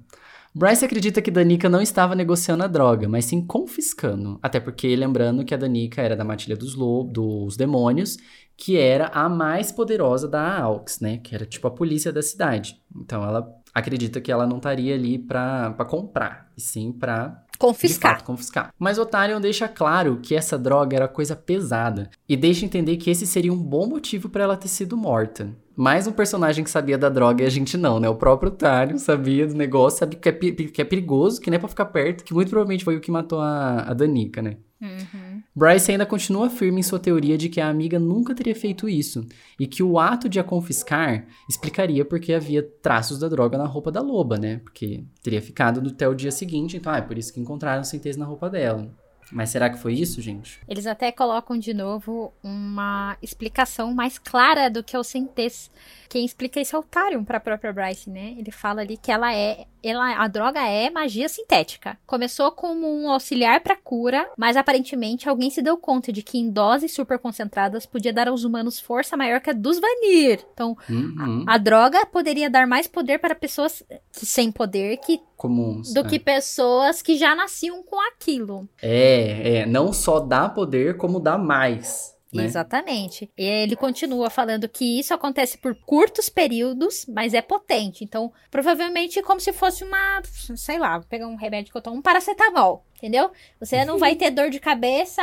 Bryce 0.54 0.86
acredita 0.86 1.22
que 1.22 1.30
Danica 1.30 1.68
não 1.68 1.82
estava 1.82 2.16
negociando 2.16 2.64
a 2.64 2.68
droga, 2.68 3.10
mas 3.10 3.26
sim 3.26 3.46
confiscando. 3.46 4.40
Até 4.42 4.60
porque, 4.60 4.96
lembrando 4.96 5.44
que 5.44 5.54
a 5.54 5.58
Danica 5.58 6.02
era 6.02 6.16
da 6.16 6.24
matilha 6.24 6.56
dos 6.56 6.76
lobos, 6.76 7.12
dos 7.14 7.58
demônios, 7.58 8.18
que 8.56 8.78
era 8.78 9.08
a 9.08 9.28
mais 9.28 9.72
poderosa 9.72 10.30
da 10.30 10.62
Aux, 10.62 11.00
né? 11.02 11.18
Que 11.18 11.36
era 11.36 11.46
tipo 11.46 11.68
a 11.68 11.72
polícia 11.72 12.12
da 12.12 12.22
cidade. 12.22 12.82
Então 12.96 13.22
ela 13.22 13.54
acredita 13.74 14.22
que 14.22 14.32
ela 14.32 14.48
não 14.48 14.58
estaria 14.58 14.96
ali 14.96 15.20
pra, 15.20 15.72
pra 15.72 15.86
comprar, 15.86 16.50
e 16.56 16.62
sim 16.62 16.94
pra 16.94 17.44
de 17.44 17.45
Confiscar. 17.58 18.18
fato, 18.18 18.26
confiscar. 18.26 18.74
Mas 18.78 18.98
Otarion 18.98 19.40
deixa 19.40 19.68
claro 19.68 20.20
que 20.22 20.36
essa 20.36 20.58
droga 20.58 20.96
era 20.96 21.08
coisa 21.08 21.36
pesada 21.36 22.10
e 22.28 22.36
deixa 22.36 22.66
entender 22.66 22.98
que 22.98 23.10
esse 23.10 23.26
seria 23.26 23.54
um 23.54 23.58
bom 23.58 23.88
motivo 23.88 24.30
pra 24.30 24.44
ela 24.44 24.58
ter 24.58 24.68
sido 24.68 24.98
morta. 24.98 25.50
Mais 25.76 26.08
um 26.08 26.12
personagem 26.12 26.64
que 26.64 26.70
sabia 26.70 26.98
da 26.98 27.10
droga 27.10 27.44
e 27.44 27.46
a 27.46 27.50
gente 27.50 27.78
não, 27.78 28.00
né? 28.00 28.08
O 28.08 28.16
próprio 28.16 28.50
Otarion 28.52 28.98
sabia 28.98 29.46
do 29.46 29.54
negócio, 29.54 30.00
sabia 30.00 30.18
que 30.18 30.30
é, 30.30 30.32
que 30.32 30.82
é 30.82 30.86
perigoso, 30.86 31.42
que 31.42 31.50
nem 31.50 31.58
é 31.58 31.60
pra 31.60 31.68
ficar 31.68 31.86
perto, 31.86 32.24
que 32.24 32.34
muito 32.34 32.50
provavelmente 32.50 32.86
foi 32.86 32.96
o 32.96 33.02
que 33.02 33.12
matou 33.12 33.42
a, 33.42 33.82
a 33.82 33.94
Danica, 33.94 34.42
né? 34.42 34.58
Uhum. 34.86 35.42
Bryce 35.56 35.92
ainda 35.92 36.06
continua 36.06 36.50
firme 36.50 36.80
em 36.80 36.84
sua 36.84 37.00
teoria 37.00 37.38
de 37.38 37.50
que 37.50 37.60
a 37.60 37.70
amiga 37.70 38.00
nunca 38.00 38.36
teria 38.36 38.56
feito 38.56 38.88
isso 38.88 39.26
e 39.60 39.66
que 39.66 39.82
o 39.82 39.98
ato 40.00 40.30
de 40.30 40.40
a 40.40 40.44
confiscar 40.44 41.26
explicaria 41.50 42.06
porque 42.06 42.34
havia 42.34 42.64
traços 42.82 43.20
da 43.20 43.28
droga 43.28 43.58
na 43.58 43.66
roupa 43.66 43.92
da 43.92 44.02
loba, 44.02 44.38
né? 44.38 44.58
Porque 44.64 45.04
teria 45.24 45.42
ficado 45.42 45.86
até 45.88 46.08
o 46.08 46.14
dia 46.14 46.32
seguinte, 46.32 46.78
então 46.78 46.92
ah, 46.92 46.98
é 46.98 47.02
por 47.02 47.18
isso 47.18 47.34
que 47.34 47.40
encontraram 47.40 47.84
centês 47.84 48.16
na 48.16 48.26
roupa 48.26 48.50
dela. 48.50 48.92
Mas 49.32 49.50
será 49.50 49.70
que 49.70 49.78
foi 49.78 49.94
isso, 49.94 50.22
gente? 50.22 50.60
Eles 50.68 50.86
até 50.86 51.12
colocam 51.12 51.58
de 51.58 51.74
novo 51.74 52.34
uma 52.44 53.18
explicação 53.22 53.94
mais 53.94 54.18
clara 54.18 54.70
do 54.70 54.84
que 54.84 54.96
o 54.96 55.04
Centês. 55.04 55.72
Quem 56.10 56.26
explica 56.26 56.60
isso 56.60 56.76
é 56.76 56.80
o 56.80 56.84
Tarion 56.84 57.24
pra 57.24 57.40
própria 57.40 57.74
Bryce, 57.74 58.10
né? 58.10 58.36
Ele 58.38 58.52
fala 58.52 58.82
ali 58.82 58.98
que 58.98 59.12
ela 59.12 59.34
é. 59.34 59.66
Ela, 59.88 60.16
a 60.24 60.28
droga 60.28 60.60
é 60.62 60.90
magia 60.90 61.30
sintética. 61.30 61.98
Começou 62.08 62.52
como 62.52 62.88
um 62.88 63.10
auxiliar 63.10 63.62
pra 63.62 63.76
cura, 63.76 64.28
mas 64.38 64.58
aparentemente 64.58 65.30
alguém 65.30 65.50
se 65.50 65.62
deu 65.62 65.78
conta 65.78 66.12
de 66.12 66.24
que 66.24 66.38
em 66.40 66.50
doses 66.50 66.94
super 66.94 67.20
concentradas 67.20 67.86
podia 67.86 68.12
dar 68.12 68.28
aos 68.28 68.44
humanos 68.44 68.80
força 68.80 69.16
maior 69.16 69.40
que 69.42 69.50
a 69.50 69.54
dos 69.54 69.80
Vanir. 69.80 70.46
Então, 70.54 70.76
Uhum. 70.90 71.46
a 71.48 71.58
droga 71.58 72.06
poderia 72.06 72.50
dar 72.50 72.66
mais 72.66 72.88
poder 72.88 73.20
para 73.20 73.36
pessoas 73.36 73.84
que- 74.12 74.26
sem 74.26 74.52
poder 74.52 74.98
que, 74.98 75.20
Comuns. 75.38 75.94
do 75.94 76.00
é. 76.00 76.04
que 76.04 76.18
pessoas 76.20 77.02
que 77.02 77.16
já 77.18 77.36
nasciam 77.36 77.84
com 77.84 78.00
aquilo. 78.10 78.68
É, 78.82 79.58
é, 79.60 79.66
não 79.66 79.94
só 79.94 80.20
dá 80.20 80.50
poder, 80.50 80.98
como 80.98 81.20
dá 81.20 81.38
mais. 81.38 82.15
Né? 82.36 82.46
Exatamente. 82.46 83.30
E 83.38 83.44
ele 83.44 83.76
continua 83.76 84.30
falando 84.30 84.68
que 84.70 85.00
isso 85.00 85.14
acontece 85.14 85.58
por 85.58 85.76
curtos 85.76 86.30
períodos, 86.30 87.06
mas 87.08 87.34
é 87.34 87.42
potente. 87.42 88.04
Então, 88.04 88.32
provavelmente 88.52 89.22
como 89.22 89.40
se 89.40 89.54
fosse 89.54 89.84
uma, 89.84 90.22
sei 90.56 90.78
lá, 90.80 90.98
vou 91.00 91.08
pegar 91.08 91.28
um 91.28 91.36
remédio 91.36 91.72
que 91.72 91.78
eu 91.78 91.82
tomo, 91.82 91.98
um 91.98 92.02
paracetamol, 92.02 92.86
entendeu? 92.98 93.32
Você 93.60 93.84
não 93.86 93.98
vai 93.98 94.16
ter 94.16 94.32
dor 94.32 94.50
de 94.50 94.60
cabeça 94.60 95.22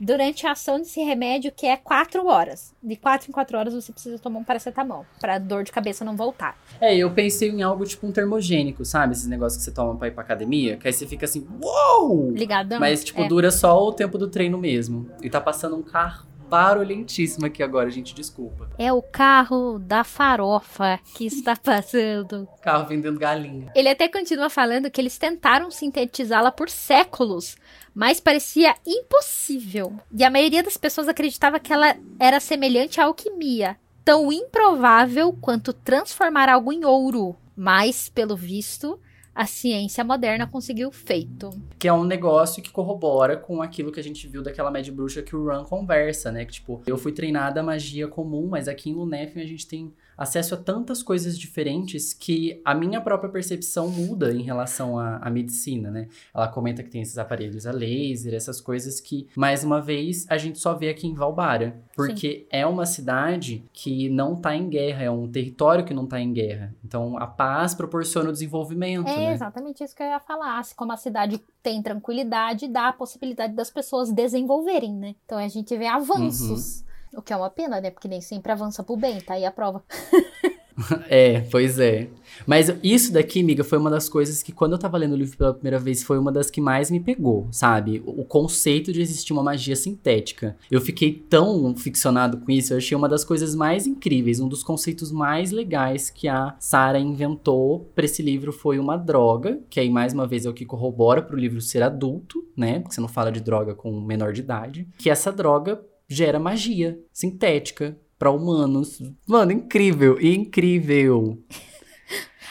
durante 0.00 0.46
a 0.46 0.52
ação 0.52 0.78
desse 0.78 0.98
remédio 1.02 1.52
que 1.54 1.66
é 1.66 1.76
quatro 1.76 2.26
horas. 2.26 2.74
De 2.82 2.96
quatro 2.96 3.28
em 3.28 3.32
quatro 3.32 3.58
horas 3.58 3.74
você 3.74 3.92
precisa 3.92 4.18
tomar 4.18 4.38
um 4.38 4.44
paracetamol 4.44 5.04
para 5.20 5.38
dor 5.38 5.62
de 5.62 5.70
cabeça 5.70 6.04
não 6.04 6.16
voltar. 6.16 6.58
É, 6.80 6.96
eu 6.96 7.10
pensei 7.10 7.50
em 7.50 7.62
algo 7.62 7.84
tipo 7.84 8.06
um 8.06 8.12
termogênico, 8.12 8.82
sabe? 8.84 9.12
Esses 9.12 9.26
negócios 9.26 9.58
que 9.58 9.64
você 9.64 9.70
toma 9.74 9.94
pra 9.96 10.08
ir 10.08 10.12
pra 10.12 10.22
academia, 10.22 10.78
que 10.78 10.86
aí 10.86 10.92
você 10.92 11.06
fica 11.06 11.26
assim, 11.26 11.46
uou! 11.62 12.30
Ligadão? 12.30 12.80
Mas, 12.80 13.04
tipo, 13.04 13.20
É. 13.20 13.28
dura 13.28 13.50
só 13.50 13.78
o 13.78 13.92
tempo 13.92 14.16
do 14.16 14.28
treino 14.28 14.56
mesmo. 14.56 15.10
E 15.22 15.28
tá 15.28 15.38
passando 15.40 15.76
um 15.76 15.82
carro 15.82 16.29
barulhentíssimo 16.50 17.46
aqui 17.46 17.62
agora, 17.62 17.88
gente, 17.88 18.12
desculpa. 18.12 18.68
É 18.76 18.92
o 18.92 19.00
carro 19.00 19.78
da 19.78 20.02
farofa 20.02 20.98
que 21.14 21.24
está 21.24 21.54
passando. 21.62 22.48
Carro 22.60 22.86
vendendo 22.88 23.20
galinha. 23.20 23.70
Ele 23.74 23.88
até 23.88 24.08
continua 24.08 24.50
falando 24.50 24.90
que 24.90 25.00
eles 25.00 25.16
tentaram 25.16 25.70
sintetizá-la 25.70 26.50
por 26.50 26.68
séculos, 26.68 27.56
mas 27.94 28.18
parecia 28.18 28.74
impossível. 28.84 29.96
E 30.12 30.24
a 30.24 30.30
maioria 30.30 30.62
das 30.62 30.76
pessoas 30.76 31.06
acreditava 31.06 31.60
que 31.60 31.72
ela 31.72 31.96
era 32.18 32.40
semelhante 32.40 33.00
à 33.00 33.04
alquimia, 33.04 33.76
tão 34.04 34.32
improvável 34.32 35.32
quanto 35.40 35.72
transformar 35.72 36.48
algo 36.48 36.72
em 36.72 36.84
ouro. 36.84 37.36
Mas, 37.54 38.08
pelo 38.08 38.34
visto, 38.34 38.98
a 39.34 39.46
ciência 39.46 40.02
moderna 40.04 40.46
conseguiu 40.46 40.90
feito. 40.90 41.50
Que 41.78 41.88
é 41.88 41.92
um 41.92 42.04
negócio 42.04 42.62
que 42.62 42.70
corrobora 42.70 43.36
com 43.36 43.62
aquilo 43.62 43.92
que 43.92 44.00
a 44.00 44.02
gente 44.02 44.26
viu 44.26 44.42
daquela 44.42 44.70
média 44.70 44.92
bruxa 44.92 45.22
que 45.22 45.34
o 45.36 45.46
Ran 45.46 45.64
conversa, 45.64 46.30
né? 46.32 46.44
Que, 46.44 46.52
tipo, 46.52 46.82
eu 46.86 46.98
fui 46.98 47.12
treinada 47.12 47.60
a 47.60 47.62
magia 47.62 48.08
comum, 48.08 48.48
mas 48.48 48.68
aqui 48.68 48.90
em 48.90 48.94
Lunefin 48.94 49.40
a 49.40 49.46
gente 49.46 49.66
tem 49.66 49.92
acesso 50.20 50.54
a 50.54 50.58
tantas 50.58 51.02
coisas 51.02 51.38
diferentes 51.38 52.12
que 52.12 52.60
a 52.62 52.74
minha 52.74 53.00
própria 53.00 53.30
percepção 53.30 53.88
muda 53.88 54.34
em 54.34 54.42
relação 54.42 54.98
à, 54.98 55.16
à 55.16 55.30
medicina, 55.30 55.90
né? 55.90 56.08
Ela 56.34 56.46
comenta 56.46 56.82
que 56.82 56.90
tem 56.90 57.00
esses 57.00 57.16
aparelhos 57.16 57.66
a 57.66 57.72
laser, 57.72 58.34
essas 58.34 58.60
coisas 58.60 59.00
que, 59.00 59.26
mais 59.34 59.64
uma 59.64 59.80
vez, 59.80 60.26
a 60.28 60.36
gente 60.36 60.58
só 60.58 60.74
vê 60.74 60.90
aqui 60.90 61.06
em 61.06 61.14
Valbara. 61.14 61.80
Porque 61.96 62.46
é 62.50 62.66
uma 62.66 62.84
cidade 62.84 63.64
que 63.72 64.10
não 64.10 64.36
tá 64.36 64.54
em 64.54 64.68
guerra, 64.68 65.04
é 65.04 65.10
um 65.10 65.26
território 65.26 65.86
que 65.86 65.94
não 65.94 66.06
tá 66.06 66.20
em 66.20 66.32
guerra. 66.34 66.74
Então, 66.84 67.16
a 67.16 67.26
paz 67.26 67.74
proporciona 67.74 68.28
o 68.28 68.32
desenvolvimento, 68.32 69.08
É 69.08 69.16
né? 69.16 69.32
exatamente 69.32 69.82
isso 69.82 69.96
que 69.96 70.02
eu 70.02 70.06
ia 70.06 70.20
falar. 70.20 70.62
Se 70.64 70.74
Como 70.74 70.92
a 70.92 70.96
cidade 70.98 71.40
tem 71.62 71.82
tranquilidade, 71.82 72.68
dá 72.68 72.88
a 72.88 72.92
possibilidade 72.92 73.54
das 73.54 73.70
pessoas 73.70 74.12
desenvolverem, 74.12 74.94
né? 74.94 75.14
Então 75.24 75.38
a 75.38 75.48
gente 75.48 75.74
vê 75.78 75.86
avanços. 75.86 76.84
O 77.14 77.22
que 77.22 77.32
é 77.32 77.36
uma 77.36 77.50
pena, 77.50 77.80
né? 77.80 77.90
Porque 77.90 78.08
nem 78.08 78.20
sempre 78.20 78.52
avança 78.52 78.82
pro 78.82 78.96
bem, 78.96 79.20
tá 79.20 79.34
aí 79.34 79.44
a 79.44 79.50
prova. 79.50 79.82
É, 81.08 81.40
pois 81.50 81.78
é. 81.78 82.08
Mas 82.46 82.72
isso 82.82 83.12
daqui, 83.12 83.40
amiga, 83.40 83.62
foi 83.62 83.78
uma 83.78 83.90
das 83.90 84.08
coisas 84.08 84.42
que 84.42 84.52
quando 84.52 84.72
eu 84.72 84.78
tava 84.78 84.96
lendo 84.96 85.12
o 85.12 85.16
livro 85.16 85.36
pela 85.36 85.52
primeira 85.52 85.78
vez, 85.78 86.02
foi 86.02 86.18
uma 86.18 86.32
das 86.32 86.50
que 86.50 86.60
mais 86.60 86.90
me 86.90 87.00
pegou, 87.00 87.48
sabe? 87.50 88.02
O 88.06 88.24
conceito 88.24 88.92
de 88.92 89.00
existir 89.00 89.32
uma 89.32 89.42
magia 89.42 89.76
sintética. 89.76 90.56
Eu 90.70 90.80
fiquei 90.80 91.12
tão 91.12 91.76
ficcionado 91.76 92.38
com 92.38 92.50
isso, 92.50 92.72
eu 92.72 92.78
achei 92.78 92.96
uma 92.96 93.08
das 93.08 93.24
coisas 93.24 93.54
mais 93.54 93.86
incríveis, 93.86 94.40
um 94.40 94.48
dos 94.48 94.62
conceitos 94.62 95.12
mais 95.12 95.50
legais 95.50 96.08
que 96.08 96.28
a 96.28 96.56
Sarah 96.58 96.98
inventou 96.98 97.90
pra 97.94 98.04
esse 98.04 98.22
livro 98.22 98.52
foi 98.52 98.78
uma 98.78 98.96
droga, 98.96 99.60
que 99.68 99.80
aí 99.80 99.90
mais 99.90 100.12
uma 100.12 100.26
vez 100.26 100.46
é 100.46 100.48
o 100.48 100.54
que 100.54 100.64
corrobora 100.64 101.22
pro 101.22 101.36
livro 101.36 101.60
ser 101.60 101.82
adulto, 101.82 102.44
né? 102.56 102.80
Porque 102.80 102.94
você 102.94 103.00
não 103.00 103.08
fala 103.08 103.30
de 103.30 103.40
droga 103.40 103.74
com 103.74 104.00
menor 104.00 104.32
de 104.32 104.40
idade. 104.40 104.88
Que 104.96 105.10
essa 105.10 105.30
droga 105.30 105.80
gera 106.10 106.38
magia 106.40 106.98
sintética 107.12 107.96
pra 108.18 108.30
humanos. 108.30 109.00
Mano, 109.26 109.52
incrível, 109.52 110.20
incrível. 110.20 111.38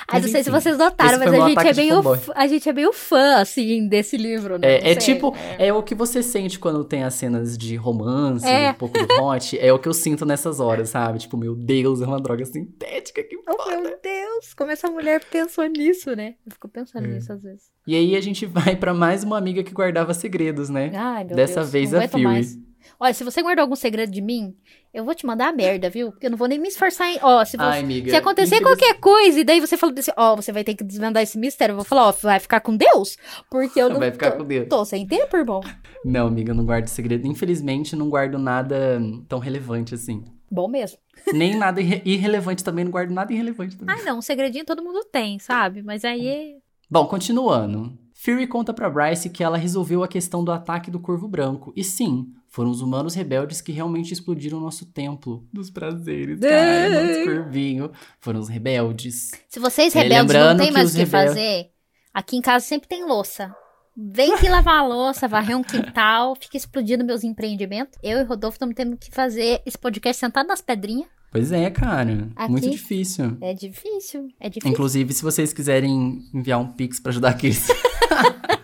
Ah, 0.07 0.19
não 0.19 0.27
sei 0.27 0.43
se 0.43 0.49
vocês 0.49 0.75
notaram, 0.75 1.19
mas 1.19 1.31
a 1.31 1.47
gente, 1.49 1.59
é 1.67 1.71
de 1.71 1.81
meio, 1.81 2.01
a 2.33 2.47
gente 2.47 2.67
é 2.69 2.73
meio 2.73 2.91
fã, 2.91 3.35
assim, 3.41 3.87
desse 3.87 4.17
livro, 4.17 4.57
né? 4.57 4.77
É, 4.77 4.91
é 4.91 4.95
tipo, 4.95 5.35
é. 5.59 5.67
é 5.67 5.73
o 5.73 5.83
que 5.83 5.93
você 5.93 6.23
sente 6.23 6.57
quando 6.57 6.83
tem 6.83 7.03
as 7.03 7.13
cenas 7.13 7.55
de 7.55 7.75
romance, 7.75 8.43
É. 8.43 8.71
um 8.71 8.73
pouco 8.73 8.97
do 8.97 9.23
hot, 9.23 9.59
é 9.59 9.71
o 9.71 9.77
que 9.77 9.87
eu 9.87 9.93
sinto 9.93 10.25
nessas 10.25 10.59
horas, 10.59 10.89
sabe? 10.89 11.19
Tipo, 11.19 11.37
meu 11.37 11.53
Deus, 11.53 12.01
é 12.01 12.07
uma 12.07 12.19
droga 12.19 12.43
sintética, 12.43 13.21
que 13.21 13.35
Oh, 13.47 13.61
foda. 13.61 13.81
meu 13.81 13.99
Deus, 14.01 14.53
como 14.57 14.71
essa 14.71 14.89
mulher 14.89 15.23
pensou 15.29 15.65
nisso, 15.67 16.15
né? 16.15 16.33
Eu 16.43 16.53
fico 16.53 16.67
pensando 16.67 17.05
É. 17.05 17.09
nisso 17.09 17.31
às 17.31 17.43
vezes. 17.43 17.65
E 17.85 17.95
aí 17.95 18.15
a 18.15 18.21
gente 18.21 18.47
vai 18.73 18.75
pra 18.75 18.95
mais 18.95 19.23
uma 19.23 19.37
amiga 19.37 19.61
que 19.63 19.73
guardava 19.73 20.13
segredos, 20.15 20.69
né? 20.69 20.91
Ai, 20.95 21.23
meu 21.25 21.35
Dessa 21.35 21.59
Deus, 21.59 21.71
vez 21.71 21.91
não 21.91 21.99
a 22.01 22.07
Fury. 22.07 22.23
mais. 22.23 22.57
Olha, 22.99 23.13
se 23.13 23.23
você 23.23 23.41
guardou 23.41 23.61
algum 23.63 23.75
segredo 23.77 24.11
de 24.11 24.21
mim, 24.21 24.53
eu 24.93 25.05
vou 25.05 25.15
te 25.15 25.25
mandar 25.25 25.47
a 25.47 25.53
merda, 25.53 25.89
viu? 25.89 26.11
Porque 26.11 26.25
eu 26.25 26.31
não 26.31 26.37
vou 26.37 26.47
nem 26.49 26.59
me 26.59 26.67
esforçar 26.67 27.07
em. 27.07 27.17
Ó, 27.21 27.45
se, 27.45 27.55
você- 27.55 27.63
Ai, 27.63 27.79
amiga. 27.79 28.09
se 28.09 28.15
acontecer 28.17 28.55
infeliz- 28.55 28.67
qualquer 28.77 28.99
coisa, 28.99 29.39
e 29.39 29.43
daí 29.45 29.61
você 29.61 29.77
falou 29.77 29.95
desse, 29.95 30.11
ó, 30.17 30.35
você 30.35 30.51
vai 30.51 30.65
ter 30.65 30.75
que 30.75 30.83
desvendar 30.83 31.23
esse 31.23 31.37
mistério, 31.37 31.71
eu 31.73 31.77
vou 31.77 31.85
falar, 31.85 32.07
ó, 32.07 32.11
vai 32.11 32.39
ficar 32.39 32.59
com 32.59 32.75
Deus? 32.75 33.15
Porque 33.49 33.81
eu 33.81 33.87
não 33.89 33.99
Vai 33.99 34.11
ficar 34.11 34.31
tô, 34.31 34.37
com 34.39 34.43
Deus. 34.43 34.67
tô 34.67 34.83
sem 34.83 35.07
tempo, 35.07 35.37
irmão. 35.37 35.61
Não, 36.03 36.27
amiga, 36.27 36.51
eu 36.51 36.55
não 36.55 36.65
guardo 36.65 36.87
segredo. 36.87 37.25
Infelizmente, 37.25 37.95
não 37.95 38.09
guardo 38.09 38.37
nada 38.37 39.01
tão 39.29 39.39
relevante 39.39 39.95
assim. 39.95 40.23
Bom 40.51 40.67
mesmo. 40.67 40.97
Nem 41.33 41.55
nada 41.55 41.79
irre 41.79 42.01
irrelevante 42.03 42.63
também, 42.63 42.83
não 42.83 42.91
guardo 42.91 43.11
nada 43.11 43.31
irrelevante 43.31 43.77
também. 43.77 43.95
Ah, 43.97 44.03
não, 44.03 44.17
um 44.17 44.21
segredinho 44.21 44.65
todo 44.65 44.83
mundo 44.83 45.05
tem, 45.11 45.39
sabe? 45.39 45.81
Mas 45.83 46.03
aí. 46.03 46.57
Bom, 46.89 47.05
continuando. 47.05 47.97
Fury 48.13 48.47
conta 48.47 48.73
pra 48.73 48.89
Bryce 48.89 49.29
que 49.29 49.43
ela 49.43 49.57
resolveu 49.57 50.03
a 50.03 50.07
questão 50.07 50.43
do 50.43 50.51
ataque 50.51 50.89
do 50.91 50.99
Corvo 50.99 51.27
Branco. 51.27 51.71
E 51.75 51.83
sim, 51.83 52.27
foram 52.49 52.69
os 52.71 52.81
humanos 52.81 53.13
rebeldes 53.13 53.61
que 53.61 53.71
realmente 53.71 54.11
explodiram 54.13 54.59
nosso 54.59 54.85
templo 54.87 55.47
dos 55.53 55.69
prazeres, 55.69 56.39
cara. 56.39 56.89
nosso 56.89 57.23
corvinho. 57.25 57.91
Foram 58.19 58.39
os 58.39 58.49
rebeldes. 58.49 59.31
Se 59.47 59.59
vocês 59.59 59.93
rebeldes 59.93 60.33
não 60.35 60.57
tem 60.57 60.67
que 60.67 60.73
mais 60.73 60.89
o 60.89 60.93
que 60.93 60.99
rebel- 61.03 61.27
fazer, 61.27 61.69
aqui 62.13 62.35
em 62.37 62.41
casa 62.41 62.65
sempre 62.65 62.87
tem 62.89 63.05
louça. 63.05 63.55
Vem 64.01 64.33
aqui 64.33 64.47
lavar 64.47 64.79
a 64.79 64.87
louça, 64.87 65.27
varrer 65.27 65.57
um 65.57 65.63
quintal, 65.63 66.33
fica 66.35 66.55
explodindo 66.55 67.03
meus 67.03 67.23
empreendimentos. 67.23 67.99
Eu 68.01 68.19
e 68.19 68.23
Rodolfo 68.23 68.55
estamos 68.55 68.73
tendo 68.73 68.95
que 68.97 69.11
fazer 69.11 69.61
esse 69.65 69.77
podcast 69.77 70.19
sentado 70.19 70.47
nas 70.47 70.61
pedrinhas. 70.61 71.07
Pois 71.31 71.51
é, 71.51 71.69
cara. 71.69 72.29
Aqui? 72.35 72.51
Muito 72.51 72.69
difícil. 72.69 73.37
É 73.41 73.53
difícil, 73.53 74.29
é 74.39 74.47
difícil. 74.49 74.71
Inclusive, 74.71 75.13
se 75.13 75.21
vocês 75.21 75.51
quiserem 75.53 76.23
enviar 76.33 76.59
um 76.59 76.67
pix 76.71 76.99
pra 76.99 77.11
ajudar 77.11 77.29
aqueles. 77.29 77.67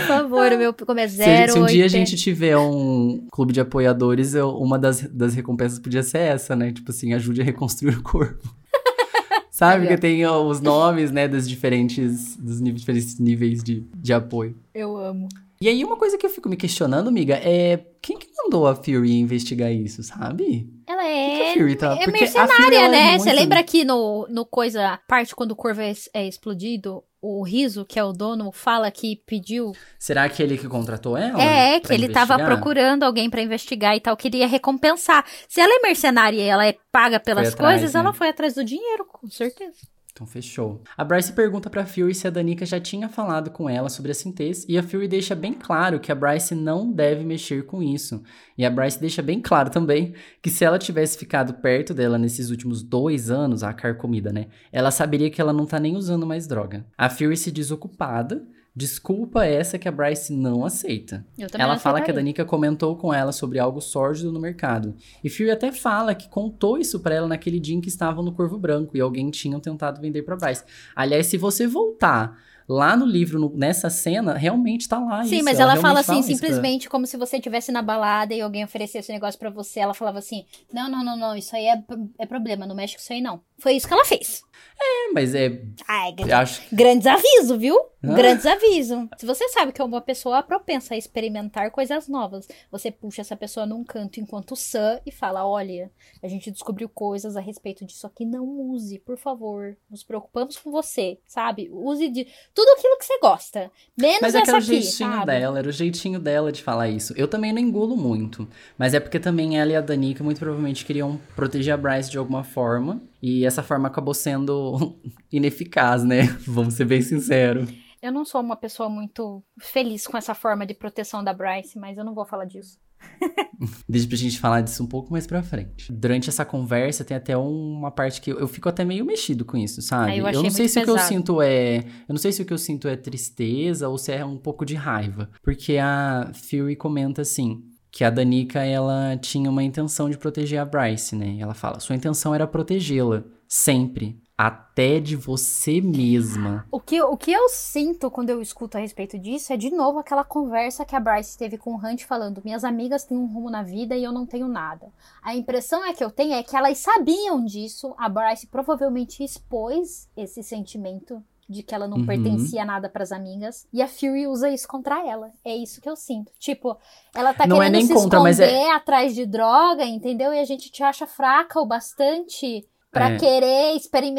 Por 0.00 0.06
favor, 0.06 0.52
o 0.52 0.58
meu 0.58 0.72
como 0.74 1.00
é 1.00 1.08
se, 1.08 1.16
zero. 1.16 1.52
se 1.52 1.58
um 1.58 1.66
dia 1.66 1.84
a 1.84 1.88
gente 1.88 2.16
tiver 2.16 2.56
um 2.56 3.26
clube 3.32 3.52
de 3.52 3.60
apoiadores, 3.60 4.34
eu- 4.34 4.50
uma 4.56 4.78
das, 4.78 5.02
das 5.02 5.34
recompensas 5.34 5.78
podia 5.78 6.02
ser 6.02 6.18
essa, 6.18 6.54
né? 6.56 6.72
Tipo 6.72 6.90
assim, 6.90 7.12
ajude 7.14 7.40
a 7.40 7.44
reconstruir 7.44 7.96
o 7.98 8.02
corpo. 8.02 8.48
Sabe 9.50 9.86
ó. 9.86 9.88
que 9.88 9.96
tem 9.96 10.24
os 10.26 10.60
nomes, 10.60 11.10
né, 11.10 11.26
dos 11.26 11.48
diferentes, 11.48 12.36
dos 12.36 12.60
níveis, 12.60 12.80
diferentes 12.80 13.18
níveis 13.18 13.62
de, 13.62 13.80
de 13.96 14.12
apoio. 14.12 14.56
Eu 14.72 14.96
amo. 14.96 15.28
E 15.60 15.66
aí, 15.68 15.82
uma 15.84 15.96
coisa 15.96 16.16
que 16.16 16.24
eu 16.24 16.30
fico 16.30 16.48
me 16.48 16.56
questionando, 16.56 17.08
amiga, 17.08 17.34
é 17.34 17.84
quem 18.00 18.16
que 18.16 18.28
mandou 18.44 18.68
a 18.68 18.76
Fury 18.76 19.18
investigar 19.18 19.72
isso, 19.72 20.04
sabe? 20.04 20.70
Ela 20.86 21.02
que 21.02 21.08
é, 21.08 21.50
a 21.50 21.54
Fury 21.54 21.74
tá- 21.74 21.96
é 22.00 22.04
porque 22.04 22.22
a 22.22 22.28
Fury, 22.28 22.38
mercenária, 22.46 22.76
ela 22.78 22.96
é 22.96 23.00
né? 23.12 23.18
Você 23.18 23.24
muito- 23.30 23.40
lembra 23.40 23.62
que 23.64 23.84
no, 23.84 24.28
no 24.30 24.46
coisa, 24.46 24.86
a 24.90 24.96
parte 24.98 25.34
quando 25.34 25.50
o 25.50 25.56
corvo 25.56 25.80
é, 25.80 25.92
é 26.14 26.28
explodido, 26.28 27.02
o 27.20 27.42
Riso, 27.42 27.84
que 27.84 27.98
é 27.98 28.04
o 28.04 28.12
dono, 28.12 28.52
fala 28.52 28.90
que 28.90 29.16
pediu. 29.26 29.72
Será 29.98 30.28
que 30.28 30.42
ele 30.42 30.56
que 30.56 30.68
contratou 30.68 31.16
ela? 31.16 31.42
é, 31.42 31.80
que 31.80 31.86
pra 31.86 31.94
ele 31.94 32.08
tava 32.08 32.34
investigar? 32.34 32.46
procurando 32.46 33.02
alguém 33.02 33.28
pra 33.28 33.42
investigar 33.42 33.96
e 33.96 34.00
tal, 34.00 34.16
queria 34.16 34.46
recompensar. 34.46 35.24
Se 35.48 35.60
ela 35.60 35.72
é 35.74 35.82
mercenária 35.82 36.40
e 36.40 36.48
ela 36.48 36.66
é 36.66 36.76
paga 36.92 37.18
pelas 37.18 37.48
atrás, 37.48 37.80
coisas, 37.80 37.94
né? 37.94 38.00
ela 38.00 38.12
foi 38.12 38.28
atrás 38.28 38.54
do 38.54 38.64
dinheiro, 38.64 39.04
com 39.04 39.28
certeza. 39.28 39.78
Então 40.18 40.26
fechou. 40.26 40.82
A 40.96 41.04
Bryce 41.04 41.32
pergunta 41.32 41.70
pra 41.70 41.86
Fury 41.86 42.12
se 42.12 42.26
a 42.26 42.30
Danica 42.30 42.66
já 42.66 42.80
tinha 42.80 43.08
falado 43.08 43.52
com 43.52 43.70
ela 43.70 43.88
sobre 43.88 44.10
a 44.10 44.14
sintez, 44.14 44.66
e 44.68 44.76
a 44.76 44.82
Fury 44.82 45.06
deixa 45.06 45.32
bem 45.32 45.52
claro 45.52 46.00
que 46.00 46.10
a 46.10 46.14
Bryce 46.14 46.56
não 46.56 46.90
deve 46.90 47.24
mexer 47.24 47.64
com 47.66 47.80
isso. 47.80 48.20
E 48.56 48.66
a 48.66 48.70
Bryce 48.70 49.00
deixa 49.00 49.22
bem 49.22 49.40
claro 49.40 49.70
também 49.70 50.14
que 50.42 50.50
se 50.50 50.64
ela 50.64 50.76
tivesse 50.76 51.16
ficado 51.16 51.54
perto 51.54 51.94
dela 51.94 52.18
nesses 52.18 52.50
últimos 52.50 52.82
dois 52.82 53.30
anos, 53.30 53.62
a 53.62 53.72
carcomida, 53.72 54.32
né? 54.32 54.48
Ela 54.72 54.90
saberia 54.90 55.30
que 55.30 55.40
ela 55.40 55.52
não 55.52 55.66
tá 55.66 55.78
nem 55.78 55.94
usando 55.94 56.26
mais 56.26 56.48
droga. 56.48 56.84
A 56.98 57.08
Fury 57.08 57.36
se 57.36 57.52
diz 57.52 57.70
ocupada, 57.70 58.44
desculpa 58.74 59.44
essa 59.44 59.78
que 59.78 59.88
a 59.88 59.92
Bryce 59.92 60.32
não 60.32 60.64
aceita. 60.64 61.26
Eu 61.36 61.48
também 61.48 61.64
Ela 61.64 61.74
não 61.74 61.80
fala 61.80 62.00
que 62.00 62.10
a. 62.10 62.14
Danica 62.14 62.44
comentou 62.44 62.96
com 62.96 63.12
ela 63.12 63.32
sobre 63.32 63.58
algo 63.58 63.80
sórdido 63.80 64.30
no 64.32 64.40
mercado. 64.40 64.94
E 65.22 65.28
Fury 65.28 65.50
até 65.50 65.72
fala 65.72 66.14
que 66.14 66.28
contou 66.28 66.78
isso 66.78 67.00
pra 67.00 67.14
ela 67.14 67.26
naquele 67.28 67.58
dia 67.58 67.74
em 67.76 67.80
que 67.80 67.88
estavam 67.88 68.22
no 68.22 68.32
Corvo 68.32 68.58
Branco 68.58 68.96
e 68.96 69.00
alguém 69.00 69.30
tinha 69.30 69.58
tentado 69.60 70.00
vender 70.00 70.22
pra 70.22 70.36
Bryce. 70.36 70.64
Aliás, 70.94 71.26
se 71.26 71.36
você 71.36 71.66
voltar 71.66 72.38
lá 72.68 72.94
no 72.94 73.06
livro, 73.06 73.40
no- 73.40 73.56
nessa 73.56 73.88
cena, 73.88 74.34
realmente 74.34 74.86
tá 74.86 74.98
lá 74.98 75.24
Sim, 75.24 75.36
isso. 75.36 75.44
mas 75.46 75.58
ela, 75.58 75.74
fala 75.76 76.00
realmente 76.02 76.02
assim, 76.02 76.36
pra- 76.36 76.48
simplesmente 76.48 76.88
como 76.88 77.06
se 77.06 77.16
você 77.16 77.36
estivesse 77.38 77.72
na 77.72 77.80
balada 77.80 78.34
e 78.34 78.40
alguém 78.42 78.62
oferecesse 78.62 78.98
esse 78.98 79.12
negócio 79.12 79.40
pra 79.40 79.48
você. 79.50 79.80
Ela 79.80 79.94
falava 79.94 80.18
assim: 80.18 80.44
não, 80.72 80.88
não, 80.88 81.02
não, 81.02 81.16
não, 81.16 81.34
isso 81.34 81.56
aí 81.56 81.66
é, 81.66 81.82
é 82.18 82.26
problema, 82.26 82.66
não 82.66 82.74
mexe 82.76 82.94
com 82.94 83.00
isso 83.00 83.12
aí 83.12 83.20
não. 83.22 83.40
Foi 83.58 83.72
isso 83.72 83.86
que 83.86 83.94
ela 83.94 84.04
fez. 84.04 84.42
É, 84.80 85.12
mas 85.12 85.34
é... 85.34 85.60
Ai, 85.88 86.14
Acho. 86.32 86.62
Grandes 86.72 87.06
avisos, 87.06 87.58
viu? 87.58 87.76
Ah. 88.00 88.14
Grandes 88.14 88.46
avisos. 88.46 89.08
Se 89.16 89.26
você 89.26 89.48
sabe 89.48 89.72
que 89.72 89.82
é 89.82 89.84
uma 89.84 90.00
pessoa 90.00 90.40
propensa 90.40 90.94
a 90.94 90.96
experimentar 90.96 91.72
coisas 91.72 92.06
novas, 92.06 92.46
você 92.70 92.88
puxa 92.88 93.22
essa 93.22 93.36
pessoa 93.36 93.66
num 93.66 93.82
canto 93.82 94.20
enquanto 94.20 94.54
sã 94.54 95.00
e 95.04 95.10
fala: 95.10 95.44
olha, 95.44 95.90
a 96.22 96.28
gente 96.28 96.50
descobriu 96.52 96.88
coisas 96.88 97.36
a 97.36 97.40
respeito 97.40 97.84
disso 97.84 98.06
aqui, 98.06 98.24
não 98.24 98.44
use, 98.46 99.00
por 99.00 99.18
favor. 99.18 99.76
Nos 99.90 100.04
preocupamos 100.04 100.56
com 100.56 100.70
você, 100.70 101.18
sabe? 101.26 101.68
Use 101.72 102.08
de 102.08 102.28
tudo 102.54 102.68
aquilo 102.78 102.98
que 102.98 103.04
você 103.04 103.18
gosta. 103.18 103.72
Menos 103.96 104.20
Mas 104.20 104.34
é 104.36 104.38
que 104.38 104.42
essa 104.42 104.52
era 104.52 104.60
o 104.60 104.62
aqui, 104.62 104.80
jeitinho 104.80 105.12
sabe? 105.12 105.26
dela, 105.26 105.58
era 105.58 105.68
o 105.68 105.72
jeitinho 105.72 106.20
dela 106.20 106.52
de 106.52 106.62
falar 106.62 106.88
isso. 106.88 107.12
Eu 107.16 107.26
também 107.26 107.52
não 107.52 107.60
engulo 107.60 107.96
muito. 107.96 108.48
Mas 108.76 108.94
é 108.94 109.00
porque 109.00 109.18
também 109.18 109.58
ela 109.58 109.72
e 109.72 109.76
a 109.76 109.80
Danica 109.80 110.22
muito 110.22 110.38
provavelmente 110.38 110.84
queriam 110.84 111.20
proteger 111.34 111.74
a 111.74 111.76
Bryce 111.76 112.10
de 112.10 112.18
alguma 112.18 112.44
forma. 112.44 113.02
E 113.22 113.44
essa 113.44 113.62
forma 113.62 113.88
acabou 113.88 114.14
sendo 114.14 114.98
ineficaz, 115.32 116.04
né? 116.04 116.22
Vamos 116.46 116.74
ser 116.74 116.84
bem 116.84 117.02
sinceros. 117.02 117.68
Eu 118.00 118.12
não 118.12 118.24
sou 118.24 118.40
uma 118.40 118.56
pessoa 118.56 118.88
muito 118.88 119.42
feliz 119.60 120.06
com 120.06 120.16
essa 120.16 120.34
forma 120.34 120.64
de 120.64 120.72
proteção 120.72 121.22
da 121.22 121.34
Bryce, 121.34 121.78
mas 121.78 121.98
eu 121.98 122.04
não 122.04 122.14
vou 122.14 122.24
falar 122.24 122.44
disso. 122.44 122.78
Deixa 123.88 124.06
pra 124.06 124.16
gente 124.16 124.38
falar 124.38 124.60
disso 124.60 124.82
um 124.82 124.86
pouco 124.86 125.10
mais 125.10 125.26
pra 125.26 125.42
frente. 125.42 125.92
Durante 125.92 126.28
essa 126.28 126.44
conversa, 126.44 127.04
tem 127.04 127.16
até 127.16 127.36
uma 127.36 127.90
parte 127.90 128.20
que 128.20 128.30
eu, 128.30 128.38
eu 128.38 128.48
fico 128.48 128.68
até 128.68 128.84
meio 128.84 129.04
mexido 129.04 129.44
com 129.44 129.56
isso, 129.56 129.82
sabe? 129.82 130.12
Ah, 130.12 130.16
eu 130.16 130.26
achei 130.26 130.42
não 130.42 130.50
sei 130.50 130.68
se 130.68 130.78
o 130.78 130.84
que 130.84 130.90
eu 130.90 130.98
sinto 130.98 131.42
é. 131.42 131.78
Eu 131.78 131.84
não 132.10 132.18
sei 132.18 132.32
se 132.32 132.42
o 132.42 132.44
que 132.44 132.52
eu 132.52 132.58
sinto 132.58 132.86
é 132.88 132.96
tristeza 132.96 133.88
ou 133.88 133.98
se 133.98 134.12
é 134.12 134.24
um 134.24 134.36
pouco 134.36 134.64
de 134.64 134.74
raiva. 134.74 135.30
Porque 135.42 135.76
a 135.78 136.30
Fury 136.34 136.76
comenta 136.76 137.22
assim. 137.22 137.62
Que 137.98 138.04
a 138.04 138.10
Danica, 138.10 138.62
ela 138.62 139.16
tinha 139.16 139.50
uma 139.50 139.64
intenção 139.64 140.08
de 140.08 140.16
proteger 140.16 140.60
a 140.60 140.64
Bryce, 140.64 141.16
né? 141.16 141.36
Ela 141.40 141.52
fala, 141.52 141.80
sua 141.80 141.96
intenção 141.96 142.32
era 142.32 142.46
protegê-la. 142.46 143.24
Sempre. 143.48 144.22
Até 144.38 145.00
de 145.00 145.16
você 145.16 145.80
mesma. 145.80 146.64
O 146.70 146.78
que, 146.78 147.02
o 147.02 147.16
que 147.16 147.32
eu 147.32 147.48
sinto 147.48 148.08
quando 148.08 148.30
eu 148.30 148.40
escuto 148.40 148.76
a 148.76 148.80
respeito 148.80 149.18
disso 149.18 149.52
é 149.52 149.56
de 149.56 149.70
novo 149.70 149.98
aquela 149.98 150.22
conversa 150.22 150.84
que 150.84 150.94
a 150.94 151.00
Bryce 151.00 151.36
teve 151.36 151.58
com 151.58 151.74
o 151.74 151.76
Hunt 151.76 152.04
falando: 152.04 152.40
minhas 152.44 152.62
amigas 152.62 153.02
têm 153.02 153.18
um 153.18 153.26
rumo 153.26 153.50
na 153.50 153.64
vida 153.64 153.96
e 153.96 154.04
eu 154.04 154.12
não 154.12 154.24
tenho 154.24 154.46
nada. 154.46 154.92
A 155.20 155.34
impressão 155.34 155.84
é 155.84 155.92
que 155.92 156.04
eu 156.04 156.10
tenho 156.12 156.34
é 156.34 156.42
que 156.44 156.54
elas 156.54 156.78
sabiam 156.78 157.44
disso, 157.44 157.96
a 157.98 158.08
Bryce 158.08 158.46
provavelmente 158.46 159.24
expôs 159.24 160.08
esse 160.16 160.40
sentimento 160.44 161.20
de 161.48 161.62
que 161.62 161.74
ela 161.74 161.88
não 161.88 161.98
Uhum. 161.98 162.06
pertencia 162.06 162.62
a 162.62 162.64
nada 162.64 162.88
pras 162.88 163.10
amigas 163.10 163.66
e 163.72 163.80
a 163.80 163.88
Fury 163.88 164.26
usa 164.26 164.50
isso 164.50 164.68
contra 164.68 165.06
ela. 165.06 165.30
É 165.44 165.56
isso 165.56 165.80
que 165.80 165.88
eu 165.88 165.96
sinto. 165.96 166.30
Tipo, 166.38 166.76
ela 167.14 167.32
tá 167.32 167.46
Não 167.46 167.56
é 167.56 167.66
querendo 167.66 167.72
nem 167.76 167.86
se 167.86 167.94
contra, 167.94 168.20
mas 168.20 168.38
esconder 168.38 168.60
é- 168.60 168.72
atrás 168.74 169.14
de 169.14 169.24
droga, 169.24 169.84
entendeu? 169.84 170.32
E 170.32 170.38
a 170.40 170.44
gente 170.44 170.70
te 170.70 170.82
acha 170.82 171.06
fraca 171.06 171.58
o 171.60 171.66
bastante 171.66 172.66
Pra 172.90 173.10
É. 173.10 173.18
querer 173.18 173.76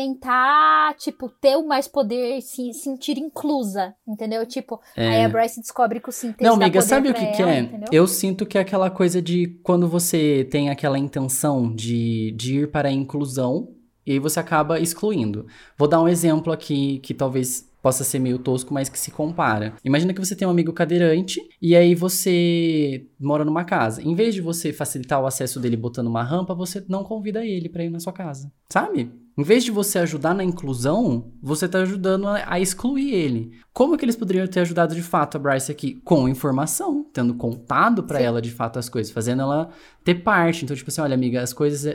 experimentar, 0.09 0.93
tipo, 0.97 1.27
ter 1.27 1.55
o 1.57 1.67
mais 1.67 1.87
poder, 1.87 2.39
se 2.41 2.71
sentir 2.73 3.17
inclusa, 3.17 3.95
entendeu? 4.07 4.45
Tipo, 4.45 4.79
aí 4.95 5.23
a 5.25 5.29
Bryce 5.29 5.59
descobre 5.59 5.99
que 5.99 6.09
o 6.09 6.11
síntese 6.11 6.43
Não, 6.43 6.53
amiga, 6.55 6.81
sabe 6.81 7.09
o 7.09 7.13
que, 7.13 7.25
que 7.27 7.41
ela, 7.41 7.51
é? 7.51 7.59
entendeu? 7.61 7.89
Eu 7.91 8.07
sinto 8.07 8.45
que 8.45 8.57
é 8.57 8.61
aquela 8.61 8.89
coisa 8.89 9.21
de 9.21 9.59
quando 9.63 9.87
você 9.87 10.47
tem 10.51 10.69
aquela 10.69 10.99
intenção 10.99 11.73
de, 11.73 12.31
de 12.37 12.59
ir 12.59 12.71
para 12.71 12.89
a 12.89 12.91
inclusão 12.91 13.69
e 14.09 14.13
aí 14.13 14.19
você 14.19 14.39
acaba 14.39 14.79
excluindo. 14.79 15.45
Vou 15.77 15.87
dar 15.87 16.01
um 16.01 16.07
exemplo 16.07 16.51
aqui 16.51 16.97
que 16.97 17.13
talvez 17.13 17.69
possa 17.79 18.03
ser 18.03 18.17
meio 18.17 18.39
tosco, 18.39 18.73
mas 18.73 18.89
que 18.89 18.97
se 18.97 19.11
compara. 19.11 19.75
Imagina 19.85 20.15
que 20.15 20.19
você 20.19 20.35
tem 20.35 20.47
um 20.47 20.51
amigo 20.51 20.73
cadeirante 20.73 21.39
e 21.61 21.75
aí 21.75 21.93
você 21.93 23.05
mora 23.19 23.45
numa 23.45 23.63
casa. 23.63 24.01
Em 24.01 24.15
vez 24.15 24.33
de 24.33 24.41
você 24.41 24.73
facilitar 24.73 25.21
o 25.21 25.27
acesso 25.27 25.59
dele 25.59 25.77
botando 25.77 26.07
uma 26.07 26.23
rampa, 26.23 26.55
você 26.55 26.83
não 26.89 27.03
convida 27.03 27.45
ele 27.45 27.69
para 27.69 27.83
ir 27.83 27.91
na 27.91 27.99
sua 27.99 28.11
casa, 28.11 28.51
sabe? 28.67 29.11
Em 29.37 29.43
vez 29.43 29.63
de 29.63 29.69
você 29.69 29.99
ajudar 29.99 30.33
na 30.33 30.43
inclusão, 30.43 31.31
você 31.39 31.67
tá 31.67 31.79
ajudando 31.79 32.27
a, 32.27 32.43
a 32.47 32.59
excluir 32.59 33.13
ele. 33.13 33.51
Como 33.71 33.95
que 33.95 34.03
eles 34.03 34.15
poderiam 34.15 34.47
ter 34.47 34.61
ajudado 34.61 34.95
de 34.95 35.03
fato 35.03 35.37
a 35.37 35.39
Bryce 35.39 35.71
aqui? 35.71 36.01
Com 36.03 36.27
informação, 36.27 37.05
tendo 37.13 37.35
contado 37.35 38.03
pra 38.03 38.17
Sim. 38.17 38.25
ela 38.25 38.41
de 38.41 38.49
fato 38.49 38.79
as 38.79 38.89
coisas, 38.89 39.13
fazendo 39.13 39.43
ela 39.43 39.69
ter 40.03 40.15
parte. 40.15 40.65
Então, 40.65 40.75
tipo 40.75 40.89
assim, 40.89 40.99
olha, 40.99 41.13
amiga, 41.13 41.43
as 41.43 41.53
coisas. 41.53 41.85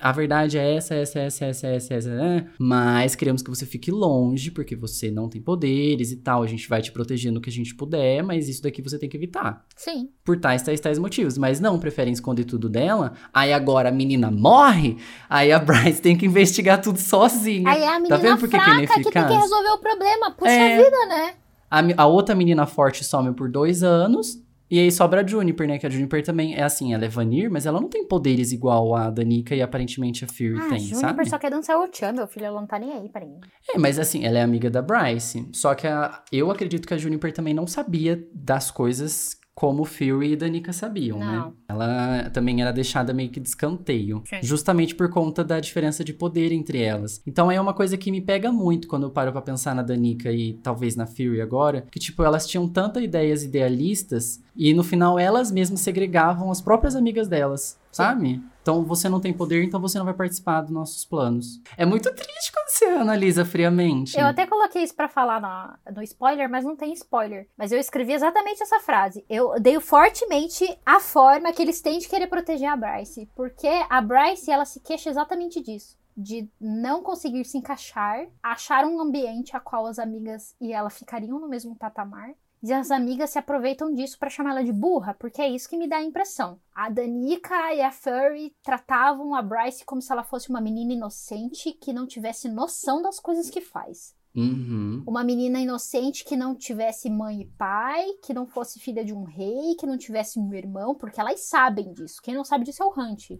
A 0.00 0.12
verdade 0.12 0.58
é 0.58 0.76
essa, 0.76 0.94
essa, 0.94 1.20
essa, 1.20 1.44
essa, 1.46 1.66
essa, 1.68 1.94
essa, 1.94 2.10
né? 2.14 2.46
Mas 2.58 3.14
queremos 3.14 3.42
que 3.42 3.50
você 3.50 3.64
fique 3.64 3.90
longe, 3.90 4.50
porque 4.50 4.76
você 4.76 5.10
não 5.10 5.28
tem 5.28 5.40
poderes 5.40 6.12
e 6.12 6.16
tal. 6.16 6.42
A 6.42 6.46
gente 6.46 6.68
vai 6.68 6.82
te 6.82 6.92
proteger 6.92 7.32
no 7.32 7.40
que 7.40 7.50
a 7.50 7.52
gente 7.52 7.74
puder, 7.74 8.22
mas 8.22 8.48
isso 8.48 8.62
daqui 8.62 8.82
você 8.82 8.98
tem 8.98 9.08
que 9.08 9.16
evitar 9.16 9.64
Sim. 9.76 10.08
por 10.24 10.38
tais, 10.38 10.62
tais, 10.62 10.80
tais 10.80 10.98
motivos. 10.98 11.38
Mas 11.38 11.60
não, 11.60 11.78
preferem 11.78 12.12
esconder 12.12 12.44
tudo 12.44 12.68
dela. 12.68 13.14
Aí 13.32 13.52
agora 13.52 13.88
a 13.88 13.92
menina 13.92 14.30
morre, 14.30 14.96
aí 15.28 15.52
a 15.52 15.58
Bryce 15.58 16.02
tem 16.02 16.16
que 16.16 16.26
investigar 16.26 16.80
tudo 16.80 16.98
sozinha. 16.98 17.68
Aí 17.68 17.84
a 17.84 17.98
menina 17.98 18.18
vendo 18.18 18.38
por 18.38 18.48
que 18.48 18.56
que 18.56 18.62
é 18.62 18.64
fraca 18.64 18.80
que, 18.80 18.86
tem 18.86 18.96
ineficaz? 18.96 19.26
que 19.26 19.34
resolver 19.34 19.70
o 19.70 19.78
problema. 19.78 20.30
Puxa 20.32 20.50
É. 20.50 20.76
vida, 20.82 21.06
né? 21.06 21.34
A, 21.70 22.02
a 22.02 22.06
outra 22.06 22.34
menina 22.34 22.66
forte 22.66 23.04
some 23.04 23.32
por 23.32 23.48
dois 23.50 23.82
anos. 23.82 24.43
E 24.70 24.78
aí 24.80 24.90
sobra 24.90 25.20
a 25.22 25.26
Juniper, 25.26 25.68
né? 25.68 25.78
Que 25.78 25.86
a 25.86 25.90
Juniper 25.90 26.24
também 26.24 26.54
é 26.54 26.62
assim, 26.62 26.94
ela 26.94 27.04
é 27.04 27.08
Vanir, 27.08 27.50
mas 27.50 27.66
ela 27.66 27.80
não 27.80 27.88
tem 27.88 28.06
poderes 28.06 28.50
igual 28.50 28.94
a 28.96 29.10
Danica 29.10 29.54
e 29.54 29.60
aparentemente 29.62 30.24
a 30.24 30.28
Fury 30.28 30.56
Ah, 30.58 30.68
tem, 30.70 30.78
Juniper 30.80 31.00
sabe? 31.00 31.28
só 31.28 31.38
quer 31.38 31.50
dançar 31.50 31.76
o 31.78 31.88
Chan, 31.92 32.12
meu 32.12 32.26
filho. 32.26 32.46
Ela 32.46 32.60
não 32.60 32.66
tá 32.66 32.78
nem 32.78 32.92
aí 32.92 33.08
pra 33.08 33.24
mim. 33.24 33.38
É, 33.72 33.78
mas 33.78 33.98
assim, 33.98 34.24
ela 34.24 34.38
é 34.38 34.42
amiga 34.42 34.70
da 34.70 34.80
Bryce. 34.82 35.48
Só 35.52 35.74
que 35.74 35.86
a- 35.86 36.22
eu 36.32 36.50
acredito 36.50 36.88
que 36.88 36.94
a 36.94 36.98
Juniper 36.98 37.32
também 37.32 37.52
não 37.54 37.66
sabia 37.66 38.26
das 38.34 38.70
coisas 38.70 39.36
como 39.54 39.84
Fury 39.84 40.32
e 40.32 40.36
Danica 40.36 40.72
sabiam, 40.72 41.18
né? 41.18 41.36
Não. 41.36 41.54
Ela 41.68 42.28
também 42.30 42.60
era 42.60 42.72
deixada 42.72 43.14
meio 43.14 43.30
que 43.30 43.38
de 43.38 43.48
escanteio, 43.48 44.22
Sim. 44.26 44.38
justamente 44.42 44.94
por 44.94 45.08
conta 45.08 45.44
da 45.44 45.60
diferença 45.60 46.02
de 46.02 46.12
poder 46.12 46.50
entre 46.50 46.82
elas. 46.82 47.22
Então 47.26 47.50
é 47.50 47.60
uma 47.60 47.72
coisa 47.72 47.96
que 47.96 48.10
me 48.10 48.20
pega 48.20 48.50
muito 48.50 48.88
quando 48.88 49.04
eu 49.04 49.10
paro 49.10 49.30
pra 49.30 49.40
pensar 49.40 49.74
na 49.74 49.82
Danica 49.82 50.32
e 50.32 50.54
talvez 50.54 50.96
na 50.96 51.06
Fury 51.06 51.40
agora, 51.40 51.86
que 51.90 52.00
tipo, 52.00 52.22
elas 52.24 52.46
tinham 52.46 52.68
tantas 52.68 53.02
ideias 53.02 53.44
idealistas 53.44 54.42
e 54.56 54.74
no 54.74 54.82
final 54.82 55.18
elas 55.18 55.52
mesmas 55.52 55.80
segregavam 55.80 56.50
as 56.50 56.60
próprias 56.60 56.96
amigas 56.96 57.28
delas, 57.28 57.78
sabe? 57.94 58.42
Então 58.62 58.82
você 58.84 59.08
não 59.10 59.20
tem 59.20 59.32
poder, 59.32 59.62
então 59.62 59.78
você 59.80 59.98
não 59.98 60.04
vai 60.06 60.14
participar 60.14 60.62
dos 60.62 60.70
nossos 60.70 61.04
planos. 61.04 61.60
É 61.76 61.84
muito 61.84 62.10
triste 62.14 62.50
quando 62.52 62.68
você 62.70 62.84
analisa 62.86 63.44
friamente. 63.44 64.18
Eu 64.18 64.26
até 64.26 64.46
coloquei 64.46 64.82
isso 64.82 64.94
pra 64.94 65.06
falar 65.08 65.38
na- 65.40 65.78
no 65.94 66.02
spoiler, 66.02 66.48
mas 66.48 66.64
não 66.64 66.74
tem 66.74 66.92
spoiler. 66.94 67.46
Mas 67.58 67.72
eu 67.72 67.78
escrevi 67.78 68.14
exatamente 68.14 68.62
essa 68.62 68.80
frase. 68.80 69.24
Eu 69.28 69.50
odeio 69.50 69.80
fortemente 69.82 70.66
a 70.84 70.98
forma 71.00 71.52
que 71.52 71.60
eles 71.60 71.80
têm 71.80 71.98
de 71.98 72.08
querer 72.08 72.26
proteger 72.26 72.68
a 72.68 72.76
Bryce. 72.76 73.28
Porque 73.36 73.68
a 73.90 74.00
Bryce, 74.00 74.50
ela 74.50 74.64
se 74.64 74.80
queixa 74.80 75.10
exatamente 75.10 75.60
disso. 75.62 75.96
De 76.16 76.48
não 76.60 77.02
conseguir 77.02 77.44
se 77.44 77.58
encaixar, 77.58 78.26
achar 78.42 78.84
um 78.84 79.00
ambiente 79.00 79.56
a 79.56 79.60
qual 79.60 79.86
as 79.86 79.98
amigas 79.98 80.54
e 80.60 80.72
ela 80.72 80.88
ficariam 80.88 81.40
no 81.40 81.48
mesmo 81.48 81.74
patamar. 81.76 82.30
E 82.66 82.72
as 82.72 82.90
amigas 82.90 83.28
se 83.28 83.38
aproveitam 83.38 83.92
disso 83.92 84.18
pra 84.18 84.30
chamar 84.30 84.52
ela 84.52 84.64
de 84.64 84.72
burra, 84.72 85.12
porque 85.12 85.42
é 85.42 85.50
isso 85.50 85.68
que 85.68 85.76
me 85.76 85.86
dá 85.86 85.98
a 85.98 86.02
impressão. 86.02 86.58
A 86.74 86.88
Danica 86.88 87.74
e 87.74 87.82
a 87.82 87.92
Furry 87.92 88.56
tratavam 88.62 89.34
a 89.34 89.42
Bryce 89.42 89.84
como 89.84 90.00
se 90.00 90.10
ela 90.10 90.24
fosse 90.24 90.48
uma 90.48 90.62
menina 90.62 90.94
inocente 90.94 91.72
que 91.72 91.92
não 91.92 92.06
tivesse 92.06 92.48
noção 92.48 93.02
das 93.02 93.20
coisas 93.20 93.50
que 93.50 93.60
faz. 93.60 94.16
Uhum. 94.34 95.02
Uma 95.06 95.22
menina 95.22 95.60
inocente 95.60 96.24
que 96.24 96.38
não 96.38 96.54
tivesse 96.54 97.10
mãe 97.10 97.42
e 97.42 97.44
pai, 97.44 98.06
que 98.22 98.32
não 98.32 98.46
fosse 98.46 98.80
filha 98.80 99.04
de 99.04 99.12
um 99.12 99.24
rei, 99.24 99.74
que 99.78 99.86
não 99.86 99.98
tivesse 99.98 100.38
um 100.38 100.54
irmão, 100.54 100.94
porque 100.94 101.20
elas 101.20 101.40
sabem 101.40 101.92
disso. 101.92 102.22
Quem 102.22 102.34
não 102.34 102.44
sabe 102.44 102.64
disso 102.64 102.82
é 102.82 102.86
o 102.86 102.98
Hunt. 102.98 103.32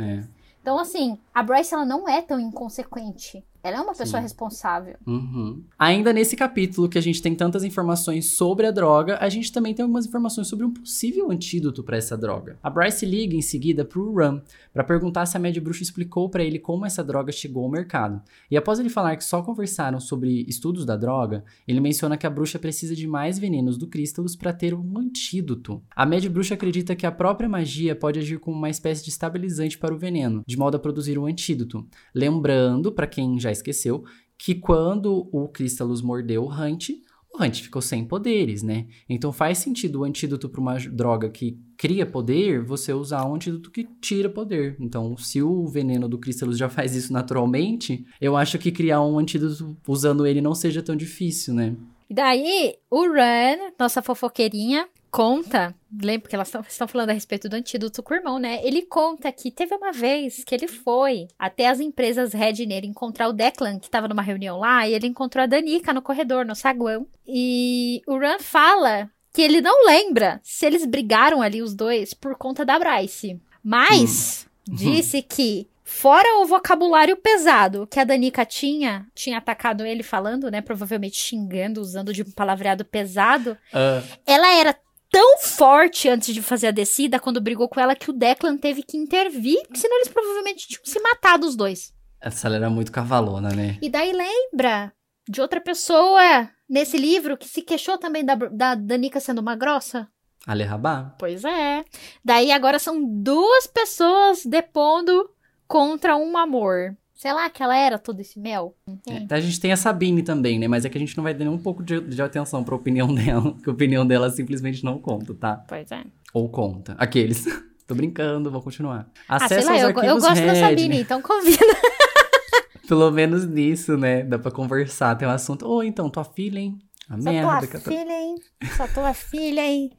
É. 0.00 0.26
Então, 0.60 0.80
assim, 0.80 1.16
a 1.32 1.44
Bryce 1.44 1.72
ela 1.74 1.86
não 1.86 2.08
é 2.08 2.20
tão 2.20 2.40
inconsequente. 2.40 3.46
Ela 3.68 3.78
é 3.78 3.80
uma 3.82 3.94
pessoa 3.94 4.18
Sim. 4.18 4.22
responsável. 4.22 4.96
Uhum. 5.06 5.62
Ainda 5.78 6.10
nesse 6.10 6.34
capítulo 6.34 6.88
que 6.88 6.96
a 6.96 7.02
gente 7.02 7.20
tem 7.20 7.34
tantas 7.34 7.62
informações 7.62 8.24
sobre 8.30 8.66
a 8.66 8.70
droga, 8.70 9.18
a 9.20 9.28
gente 9.28 9.52
também 9.52 9.74
tem 9.74 9.82
algumas 9.82 10.06
informações 10.06 10.48
sobre 10.48 10.64
um 10.64 10.72
possível 10.72 11.30
antídoto 11.30 11.82
para 11.82 11.98
essa 11.98 12.16
droga. 12.16 12.58
A 12.62 12.70
Bryce 12.70 13.04
liga 13.04 13.36
em 13.36 13.42
seguida 13.42 13.84
pro 13.84 14.14
Ram 14.14 14.40
para 14.72 14.82
perguntar 14.82 15.26
se 15.26 15.36
a 15.36 15.40
Mad 15.40 15.54
Bruxa 15.58 15.82
explicou 15.82 16.30
para 16.30 16.42
ele 16.42 16.58
como 16.58 16.86
essa 16.86 17.04
droga 17.04 17.30
chegou 17.30 17.64
ao 17.64 17.70
mercado. 17.70 18.22
E 18.50 18.56
após 18.56 18.78
ele 18.78 18.88
falar 18.88 19.16
que 19.16 19.24
só 19.24 19.42
conversaram 19.42 20.00
sobre 20.00 20.46
estudos 20.48 20.86
da 20.86 20.96
droga, 20.96 21.44
ele 21.66 21.80
menciona 21.80 22.16
que 22.16 22.26
a 22.26 22.30
bruxa 22.30 22.58
precisa 22.58 22.96
de 22.96 23.06
mais 23.06 23.38
venenos 23.38 23.76
do 23.76 23.86
Crístalos 23.86 24.34
para 24.34 24.52
ter 24.54 24.72
um 24.72 24.98
antídoto. 24.98 25.82
A 25.94 26.06
Mad 26.06 26.24
Bruxa 26.28 26.54
acredita 26.54 26.96
que 26.96 27.04
a 27.04 27.12
própria 27.12 27.48
magia 27.48 27.94
pode 27.94 28.18
agir 28.18 28.38
como 28.38 28.56
uma 28.56 28.70
espécie 28.70 29.04
de 29.04 29.10
estabilizante 29.10 29.76
para 29.76 29.94
o 29.94 29.98
veneno, 29.98 30.42
de 30.46 30.56
modo 30.56 30.76
a 30.76 30.80
produzir 30.80 31.18
um 31.18 31.26
antídoto. 31.26 31.86
Lembrando, 32.14 32.90
para 32.90 33.06
quem 33.06 33.38
já 33.38 33.50
esqueceu, 33.58 34.04
que 34.38 34.54
quando 34.54 35.28
o 35.32 35.48
Cristalus 35.48 36.00
mordeu 36.00 36.44
o 36.44 36.52
Hunt, 36.52 36.90
o 37.34 37.42
Hunt 37.42 37.60
ficou 37.60 37.82
sem 37.82 38.04
poderes, 38.04 38.62
né? 38.62 38.86
Então 39.08 39.32
faz 39.32 39.58
sentido 39.58 40.00
o 40.00 40.04
antídoto 40.04 40.48
para 40.48 40.60
uma 40.60 40.76
droga 40.78 41.28
que 41.28 41.58
cria 41.76 42.06
poder, 42.06 42.64
você 42.64 42.92
usar 42.92 43.26
um 43.26 43.34
antídoto 43.34 43.70
que 43.70 43.84
tira 44.00 44.28
poder. 44.28 44.76
Então, 44.80 45.16
se 45.16 45.42
o 45.42 45.66
veneno 45.66 46.08
do 46.08 46.18
Cristalus 46.18 46.58
já 46.58 46.68
faz 46.68 46.94
isso 46.94 47.12
naturalmente, 47.12 48.04
eu 48.20 48.36
acho 48.36 48.58
que 48.58 48.72
criar 48.72 49.02
um 49.02 49.18
antídoto 49.18 49.76
usando 49.86 50.26
ele 50.26 50.40
não 50.40 50.54
seja 50.54 50.82
tão 50.82 50.96
difícil, 50.96 51.54
né? 51.54 51.76
E 52.10 52.14
daí, 52.14 52.74
o 52.90 53.02
Ran, 53.02 53.72
nossa 53.78 54.00
fofoqueirinha, 54.00 54.88
conta, 55.10 55.74
lembra 56.02 56.28
que 56.28 56.34
elas 56.34 56.50
tão- 56.50 56.60
estão 56.60 56.86
falando 56.88 57.10
a 57.10 57.12
respeito 57.12 57.48
do 57.48 57.56
antídoto 57.56 58.02
com 58.02 58.12
o 58.12 58.16
irmão, 58.16 58.38
né? 58.38 58.60
Ele 58.64 58.82
conta 58.82 59.30
que 59.32 59.50
teve 59.50 59.74
uma 59.74 59.92
vez 59.92 60.44
que 60.44 60.54
ele 60.54 60.68
foi 60.68 61.28
até 61.38 61.68
as 61.68 61.80
empresas 61.80 62.32
Redner 62.32 62.84
encontrar 62.84 63.28
o 63.28 63.32
Declan, 63.32 63.78
que 63.78 63.90
tava 63.90 64.08
numa 64.08 64.22
reunião 64.22 64.58
lá, 64.58 64.86
e 64.88 64.94
ele 64.94 65.06
encontrou 65.06 65.42
a 65.42 65.46
Danica 65.46 65.92
no 65.92 66.02
corredor, 66.02 66.44
no 66.44 66.54
saguão. 66.54 67.06
E 67.26 68.02
o 68.06 68.18
Ran 68.18 68.38
fala 68.38 69.10
que 69.32 69.42
ele 69.42 69.60
não 69.60 69.86
lembra 69.86 70.40
se 70.42 70.66
eles 70.66 70.84
brigaram 70.84 71.40
ali 71.42 71.62
os 71.62 71.74
dois 71.74 72.12
por 72.14 72.36
conta 72.36 72.64
da 72.64 72.78
Bryce. 72.78 73.40
Mas 73.62 74.46
disse 74.66 75.22
que 75.22 75.66
Fora 75.90 76.40
o 76.40 76.44
vocabulário 76.44 77.16
pesado 77.16 77.86
que 77.86 77.98
a 77.98 78.04
Danica 78.04 78.44
tinha, 78.44 79.06
tinha 79.14 79.38
atacado 79.38 79.86
ele 79.86 80.02
falando, 80.02 80.50
né? 80.50 80.60
Provavelmente 80.60 81.16
xingando, 81.16 81.80
usando 81.80 82.12
de 82.12 82.20
um 82.20 82.30
palavreado 82.30 82.84
pesado. 82.84 83.56
Ah, 83.72 84.02
Ela 84.26 84.54
era 84.60 84.76
tão 85.18 85.38
forte 85.40 86.08
antes 86.08 86.32
de 86.32 86.40
fazer 86.40 86.68
a 86.68 86.70
descida, 86.70 87.18
quando 87.18 87.40
brigou 87.40 87.68
com 87.68 87.80
ela, 87.80 87.96
que 87.96 88.08
o 88.08 88.12
Declan 88.12 88.56
teve 88.56 88.84
que 88.84 88.96
intervir, 88.96 89.58
senão 89.74 89.96
eles 89.96 90.08
provavelmente 90.08 90.68
tinham 90.68 90.84
se 90.84 91.00
matado 91.00 91.44
os 91.44 91.56
dois. 91.56 91.92
essa 92.20 92.48
era 92.48 92.70
muito 92.70 92.92
cavalona, 92.92 93.48
né? 93.50 93.78
E 93.82 93.90
daí 93.90 94.12
lembra 94.12 94.92
de 95.28 95.40
outra 95.40 95.60
pessoa 95.60 96.48
nesse 96.68 96.96
livro 96.96 97.36
que 97.36 97.48
se 97.48 97.62
queixou 97.62 97.98
também 97.98 98.24
da, 98.24 98.34
da 98.34 98.74
Danica 98.76 99.18
sendo 99.18 99.40
uma 99.40 99.56
grossa? 99.56 100.08
Ale 100.46 100.62
Rabá. 100.62 101.14
Pois 101.18 101.44
é. 101.44 101.84
Daí 102.24 102.52
agora 102.52 102.78
são 102.78 103.04
duas 103.04 103.66
pessoas 103.66 104.46
depondo 104.46 105.28
contra 105.66 106.16
um 106.16 106.38
amor. 106.38 106.96
Sei 107.18 107.32
lá 107.32 107.50
que 107.50 107.60
ela 107.60 107.76
era 107.76 107.98
todo 107.98 108.20
esse 108.20 108.38
mel. 108.38 108.76
É, 109.08 109.34
a 109.34 109.40
gente 109.40 109.58
tem 109.58 109.72
a 109.72 109.76
Sabine 109.76 110.22
também, 110.22 110.56
né? 110.56 110.68
Mas 110.68 110.84
é 110.84 110.88
que 110.88 110.96
a 110.96 111.00
gente 111.00 111.16
não 111.16 111.24
vai 111.24 111.34
dar 111.34 111.44
nem 111.44 111.52
um 111.52 111.58
pouco 111.58 111.82
de, 111.82 112.00
de 112.00 112.22
atenção 112.22 112.62
pra 112.62 112.76
opinião 112.76 113.10
dela, 113.12 113.56
que 113.60 113.68
a 113.68 113.72
opinião 113.72 114.06
dela 114.06 114.30
simplesmente 114.30 114.84
não 114.84 115.00
conta, 115.00 115.34
tá? 115.34 115.56
Pois 115.66 115.90
é. 115.90 116.04
Ou 116.32 116.48
conta. 116.48 116.94
Aqueles. 116.96 117.44
Tô 117.88 117.96
brincando, 117.96 118.52
vou 118.52 118.62
continuar. 118.62 119.10
Ah, 119.28 119.48
sei 119.48 119.58
Acesso 119.58 119.66
lá, 119.66 119.72
aos 119.72 119.82
eu, 119.82 119.88
eu 119.88 120.14
gosto 120.14 120.34
da 120.46 120.52
Red, 120.52 120.60
Sabine, 120.60 120.88
né? 120.90 121.00
então 121.00 121.20
combina. 121.20 121.58
Pelo 122.86 123.10
menos 123.10 123.44
nisso, 123.44 123.96
né? 123.96 124.22
Dá 124.22 124.38
pra 124.38 124.52
conversar, 124.52 125.16
tem 125.16 125.26
um 125.26 125.32
assunto. 125.32 125.66
Ô, 125.66 125.82
então, 125.82 126.08
tua 126.08 126.22
filha, 126.22 126.60
hein? 126.60 126.78
A 127.10 127.20
Só 127.20 127.32
merda 127.32 127.58
tua 127.58 127.66
que 127.66 127.76
eu 127.78 127.80
tô... 127.80 127.90
filha, 127.90 128.12
hein? 128.12 128.34
Só 128.76 128.86
tua 128.86 129.12
filha, 129.12 129.60
hein? 129.60 129.90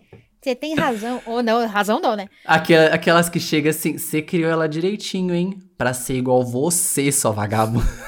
Você 0.41 0.55
tem 0.55 0.73
razão. 0.75 1.21
Ou 1.25 1.43
não, 1.43 1.65
razão 1.67 1.99
não, 1.99 2.15
né? 2.15 2.27
Aquela- 2.45 2.93
aquelas 2.93 3.29
que 3.29 3.39
chegam 3.39 3.69
assim, 3.71 3.97
você 3.97 4.21
criou 4.21 4.49
ela 4.49 4.67
direitinho, 4.69 5.33
hein? 5.35 5.59
Pra 5.77 5.93
ser 5.93 6.15
igual 6.15 6.43
você, 6.45 7.11
só 7.11 7.31
vagabundo. 7.31 7.85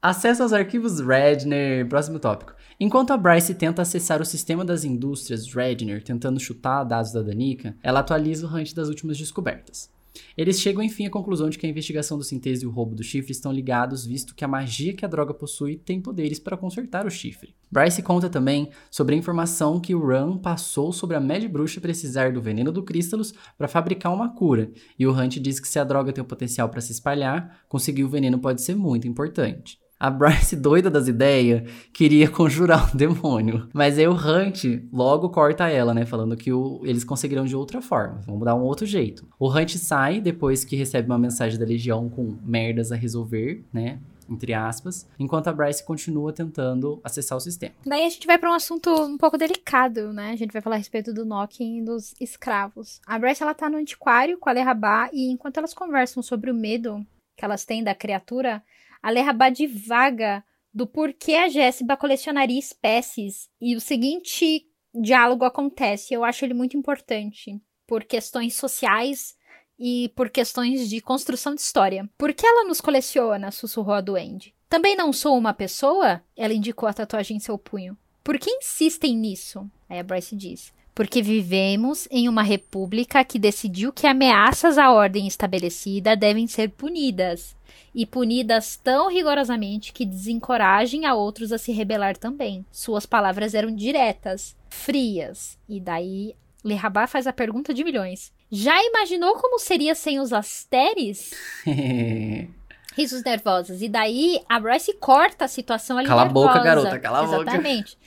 Acesso 0.00 0.42
aos 0.42 0.52
arquivos 0.52 1.00
Redner. 1.00 1.88
Próximo 1.88 2.18
tópico. 2.18 2.54
Enquanto 2.78 3.12
a 3.12 3.16
Bryce 3.16 3.54
tenta 3.54 3.82
acessar 3.82 4.20
o 4.20 4.24
sistema 4.24 4.64
das 4.64 4.84
indústrias 4.84 5.52
Redner, 5.52 6.02
tentando 6.04 6.38
chutar 6.38 6.84
dados 6.84 7.10
da 7.12 7.22
Danica, 7.22 7.74
ela 7.82 8.00
atualiza 8.00 8.46
o 8.46 8.50
hunt 8.54 8.74
das 8.74 8.88
últimas 8.88 9.16
descobertas. 9.16 9.90
Eles 10.36 10.60
chegam 10.60 10.82
enfim 10.82 11.06
à 11.06 11.10
conclusão 11.10 11.48
de 11.50 11.58
que 11.58 11.66
a 11.66 11.68
investigação 11.68 12.18
do 12.18 12.24
Sintese 12.24 12.64
e 12.64 12.66
o 12.66 12.70
roubo 12.70 12.94
do 12.94 13.02
chifre 13.02 13.32
estão 13.32 13.52
ligados, 13.52 14.06
visto 14.06 14.34
que 14.34 14.44
a 14.44 14.48
magia 14.48 14.94
que 14.94 15.04
a 15.04 15.08
droga 15.08 15.34
possui 15.34 15.76
tem 15.76 16.00
poderes 16.00 16.38
para 16.38 16.56
consertar 16.56 17.06
o 17.06 17.10
chifre. 17.10 17.54
Bryce 17.70 18.02
conta 18.02 18.30
também 18.30 18.70
sobre 18.90 19.14
a 19.14 19.18
informação 19.18 19.80
que 19.80 19.94
o 19.94 20.06
Ran 20.06 20.38
passou 20.38 20.92
sobre 20.92 21.16
a 21.16 21.20
Mad 21.20 21.44
Bruxa 21.44 21.80
precisar 21.80 22.32
do 22.32 22.40
veneno 22.40 22.70
do 22.70 22.82
Crístalos 22.82 23.34
para 23.58 23.68
fabricar 23.68 24.12
uma 24.12 24.34
cura, 24.34 24.70
e 24.98 25.06
o 25.06 25.12
Hunt 25.12 25.38
diz 25.38 25.58
que 25.58 25.68
se 25.68 25.78
a 25.78 25.84
droga 25.84 26.12
tem 26.12 26.22
o 26.22 26.26
potencial 26.26 26.68
para 26.68 26.80
se 26.80 26.92
espalhar, 26.92 27.64
conseguir 27.68 28.04
o 28.04 28.08
veneno 28.08 28.38
pode 28.38 28.62
ser 28.62 28.76
muito 28.76 29.08
importante. 29.08 29.78
A 29.98 30.10
Bryce, 30.10 30.54
doida 30.56 30.90
das 30.90 31.08
ideias, 31.08 31.62
queria 31.92 32.28
conjurar 32.30 32.92
o 32.92 32.96
demônio. 32.96 33.68
Mas 33.72 33.98
aí 33.98 34.06
o 34.06 34.12
Hunt 34.12 34.64
logo 34.92 35.30
corta 35.30 35.68
ela, 35.68 35.94
né? 35.94 36.04
Falando 36.04 36.36
que 36.36 36.52
o- 36.52 36.80
eles 36.84 37.02
conseguirão 37.02 37.46
de 37.46 37.56
outra 37.56 37.80
forma. 37.80 38.20
Vamos 38.26 38.44
dar 38.44 38.54
um 38.54 38.60
outro 38.62 38.84
jeito. 38.84 39.26
O 39.38 39.48
Hunt 39.50 39.76
sai 39.76 40.20
depois 40.20 40.64
que 40.64 40.76
recebe 40.76 41.08
uma 41.08 41.18
mensagem 41.18 41.58
da 41.58 41.64
Legião 41.64 42.10
com 42.10 42.36
merdas 42.44 42.92
a 42.92 42.96
resolver, 42.96 43.64
né? 43.72 43.98
Entre 44.28 44.52
aspas. 44.52 45.08
Enquanto 45.18 45.46
a 45.48 45.52
Bryce 45.52 45.82
continua 45.84 46.32
tentando 46.32 47.00
acessar 47.02 47.38
o 47.38 47.40
sistema. 47.40 47.72
Daí 47.86 48.04
a 48.04 48.08
gente 48.10 48.26
vai 48.26 48.36
pra 48.36 48.50
um 48.50 48.54
assunto 48.54 48.90
um 48.90 49.16
pouco 49.16 49.38
delicado, 49.38 50.12
né? 50.12 50.32
A 50.32 50.36
gente 50.36 50.52
vai 50.52 50.60
falar 50.60 50.74
a 50.74 50.78
respeito 50.78 51.14
do 51.14 51.24
Knocking 51.24 51.78
e 51.78 51.84
dos 51.84 52.12
escravos. 52.20 53.00
A 53.06 53.18
Bryce, 53.18 53.42
ela 53.42 53.54
tá 53.54 53.70
no 53.70 53.78
antiquário 53.78 54.36
com 54.38 54.50
a 54.50 54.52
Lerrabá 54.52 55.08
e 55.12 55.30
enquanto 55.30 55.56
elas 55.58 55.72
conversam 55.72 56.22
sobre 56.22 56.50
o 56.50 56.54
medo 56.54 57.06
que 57.36 57.44
elas 57.44 57.64
têm 57.64 57.84
da 57.84 57.94
criatura, 57.94 58.62
a 59.02 59.10
Lerrabá 59.10 59.50
divaga 59.50 60.44
do 60.72 60.86
porquê 60.86 61.34
a 61.34 61.48
Jéssica 61.48 61.96
colecionaria 61.96 62.58
espécies 62.58 63.48
e 63.60 63.74
o 63.74 63.80
seguinte 63.80 64.66
diálogo 64.94 65.44
acontece. 65.44 66.12
Eu 66.12 66.24
acho 66.24 66.44
ele 66.44 66.54
muito 66.54 66.76
importante 66.76 67.60
por 67.86 68.04
questões 68.04 68.54
sociais 68.54 69.34
e 69.78 70.10
por 70.16 70.30
questões 70.30 70.88
de 70.88 71.00
construção 71.00 71.54
de 71.54 71.60
história. 71.60 72.08
Por 72.18 72.32
que 72.34 72.46
ela 72.46 72.64
nos 72.64 72.80
coleciona? 72.80 73.50
sussurrou 73.50 73.94
a 73.94 74.00
Duende. 74.00 74.54
Também 74.68 74.96
não 74.96 75.12
sou 75.12 75.36
uma 75.38 75.54
pessoa? 75.54 76.22
Ela 76.36 76.54
indicou 76.54 76.88
a 76.88 76.92
tatuagem 76.92 77.36
em 77.36 77.40
seu 77.40 77.56
punho. 77.56 77.96
Por 78.24 78.38
que 78.38 78.50
insistem 78.50 79.16
nisso? 79.16 79.70
Aí 79.88 79.98
a 79.98 80.02
Bryce 80.02 80.34
diz. 80.34 80.74
Porque 80.96 81.20
vivemos 81.20 82.08
em 82.10 82.26
uma 82.26 82.42
república 82.42 83.22
que 83.22 83.38
decidiu 83.38 83.92
que 83.92 84.06
ameaças 84.06 84.78
à 84.78 84.90
ordem 84.90 85.26
estabelecida 85.26 86.16
devem 86.16 86.46
ser 86.46 86.70
punidas. 86.70 87.54
E 87.94 88.06
punidas 88.06 88.80
tão 88.82 89.10
rigorosamente 89.10 89.92
que 89.92 90.06
desencorajem 90.06 91.04
a 91.04 91.14
outros 91.14 91.52
a 91.52 91.58
se 91.58 91.70
rebelar 91.70 92.16
também. 92.16 92.64
Suas 92.72 93.04
palavras 93.04 93.52
eram 93.52 93.70
diretas. 93.70 94.56
frias. 94.70 95.58
E 95.68 95.78
daí 95.78 96.34
Lerrabá 96.64 97.06
faz 97.06 97.26
a 97.26 97.32
pergunta 97.32 97.74
de 97.74 97.84
milhões. 97.84 98.32
Já 98.50 98.82
imaginou 98.82 99.34
como 99.34 99.58
seria 99.58 99.94
sem 99.94 100.18
os 100.18 100.32
asteres? 100.32 101.30
Risos 102.96 103.22
nervosos. 103.22 103.82
E 103.82 103.88
daí 103.90 104.40
a 104.48 104.58
Bryce 104.58 104.94
corta 104.94 105.44
a 105.44 105.48
situação 105.48 105.98
ali 105.98 106.08
Cala 106.08 106.24
nervosa. 106.24 106.48
a 106.48 106.52
boca, 106.54 106.64
garota, 106.64 106.98
cala 106.98 107.18
a 107.18 107.22
boca. 107.24 107.42
Exatamente. 107.42 107.98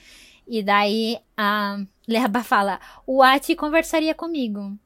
E 0.50 0.64
daí 0.64 1.16
a 1.36 1.80
Lerrabá 2.08 2.42
fala, 2.42 2.80
o 3.06 3.22
Ati 3.22 3.54
conversaria 3.54 4.12
comigo. 4.12 4.76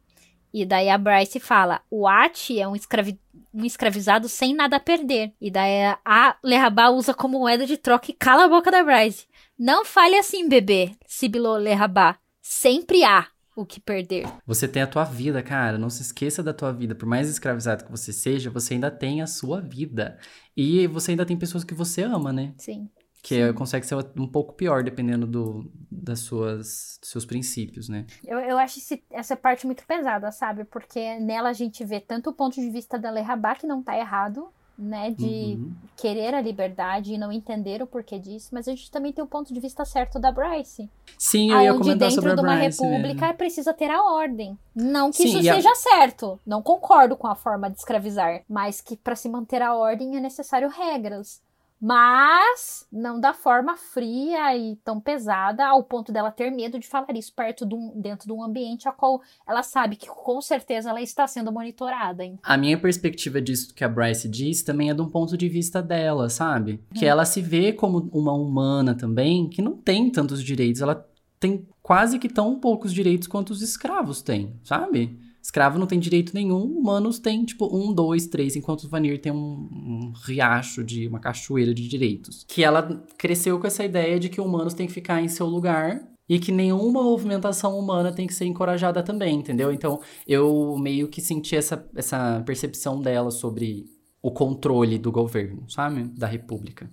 E 0.53 0.67
daí 0.67 0.91
a 0.91 0.99
Bryce 0.99 1.41
fala, 1.41 1.81
o 1.91 2.07
Ati 2.07 2.61
é 2.61 2.69
um, 2.69 2.77
escravi 2.77 3.19
um 3.53 3.65
escravizado 3.65 4.29
sem 4.29 4.55
nada 4.55 4.77
a 4.77 4.81
perder. 4.81 5.33
E 5.41 5.51
daí 5.51 5.97
a 6.05 6.37
Lerrabá 6.45 6.91
usa 6.91 7.15
como 7.15 7.39
moeda 7.39 7.65
de 7.65 7.79
troca 7.79 8.11
e 8.11 8.15
cala 8.15 8.45
a 8.45 8.49
boca 8.49 8.71
da 8.71 8.85
Bryce. 8.85 9.27
Não 9.59 9.87
fale 9.87 10.19
assim, 10.19 10.47
bebê, 10.47 10.95
sibilou 11.07 11.57
Lerrabá. 11.57 12.19
Sempre 12.43 13.03
há 13.03 13.27
o 13.57 13.65
que 13.65 13.81
perder. 13.81 14.27
Você 14.47 14.69
tem 14.69 14.83
a 14.83 14.87
tua 14.87 15.05
vida, 15.05 15.43
cara. 15.43 15.79
Não 15.79 15.89
se 15.89 16.03
esqueça 16.03 16.43
da 16.43 16.53
tua 16.53 16.73
vida. 16.73 16.95
Por 16.95 17.07
mais 17.07 17.27
escravizado 17.31 17.87
que 17.87 17.91
você 17.91 18.13
seja, 18.13 18.51
você 18.51 18.75
ainda 18.75 18.91
tem 18.91 19.23
a 19.23 19.27
sua 19.27 19.63
vida. 19.63 20.19
E 20.55 20.87
você 20.89 21.13
ainda 21.13 21.25
tem 21.25 21.39
pessoas 21.39 21.65
que 21.65 21.73
você 21.73 22.03
ama, 22.03 22.35
né? 22.35 22.53
Sim. 22.59 22.91
Que 23.27 23.37
é, 23.41 23.53
consegue 23.55 23.87
ser 23.87 23.95
um 24.19 24.29
pouco 24.29 24.53
pior, 24.53 24.85
dependendo 24.85 25.27
do, 25.27 25.71
das 25.91 26.21
suas, 26.21 26.99
dos 27.01 27.09
seus 27.11 27.25
princípios, 27.25 27.89
né? 27.89 28.05
Eu, 28.23 28.39
eu 28.39 28.59
acho 28.59 28.79
esse, 28.79 29.03
essa 29.11 29.35
parte 29.35 29.65
muito 29.65 29.83
pesada, 29.87 30.31
sabe? 30.31 30.65
Porque 30.65 31.19
nela 31.21 31.49
a 31.49 31.53
gente 31.55 31.83
vê 31.87 32.01
tanto 32.01 32.29
o 32.29 32.35
ponto 32.35 32.57
de 32.57 32.69
vista 32.69 32.99
da 32.99 33.11
Lerrabá, 33.11 33.55
que 33.55 33.67
não 33.67 33.83
tá 33.83 33.97
errado, 33.97 34.47
né? 34.79 35.11
De 35.11 35.25
Uhum. 35.25 35.73
querer 35.97 36.35
a 36.35 36.41
liberdade 36.43 37.15
e 37.15 37.19
não 37.19 37.33
entender 37.33 37.81
o 37.81 37.87
porquê 37.87 38.19
disso. 38.19 38.51
Mas 38.53 38.69
a 38.69 38.73
gente 38.73 38.91
também 38.91 39.11
tem 39.11 39.25
o 39.25 39.27
ponto 39.27 39.55
de 39.55 39.59
vista 39.61 39.87
certo 39.87 40.19
da 40.19 40.31
Bryce. 40.31 40.91
Sim, 41.19 41.51
eu 41.51 41.61
ia 41.63 41.71
Onde 41.73 41.79
comentar 41.83 42.09
dentro 42.11 42.15
sobre 42.17 42.33
a 42.33 42.35
de 42.35 42.41
uma 42.43 42.57
Bryce 42.57 42.83
república 42.83 43.21
mesmo. 43.27 43.39
precisa 43.39 43.73
ter 43.73 43.91
a 43.91 44.03
ordem. 44.03 44.59
Não 44.75 45.11
que 45.11 45.19
Sim, 45.23 45.29
isso 45.29 45.41
e 45.41 45.49
a- 45.49 45.55
seja 45.55 45.75
certo. 45.77 46.39
Não 46.45 46.61
concordo 46.61 47.17
com 47.17 47.27
a 47.27 47.35
forma 47.35 47.71
de 47.71 47.79
escravizar. 47.79 48.43
Mas 48.47 48.83
que 48.83 48.97
para 48.99 49.17
se 49.17 49.31
manter 49.31 49.63
a 49.63 49.75
ordem 49.75 50.15
é 50.17 50.21
necessário 50.21 50.69
regras. 50.69 51.43
Mas 51.81 52.87
não 52.91 53.21
da 53.21 53.35
forma 53.35 53.77
fria 53.77 54.57
e 54.57 54.77
tão 54.77 55.01
pesada 55.01 55.67
ao 55.67 55.83
ponto 55.83 56.13
dela 56.13 56.31
ter 56.31 56.51
medo 56.51 56.79
de 56.79 56.87
falar 56.87 57.15
isso 57.15 57.33
perto 57.35 57.67
de 57.67 57.75
um, 57.75 57.93
dentro 58.01 58.27
de 58.27 58.33
um 58.33 58.43
ambiente 58.43 58.89
a 58.89 58.93
qual 58.93 59.21
ela 59.47 59.63
sabe 59.63 59.97
que 59.97 60.09
com 60.09 60.41
certeza 60.41 60.91
ela 60.91 61.03
está 61.03 61.27
sendo 61.27 61.53
monitorada. 61.53 62.25
hein? 62.25 62.39
A 62.43 62.57
minha 62.57 62.79
perspectiva 62.79 63.41
disso 63.41 63.75
que 63.75 63.85
a 63.85 63.89
Bryce 63.89 64.29
diz 64.29 64.63
também 64.63 64.91
é 64.91 64.95
de 64.95 65.03
um 65.03 65.09
ponto 65.09 65.37
de 65.37 65.49
vista 65.49 65.83
dela, 65.83 66.31
sabe? 66.31 66.73
Uhum. 66.73 66.99
Que 66.99 67.07
ela 67.07 67.25
se 67.25 67.43
vê 67.43 67.73
como 67.73 68.09
uma 68.13 68.33
humana 68.33 68.95
também, 68.95 69.49
que 69.49 69.61
não 69.61 69.77
tem 69.77 70.11
tantos 70.11 70.43
direitos. 70.43 70.81
Ela 70.81 71.07
tem 71.39 71.67
quase 71.83 72.19
que 72.19 72.29
tão 72.29 72.59
poucos 72.59 72.93
direitos 72.93 73.29
quanto 73.29 73.51
os 73.51 73.61
escravos 73.61 74.23
têm, 74.23 74.59
sabe? 74.65 75.19
Escravo 75.45 75.79
não 75.79 75.87
tem 75.87 76.01
direito 76.01 76.33
nenhum, 76.33 76.65
humanos 76.65 77.19
têm, 77.19 77.45
tipo, 77.45 77.67
um, 77.67 77.93
dois, 77.93 78.27
três, 78.27 78.57
enquanto 78.57 78.85
o 78.85 78.89
Vanir 78.89 79.21
tem 79.21 79.31
um, 79.31 79.69
um 79.71 80.13
riacho 80.25 80.83
de 80.83 81.07
uma 81.07 81.21
cachoeira 81.21 81.75
de 81.75 81.87
direitos. 81.87 82.47
Que 82.49 82.65
ela 82.65 83.05
cresceu 83.19 83.61
com 83.61 83.67
essa 83.67 83.85
ideia 83.85 84.19
de 84.19 84.31
que 84.31 84.41
humanos 84.41 84.73
têm 84.73 84.87
que 84.87 84.93
ficar 84.95 85.21
em 85.21 85.29
seu 85.29 85.45
lugar 85.47 86.03
e 86.27 86.39
que 86.39 86.51
nenhuma 86.51 87.03
movimentação 87.03 87.79
humana 87.79 88.11
tem 88.11 88.27
que 88.27 88.33
ser 88.33 88.47
encorajada 88.47 89.03
também, 89.03 89.37
entendeu? 89.37 89.71
Então, 89.71 90.01
eu 90.27 90.79
meio 90.79 91.09
que 91.09 91.21
senti 91.21 91.55
essa, 91.55 91.87
essa 91.95 92.43
percepção 92.47 93.03
dela 93.03 93.31
sobre 93.31 93.85
o 94.23 94.31
controle 94.31 94.99
do 94.99 95.13
governo, 95.13 95.69
sabe? 95.69 96.05
Da 96.05 96.27
república. 96.27 96.91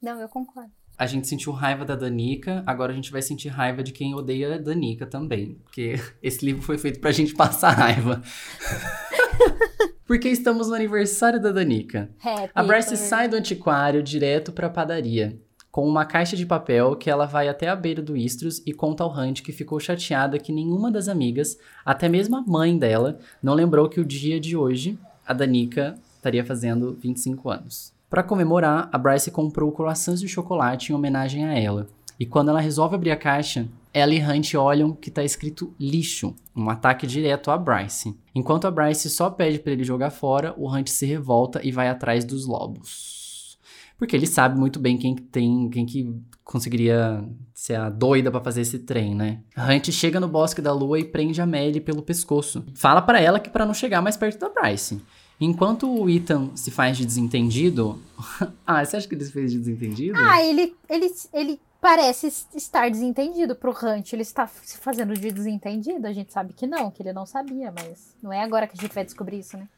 Não, 0.00 0.18
eu 0.18 0.30
concordo. 0.30 0.72
A 0.98 1.04
gente 1.04 1.28
sentiu 1.28 1.52
raiva 1.52 1.84
da 1.84 1.94
Danica, 1.94 2.62
agora 2.66 2.92
a 2.92 2.94
gente 2.94 3.12
vai 3.12 3.20
sentir 3.20 3.48
raiva 3.48 3.82
de 3.82 3.92
quem 3.92 4.14
odeia 4.14 4.54
a 4.54 4.58
Danica 4.58 5.04
também. 5.04 5.58
Porque 5.64 6.00
esse 6.22 6.44
livro 6.44 6.62
foi 6.62 6.78
feito 6.78 7.00
pra 7.00 7.12
gente 7.12 7.34
passar 7.34 7.70
raiva. 7.72 8.22
porque 10.06 10.28
estamos 10.28 10.68
no 10.68 10.74
aniversário 10.74 11.40
da 11.40 11.52
Danica. 11.52 12.08
Happy 12.18 12.50
A 12.54 12.62
Bryce 12.62 12.96
sai 12.96 13.28
do 13.28 13.36
antiquário 13.36 14.02
direto 14.02 14.52
pra 14.52 14.70
padaria, 14.70 15.38
com 15.70 15.86
uma 15.86 16.06
caixa 16.06 16.34
de 16.34 16.46
papel 16.46 16.96
que 16.96 17.10
ela 17.10 17.26
vai 17.26 17.48
até 17.48 17.68
a 17.68 17.76
beira 17.76 18.00
do 18.00 18.16
Istros 18.16 18.62
e 18.64 18.72
conta 18.72 19.04
ao 19.04 19.14
Hunt 19.14 19.42
que 19.42 19.52
ficou 19.52 19.78
chateada 19.78 20.38
que 20.38 20.52
nenhuma 20.52 20.90
das 20.90 21.08
amigas, 21.08 21.58
até 21.84 22.08
mesmo 22.08 22.36
a 22.36 22.40
mãe 22.40 22.78
dela, 22.78 23.18
não 23.42 23.52
lembrou 23.52 23.86
que 23.88 24.00
o 24.00 24.04
dia 24.04 24.40
de 24.40 24.56
hoje 24.56 24.98
a 25.26 25.34
Danica 25.34 25.98
estaria 26.14 26.44
fazendo 26.44 26.96
25 26.98 27.50
anos. 27.50 27.95
Para 28.16 28.22
comemorar, 28.22 28.88
a 28.90 28.96
Bryce 28.96 29.30
comprou 29.30 29.70
croissants 29.70 30.22
de 30.22 30.26
chocolate 30.26 30.90
em 30.90 30.94
homenagem 30.94 31.44
a 31.44 31.52
ela. 31.52 31.86
E 32.18 32.24
quando 32.24 32.48
ela 32.48 32.62
resolve 32.62 32.94
abrir 32.94 33.10
a 33.10 33.16
caixa, 33.16 33.68
ela 33.92 34.14
e 34.14 34.22
Hunt 34.24 34.54
olham 34.54 34.94
que 34.94 35.10
tá 35.10 35.22
escrito 35.22 35.74
lixo, 35.78 36.34
um 36.56 36.70
ataque 36.70 37.06
direto 37.06 37.50
a 37.50 37.58
Bryce. 37.58 38.18
Enquanto 38.34 38.66
a 38.66 38.70
Bryce 38.70 39.10
só 39.10 39.28
pede 39.28 39.58
para 39.58 39.72
ele 39.72 39.84
jogar 39.84 40.08
fora, 40.08 40.54
o 40.56 40.66
Hunt 40.66 40.88
se 40.88 41.04
revolta 41.04 41.60
e 41.62 41.70
vai 41.70 41.90
atrás 41.90 42.24
dos 42.24 42.46
lobos. 42.46 43.58
Porque 43.98 44.16
ele 44.16 44.26
sabe 44.26 44.58
muito 44.58 44.80
bem 44.80 44.96
quem 44.96 45.14
que 45.14 45.20
tem, 45.20 45.68
quem 45.68 45.84
que 45.84 46.18
conseguiria 46.42 47.22
ser 47.52 47.74
a 47.74 47.90
doida 47.90 48.30
pra 48.30 48.40
fazer 48.40 48.62
esse 48.62 48.78
trem, 48.78 49.14
né? 49.14 49.40
Hunt 49.58 49.90
chega 49.90 50.18
no 50.18 50.26
Bosque 50.26 50.62
da 50.62 50.72
Lua 50.72 50.98
e 50.98 51.04
prende 51.04 51.42
a 51.42 51.44
Melly 51.44 51.82
pelo 51.82 52.00
pescoço. 52.00 52.64
Fala 52.74 53.02
pra 53.02 53.20
ela 53.20 53.38
que 53.38 53.50
pra 53.50 53.66
não 53.66 53.74
chegar 53.74 54.00
mais 54.00 54.16
perto 54.16 54.40
da 54.40 54.48
Bryce. 54.48 55.02
Enquanto 55.40 55.90
o 55.92 56.08
Ethan 56.08 56.50
se 56.54 56.70
faz 56.70 56.96
de 56.96 57.04
desentendido. 57.04 58.00
ah, 58.66 58.84
você 58.84 58.96
acha 58.96 59.06
que 59.08 59.14
ele 59.14 59.24
se 59.24 59.32
fez 59.32 59.52
de 59.52 59.58
desentendido? 59.58 60.18
Ah, 60.18 60.42
ele, 60.42 60.74
ele, 60.88 61.12
ele 61.32 61.60
parece 61.80 62.26
estar 62.54 62.90
desentendido 62.90 63.54
pro 63.54 63.70
Hunt. 63.70 64.12
Ele 64.12 64.22
está 64.22 64.46
se 64.46 64.78
fazendo 64.78 65.14
de 65.14 65.30
desentendido. 65.30 66.06
A 66.06 66.12
gente 66.12 66.32
sabe 66.32 66.52
que 66.54 66.66
não, 66.66 66.90
que 66.90 67.02
ele 67.02 67.12
não 67.12 67.26
sabia, 67.26 67.72
mas 67.72 68.16
não 68.22 68.32
é 68.32 68.42
agora 68.42 68.66
que 68.66 68.76
a 68.78 68.80
gente 68.80 68.94
vai 68.94 69.04
descobrir 69.04 69.40
isso, 69.40 69.56
né? 69.58 69.68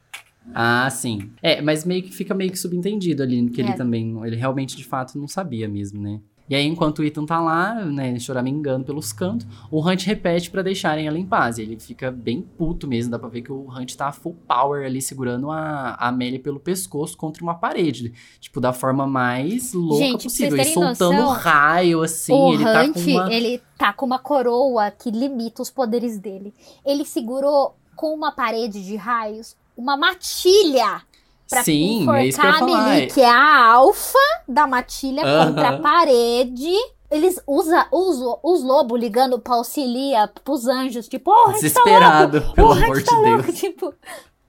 Ah, 0.54 0.88
sim. 0.90 1.30
É, 1.42 1.60
mas 1.60 1.84
meio 1.84 2.02
que 2.02 2.12
fica 2.12 2.34
meio 2.34 2.50
que 2.50 2.56
subentendido 2.58 3.22
ali, 3.22 3.50
que 3.50 3.60
ele 3.60 3.70
É. 3.70 3.74
também, 3.74 4.16
ele 4.24 4.36
realmente 4.36 4.76
de 4.76 4.84
fato 4.84 5.18
não 5.18 5.28
sabia 5.28 5.68
mesmo, 5.68 6.00
né? 6.00 6.20
E 6.48 6.54
aí, 6.54 6.66
enquanto 6.66 7.00
o 7.00 7.04
Ethan 7.04 7.26
tá 7.26 7.40
lá, 7.40 7.74
né, 7.74 8.18
choramingando 8.18 8.84
pelos 8.84 9.12
cantos, 9.12 9.46
o 9.70 9.86
Hunt 9.86 10.04
repete 10.04 10.50
pra 10.50 10.62
deixarem 10.62 11.06
ela 11.06 11.18
em 11.18 11.26
paz. 11.26 11.58
E 11.58 11.62
ele 11.62 11.78
fica 11.78 12.10
bem 12.10 12.40
puto 12.40 12.86
mesmo, 12.86 13.10
dá 13.10 13.18
pra 13.18 13.28
ver 13.28 13.42
que 13.42 13.52
o 13.52 13.68
Hunt 13.68 13.94
tá 13.94 14.10
full 14.12 14.36
power 14.46 14.84
ali, 14.86 15.02
segurando 15.02 15.50
a, 15.50 15.96
a 15.98 16.08
Amélia 16.08 16.40
pelo 16.40 16.58
pescoço 16.58 17.16
contra 17.16 17.42
uma 17.42 17.54
parede. 17.54 18.12
Tipo, 18.40 18.60
da 18.60 18.72
forma 18.72 19.06
mais 19.06 19.72
louca 19.74 20.04
Gente, 20.04 20.24
possível. 20.24 20.58
E 20.58 20.64
soltando 20.64 21.16
noção, 21.16 21.32
raio, 21.32 22.02
assim, 22.02 22.32
o 22.32 22.54
ele 22.54 22.64
Hunt, 22.64 22.72
tá 22.72 22.92
com 22.92 23.10
uma... 23.10 23.32
ele 23.32 23.62
tá 23.76 23.92
com 23.92 24.06
uma 24.06 24.18
coroa 24.18 24.90
que 24.90 25.10
limita 25.10 25.62
os 25.62 25.70
poderes 25.70 26.18
dele. 26.18 26.54
Ele 26.84 27.04
segurou 27.04 27.76
com 27.94 28.14
uma 28.14 28.32
parede 28.32 28.84
de 28.84 28.96
raios 28.96 29.56
uma 29.76 29.96
matilha 29.96 31.02
pra 31.48 31.62
Sim, 31.64 32.08
é 32.12 32.26
isso 32.26 32.40
que 32.40 32.46
eu 32.46 32.50
ia 32.50 32.52
enforcar 32.52 32.54
a 32.54 32.58
falar. 32.58 32.88
Melee, 32.90 33.06
que 33.08 33.20
é 33.20 33.30
a 33.30 33.66
alfa 33.72 34.18
da 34.48 34.66
matilha 34.66 35.22
Aham. 35.24 35.46
contra 35.48 35.68
a 35.70 35.78
parede. 35.80 36.72
Eles 37.10 37.40
usam 37.46 37.86
os, 37.90 38.18
os 38.42 38.62
lobos 38.62 39.00
ligando 39.00 39.38
pra 39.38 39.54
auxilia 39.54 40.28
pros 40.44 40.66
anjos, 40.66 41.08
tipo, 41.08 41.30
oh, 41.30 41.34
Hunt 41.34 41.44
tá 41.44 41.50
louco! 41.50 41.60
Desesperado, 41.62 42.52
pelo 42.54 42.72
amor 42.72 42.98
de 42.98 43.04
tá 43.04 43.16
Deus. 43.22 43.26
louco, 43.36 43.52
tipo. 43.52 43.94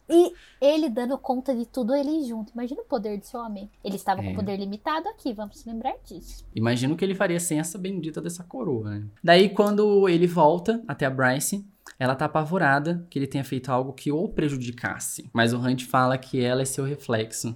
E 0.10 0.34
ele 0.60 0.90
dando 0.90 1.18
conta 1.18 1.56
de 1.56 1.66
tudo, 1.66 1.94
ele 1.96 2.24
junto. 2.26 2.52
Imagina 2.52 2.82
o 2.82 2.86
poder 2.86 3.18
desse 3.18 3.38
homem. 3.38 3.70
Ele 3.82 3.96
estava 3.96 4.22
É. 4.22 4.26
com 4.26 4.36
poder 4.36 4.58
limitado 4.58 5.08
aqui, 5.08 5.32
vamos 5.32 5.64
lembrar 5.66 5.94
disso. 6.04 6.44
Imagino 6.54 6.96
o 6.96 6.98
que 6.98 7.06
ele 7.06 7.16
faria 7.16 7.40
sem 7.40 7.60
essa 7.60 7.78
bendita 7.78 8.20
dessa 8.20 8.44
coroa, 8.44 8.90
né? 8.90 9.04
Daí, 9.24 9.48
quando 9.50 10.10
ele 10.10 10.28
volta 10.28 10.82
até 10.88 11.06
a 11.06 11.10
Bryce, 11.10 11.64
ela 12.00 12.16
tá 12.16 12.26
apavorada 12.26 13.06
que 13.10 13.20
ele 13.20 13.28
tenha 13.28 13.44
feito 13.44 13.70
algo 13.70 13.92
que 13.92 14.10
o 14.10 14.30
prejudicasse. 14.30 15.30
Mas 15.34 15.52
o 15.52 15.60
Hunt 15.60 15.84
fala 15.86 16.18
que 16.18 16.42
ela 16.42 16.62
é 16.62 16.66
seu 16.66 16.86
reflexo. 16.86 17.54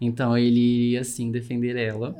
Então 0.00 0.36
ele 0.36 0.58
iria, 0.58 1.00
assim, 1.02 1.30
defender 1.30 1.76
ela. 1.76 2.14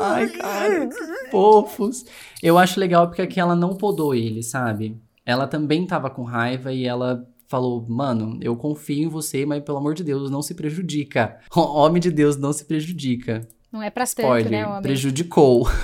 Ai, 0.00 0.28
cara, 0.30 0.88
que 0.88 1.30
fofos. 1.30 2.04
Eu 2.42 2.58
acho 2.58 2.80
legal 2.80 3.06
porque 3.06 3.22
aqui 3.22 3.38
ela 3.38 3.54
não 3.54 3.76
podou 3.76 4.12
ele, 4.12 4.42
sabe? 4.42 4.96
Ela 5.24 5.46
também 5.46 5.86
tava 5.86 6.10
com 6.10 6.24
raiva 6.24 6.72
e 6.72 6.84
ela 6.84 7.24
falou, 7.46 7.84
mano, 7.88 8.38
eu 8.40 8.56
confio 8.56 9.04
em 9.04 9.08
você, 9.08 9.46
mas 9.46 9.62
pelo 9.62 9.78
amor 9.78 9.94
de 9.94 10.02
Deus, 10.02 10.30
não 10.30 10.42
se 10.42 10.54
prejudica. 10.54 11.38
Homem 11.54 12.00
de 12.00 12.10
Deus, 12.10 12.36
não 12.36 12.52
se 12.52 12.64
prejudica. 12.64 13.46
Não 13.72 13.80
é 13.80 13.88
pra 13.88 14.04
tanto, 14.04 14.20
Spoiler, 14.20 14.50
né, 14.50 14.66
homem? 14.66 14.82
prejudicou. 14.82 15.68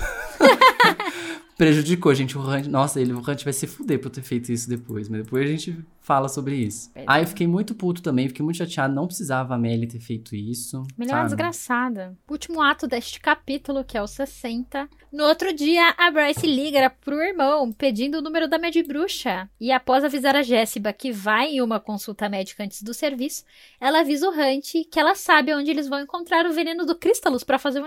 prejudicou, 1.57 2.15
gente. 2.15 2.37
O 2.37 2.41
Hunt, 2.41 2.67
nossa, 2.67 3.01
ele, 3.01 3.13
o 3.13 3.19
Hunt 3.19 3.45
vai 3.45 3.53
se 3.53 3.67
fuder 3.67 3.99
por 3.99 4.11
ter 4.11 4.23
feito 4.23 4.53
isso 4.53 4.69
depois, 4.69 5.09
mas 5.09 5.23
depois 5.23 5.45
a 5.45 5.51
gente 5.51 5.77
fala 6.07 6.29
sobre 6.29 6.55
isso. 6.55 6.89
Verdade. 6.95 7.19
Ah, 7.19 7.21
eu 7.21 7.27
fiquei 7.27 7.49
muito 7.49 7.75
puto 7.75 8.01
também, 8.01 8.29
fiquei 8.29 8.45
muito 8.45 8.59
chateado. 8.59 8.95
Não 8.95 9.09
precisava 9.09 9.57
a 9.57 9.59
Melly 9.59 9.89
ter 9.89 9.99
feito 9.99 10.37
isso. 10.37 10.85
Melhor 10.97 11.17
sabe? 11.17 11.25
desgraçada. 11.25 12.17
Último 12.31 12.63
ato 12.63 12.87
deste 12.87 13.19
capítulo, 13.19 13.83
que 13.83 13.99
é 13.99 14.03
o 14.03 14.07
60. 14.07 14.89
No 15.13 15.25
outro 15.25 15.53
dia, 15.53 15.95
a 15.99 16.09
Bryce 16.13 16.47
liga 16.47 16.89
pro 16.89 17.21
irmão, 17.21 17.73
pedindo 17.73 18.19
o 18.19 18.23
número 18.23 18.47
da 18.47 18.57
Mad 18.57 18.77
Bruxa. 18.87 19.51
E 19.61 19.73
após 19.73 20.05
avisar 20.05 20.37
a 20.37 20.45
Jéssica 20.45 20.93
que 20.93 21.11
vai 21.11 21.57
em 21.57 21.61
uma 21.61 21.81
consulta 21.81 22.29
médica 22.29 22.63
antes 22.63 22.83
do 22.83 22.95
serviço, 22.95 23.45
ela 23.81 24.01
avisa 24.01 24.29
o 24.29 24.31
Hunt 24.31 24.75
que 24.89 25.01
ela 25.01 25.17
sabe 25.17 25.53
onde 25.53 25.73
eles 25.73 25.89
vão 25.89 25.99
encontrar 25.99 26.47
o 26.47 26.53
veneno 26.53 26.87
do 26.87 26.95
Crystalus 26.95 27.43
pra 27.43 27.59
fazer 27.59 27.81
um, 27.81 27.87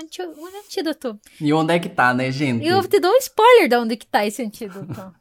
antídoto. 0.65 1.17
E 1.39 1.53
onde 1.53 1.73
é 1.73 1.79
que 1.79 1.87
tá, 1.87 2.13
né, 2.13 2.29
gente? 2.31 2.65
E 2.65 2.67
eu 2.67 2.85
te 2.85 2.99
dou 2.99 3.13
um 3.13 3.17
spoiler 3.17 3.69
de 3.69 3.77
onde 3.77 3.95
que 3.95 4.05
tá 4.05 4.25
esse 4.25 4.43
antídoto. 4.43 5.15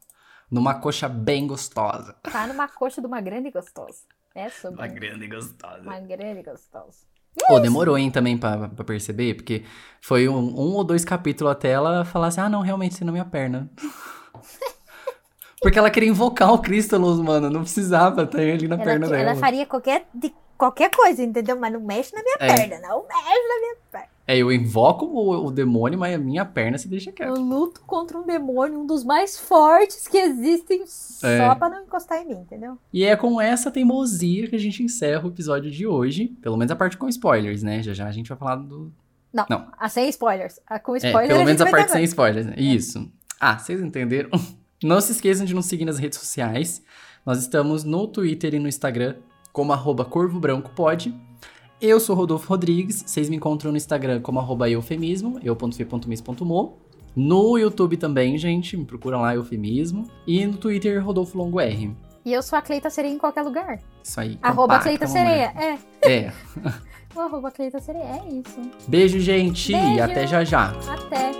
Numa 0.51 0.75
coxa 0.75 1.07
bem 1.07 1.45
gostosa. 1.47 2.13
Tá 2.23 2.47
numa 2.47 2.67
coxa 2.67 2.99
de 3.01 3.07
uma 3.07 3.21
grande 3.21 3.51
gostosa. 3.51 3.99
É 4.33 4.49
sobre 4.49 4.79
Uma 4.79 4.87
grande 4.87 5.27
gostosa. 5.27 5.81
uma 5.81 5.99
grande 5.99 6.43
gostosa. 6.43 7.07
Pô, 7.47 7.59
demorou, 7.59 7.97
hein, 7.97 8.09
também 8.11 8.37
pra, 8.37 8.67
pra 8.69 8.83
perceber, 8.83 9.35
porque 9.35 9.63
foi 10.01 10.27
um, 10.27 10.37
um 10.37 10.73
ou 10.75 10.83
dois 10.83 11.05
capítulos 11.05 11.51
até 11.53 11.69
ela 11.69 12.03
falar 12.03 12.27
assim, 12.27 12.41
ah, 12.41 12.49
não, 12.49 12.61
realmente, 12.61 12.93
isso 12.93 13.05
na 13.05 13.11
minha 13.11 13.23
perna. 13.25 13.69
porque 15.61 15.77
ela 15.77 15.89
queria 15.89 16.09
invocar 16.09 16.51
o 16.53 16.59
Crístalos, 16.59 17.19
mano, 17.19 17.49
não 17.49 17.61
precisava 17.61 18.25
ter 18.25 18.53
ali 18.53 18.67
na 18.67 18.75
Ela, 18.75 18.83
perna 18.83 19.05
ela 19.07 19.17
dela. 19.17 19.35
faria 19.35 19.65
qualquer, 19.65 20.07
de, 20.13 20.33
qualquer 20.57 20.89
coisa, 20.89 21.21
entendeu? 21.23 21.57
Mas 21.59 21.71
não 21.73 21.79
mexe 21.81 22.13
na 22.15 22.21
minha 22.23 22.37
É. 22.39 22.55
perna, 22.55 22.87
não 22.87 23.05
mexe 23.07 23.47
na 23.47 23.59
minha 23.59 23.75
perna. 23.91 24.07
É, 24.31 24.37
eu 24.37 24.51
invoco 24.51 25.05
o, 25.05 25.47
o 25.47 25.51
demônio, 25.51 25.97
mas 25.97 26.13
a 26.13 26.17
minha 26.19 26.45
perna 26.45 26.77
se 26.77 26.87
deixa 26.87 27.09
Eu 27.09 27.13
quieta. 27.13 27.33
luto 27.33 27.81
contra 27.81 28.17
um 28.17 28.25
demônio, 28.25 28.79
um 28.79 28.85
dos 28.85 29.03
mais 29.03 29.39
fortes 29.39 30.07
que 30.07 30.17
existem, 30.17 30.83
só 30.85 31.27
É. 31.27 31.55
pra 31.55 31.67
não 31.69 31.81
encostar 31.83 32.21
em 32.21 32.27
mim, 32.27 32.35
entendeu? 32.41 32.77
E 32.93 33.03
é 33.03 33.15
com 33.15 33.41
essa 33.41 33.71
teimosia 33.71 34.47
que 34.47 34.55
a 34.55 34.59
gente 34.59 34.83
encerra 34.83 35.25
o 35.25 35.29
episódio 35.29 35.71
de 35.71 35.87
hoje, 35.87 36.27
pelo 36.41 36.57
menos 36.57 36.71
a 36.71 36.75
parte 36.75 36.95
com 36.95 37.09
spoilers, 37.09 37.63
né? 37.63 37.81
Já 37.81 37.93
já 37.93 38.07
a 38.07 38.11
gente 38.11 38.29
vai 38.29 38.37
falar 38.37 38.57
do... 38.57 38.91
Não, 39.33 39.45
Não. 39.49 39.67
a 39.77 39.89
sem 39.89 40.07
spoilers. 40.09 40.59
A 40.67 40.77
com 40.79 40.95
É, 40.95 40.99
spoiler 40.99 41.27
pelo 41.29 41.45
menos 41.45 41.61
a 41.61 41.69
parte 41.69 41.91
sem 41.91 42.03
spoilers. 42.03 42.45
né? 42.45 42.53
Isso. 42.57 43.11
Ah, 43.39 43.57
vocês 43.57 43.81
entenderam? 43.81 44.29
Não 44.83 45.01
se 45.01 45.11
esqueçam 45.11 45.45
de 45.45 45.53
nos 45.55 45.65
seguir 45.65 45.85
nas 45.85 45.97
redes 45.97 46.19
sociais. 46.19 46.81
Nós 47.25 47.39
estamos 47.39 47.83
no 47.83 48.07
Twitter 48.07 48.53
e 48.53 48.59
no 48.59 48.67
Instagram 48.67 49.15
como 49.51 49.73
arroba 49.73 50.05
Corvo 50.05 50.39
Branco 50.39 50.69
Pode. 50.75 51.13
Eu 51.81 51.99
sou 51.99 52.15
Rodolfo 52.15 52.47
Rodrigues. 52.49 53.03
Vocês 53.05 53.29
me 53.29 53.37
encontram 53.37 53.71
no 53.71 53.77
Instagram 53.77 54.21
como 54.21 54.39
arroba 54.39 54.69
eufemismo, 54.69 55.39
eu.fe.mis.mo. 55.41 56.77
No 57.15 57.57
YouTube 57.57 57.97
também, 57.97 58.37
gente, 58.37 58.75
me 58.77 58.85
procuram 58.85 59.21
lá, 59.21 59.33
eufemismo. 59.33 60.07
E 60.27 60.45
no 60.45 60.57
Twitter, 60.57 61.03
Rodolfo 61.03 61.37
Longo 61.37 61.59
R. 61.59 61.95
E 62.25 62.33
eu 62.33 62.43
sou 62.43 62.59
a 62.59 62.61
Cleita 62.61 62.89
Sereia 62.89 63.13
em 63.13 63.17
qualquer 63.17 63.43
lugar. 63.43 63.79
Isso 64.03 64.19
aí. 64.19 64.37
Arroba 64.41 64.79
compacta, 64.79 64.83
Cleita 64.83 65.07
mamãe. 65.07 65.23
Sereia. 65.23 65.79
É. 66.01 66.11
É. 66.11 66.33
O 67.15 67.21
arroba 67.21 67.49
Cleita 67.49 67.79
Sereia. 67.79 68.03
É 68.03 68.29
isso. 68.29 68.61
Beijo, 68.87 69.19
gente. 69.19 69.71
Beijo. 69.71 69.93
E 69.95 69.99
até 69.99 70.27
já 70.27 70.43
já. 70.43 70.69
Até. 70.87 71.31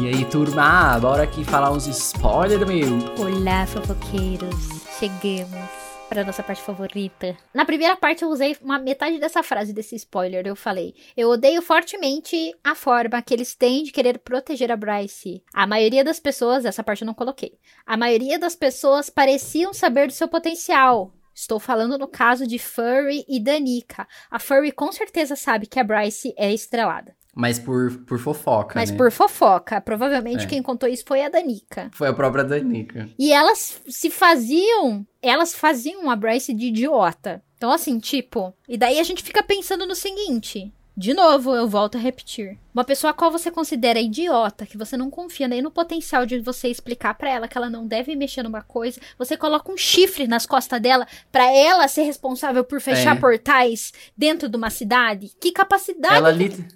E 0.00 0.06
aí, 0.06 0.24
turma? 0.26 0.96
Bora 1.00 1.24
aqui 1.24 1.44
falar 1.44 1.72
uns 1.72 1.88
spoilers, 1.88 2.64
meu. 2.64 2.98
Olá, 3.18 3.66
fofoqueiros. 3.66 4.54
Chegamos 4.96 5.68
para 6.08 6.22
nossa 6.22 6.40
parte 6.40 6.62
favorita. 6.62 7.36
Na 7.52 7.64
primeira 7.64 7.96
parte 7.96 8.22
eu 8.22 8.28
usei 8.28 8.56
uma 8.62 8.78
metade 8.78 9.18
dessa 9.18 9.42
frase 9.42 9.72
desse 9.72 9.96
spoiler. 9.96 10.46
Eu 10.46 10.54
falei: 10.54 10.94
"Eu 11.16 11.30
odeio 11.30 11.60
fortemente 11.60 12.54
a 12.62 12.76
forma 12.76 13.20
que 13.20 13.34
eles 13.34 13.56
têm 13.56 13.82
de 13.82 13.90
querer 13.90 14.20
proteger 14.20 14.70
a 14.70 14.76
Bryce. 14.76 15.42
A 15.52 15.66
maioria 15.66 16.04
das 16.04 16.20
pessoas, 16.20 16.64
essa 16.64 16.84
parte 16.84 17.02
eu 17.02 17.06
não 17.06 17.14
coloquei. 17.14 17.58
A 17.84 17.96
maioria 17.96 18.38
das 18.38 18.54
pessoas 18.54 19.10
pareciam 19.10 19.74
saber 19.74 20.06
do 20.06 20.12
seu 20.12 20.28
potencial." 20.28 21.12
Estou 21.34 21.60
falando 21.60 21.98
no 21.98 22.08
caso 22.08 22.46
de 22.46 22.58
Furry 22.58 23.24
e 23.28 23.38
Danica. 23.38 24.08
A 24.30 24.38
Furry 24.38 24.72
com 24.72 24.90
certeza 24.90 25.36
sabe 25.36 25.66
que 25.66 25.78
a 25.78 25.84
Bryce 25.84 26.34
é 26.36 26.52
estrelada. 26.52 27.16
Mas 27.40 27.56
por, 27.56 27.92
por 27.98 28.18
fofoca, 28.18 28.72
Mas 28.74 28.90
né? 28.90 28.96
por 28.96 29.12
fofoca. 29.12 29.80
Provavelmente 29.80 30.42
É. 30.44 30.46
quem 30.48 30.60
contou 30.60 30.88
isso 30.88 31.04
foi 31.06 31.22
a 31.22 31.28
Danica. 31.28 31.88
Foi 31.92 32.08
a 32.08 32.12
própria 32.12 32.42
Danica. 32.42 33.08
E 33.16 33.32
elas 33.32 33.80
se 33.88 34.10
faziam, 34.10 35.06
elas 35.22 35.54
faziam 35.54 36.10
a 36.10 36.16
Bryce 36.16 36.52
de 36.52 36.66
idiota. 36.66 37.40
Então, 37.56 37.70
assim, 37.70 38.00
tipo, 38.00 38.52
e 38.68 38.76
daí 38.76 38.98
a 38.98 39.04
gente 39.04 39.22
fica 39.22 39.40
pensando 39.42 39.86
no 39.86 39.94
seguinte. 39.94 40.72
De 40.96 41.14
novo, 41.14 41.54
eu 41.54 41.68
volto 41.68 41.96
a 41.96 42.00
repetir. 42.00 42.58
Uma 42.74 42.82
pessoa 42.82 43.12
a 43.12 43.14
qual 43.14 43.30
você 43.30 43.52
considera 43.52 44.00
idiota, 44.00 44.66
que 44.66 44.76
você 44.76 44.96
não 44.96 45.08
confia 45.08 45.46
nem 45.46 45.62
no 45.62 45.70
potencial 45.70 46.26
de 46.26 46.40
você 46.40 46.66
explicar 46.66 47.14
pra 47.14 47.30
ela 47.30 47.46
que 47.46 47.56
ela 47.56 47.70
não 47.70 47.86
deve 47.86 48.16
mexer 48.16 48.42
numa 48.42 48.62
coisa, 48.62 49.00
você 49.16 49.36
coloca 49.36 49.70
um 49.70 49.76
chifre 49.76 50.26
nas 50.26 50.44
costas 50.44 50.80
dela 50.80 51.06
pra 51.30 51.52
ela 51.52 51.86
ser 51.86 52.02
responsável 52.02 52.64
por 52.64 52.80
fechar 52.80 53.16
É. 53.16 53.20
portais 53.20 53.92
dentro 54.16 54.48
de 54.48 54.56
uma 54.56 54.70
cidade. 54.70 55.30
Que 55.40 55.52
capacidade 55.52 56.16
Ela 56.16 56.30
ali. 56.30 56.66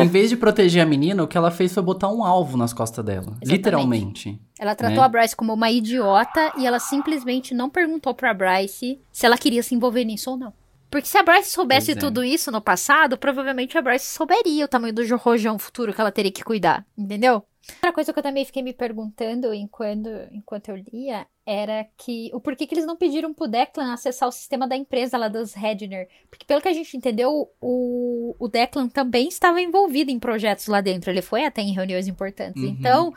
Em 0.00 0.08
vez 0.08 0.30
de 0.30 0.36
proteger 0.36 0.82
a 0.82 0.86
menina, 0.86 1.22
o 1.22 1.28
que 1.28 1.38
ela 1.38 1.50
fez 1.50 1.72
foi 1.72 1.82
botar 1.82 2.08
um 2.08 2.24
alvo 2.24 2.56
nas 2.56 2.72
costas 2.72 3.04
dela. 3.04 3.20
Exatamente. 3.20 3.52
Literalmente. 3.52 4.42
Ela 4.58 4.74
tratou 4.74 4.98
né? 4.98 5.04
a 5.04 5.08
Bryce 5.08 5.36
como 5.36 5.52
uma 5.52 5.70
idiota 5.70 6.52
e 6.58 6.66
ela 6.66 6.80
simplesmente 6.80 7.54
não 7.54 7.70
perguntou 7.70 8.14
pra 8.14 8.34
Bryce 8.34 9.00
se 9.12 9.26
ela 9.26 9.38
queria 9.38 9.62
se 9.62 9.74
envolver 9.74 10.04
nisso 10.04 10.30
ou 10.30 10.36
não. 10.36 10.52
Porque 10.90 11.06
se 11.06 11.18
a 11.18 11.22
Bryce 11.22 11.50
soubesse 11.50 11.92
é. 11.92 11.94
tudo 11.94 12.24
isso 12.24 12.50
no 12.50 12.60
passado, 12.60 13.18
provavelmente 13.18 13.76
a 13.76 13.82
Bryce 13.82 14.06
souberia 14.06 14.64
o 14.64 14.68
tamanho 14.68 14.94
do 14.94 15.16
rojão 15.16 15.58
futuro 15.58 15.92
que 15.92 16.00
ela 16.00 16.10
teria 16.10 16.32
que 16.32 16.42
cuidar, 16.42 16.84
entendeu? 16.96 17.44
Outra 17.74 17.92
coisa 17.92 18.12
que 18.12 18.18
eu 18.18 18.22
também 18.22 18.44
fiquei 18.44 18.62
me 18.62 18.72
perguntando 18.72 19.52
enquanto, 19.52 20.08
enquanto 20.32 20.70
eu 20.70 20.76
lia 20.76 21.26
era 21.46 21.86
que 21.96 22.30
o 22.34 22.40
porquê 22.40 22.66
que 22.66 22.74
eles 22.74 22.86
não 22.86 22.96
pediram 22.96 23.32
pro 23.32 23.48
Declan 23.48 23.92
acessar 23.92 24.28
o 24.28 24.32
sistema 24.32 24.66
da 24.66 24.76
empresa 24.76 25.16
lá 25.16 25.28
dos 25.28 25.54
Redner. 25.54 26.08
Porque 26.30 26.44
pelo 26.44 26.60
que 26.60 26.68
a 26.68 26.72
gente 26.72 26.96
entendeu, 26.96 27.50
o, 27.60 28.34
o 28.38 28.48
Declan 28.48 28.88
também 28.88 29.28
estava 29.28 29.60
envolvido 29.60 30.10
em 30.10 30.18
projetos 30.18 30.66
lá 30.66 30.80
dentro. 30.80 31.10
Ele 31.10 31.22
foi 31.22 31.44
até 31.44 31.62
em 31.62 31.72
reuniões 31.72 32.08
importantes. 32.08 32.62
Uhum. 32.62 32.68
Então, 32.68 33.14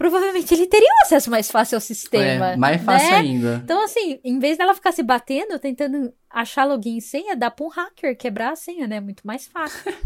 provavelmente 0.00 0.54
ele 0.54 0.66
teria 0.66 0.88
um 0.88 1.04
acesso 1.04 1.30
mais 1.30 1.50
fácil 1.50 1.76
ao 1.76 1.80
sistema. 1.80 2.52
É, 2.52 2.56
mais 2.56 2.82
fácil 2.82 3.10
né? 3.10 3.16
ainda. 3.16 3.60
Então, 3.62 3.84
assim, 3.84 4.18
em 4.24 4.38
vez 4.38 4.56
dela 4.56 4.74
ficar 4.74 4.92
se 4.92 5.02
batendo, 5.02 5.58
tentando 5.58 6.10
achar 6.30 6.64
login 6.64 6.96
e 6.96 7.02
senha, 7.02 7.36
dá 7.36 7.50
pra 7.50 7.66
um 7.66 7.68
hacker 7.68 8.16
quebrar 8.16 8.52
a 8.52 8.56
senha, 8.56 8.86
né? 8.86 8.98
Muito 8.98 9.26
mais 9.26 9.46
fácil. 9.46 9.92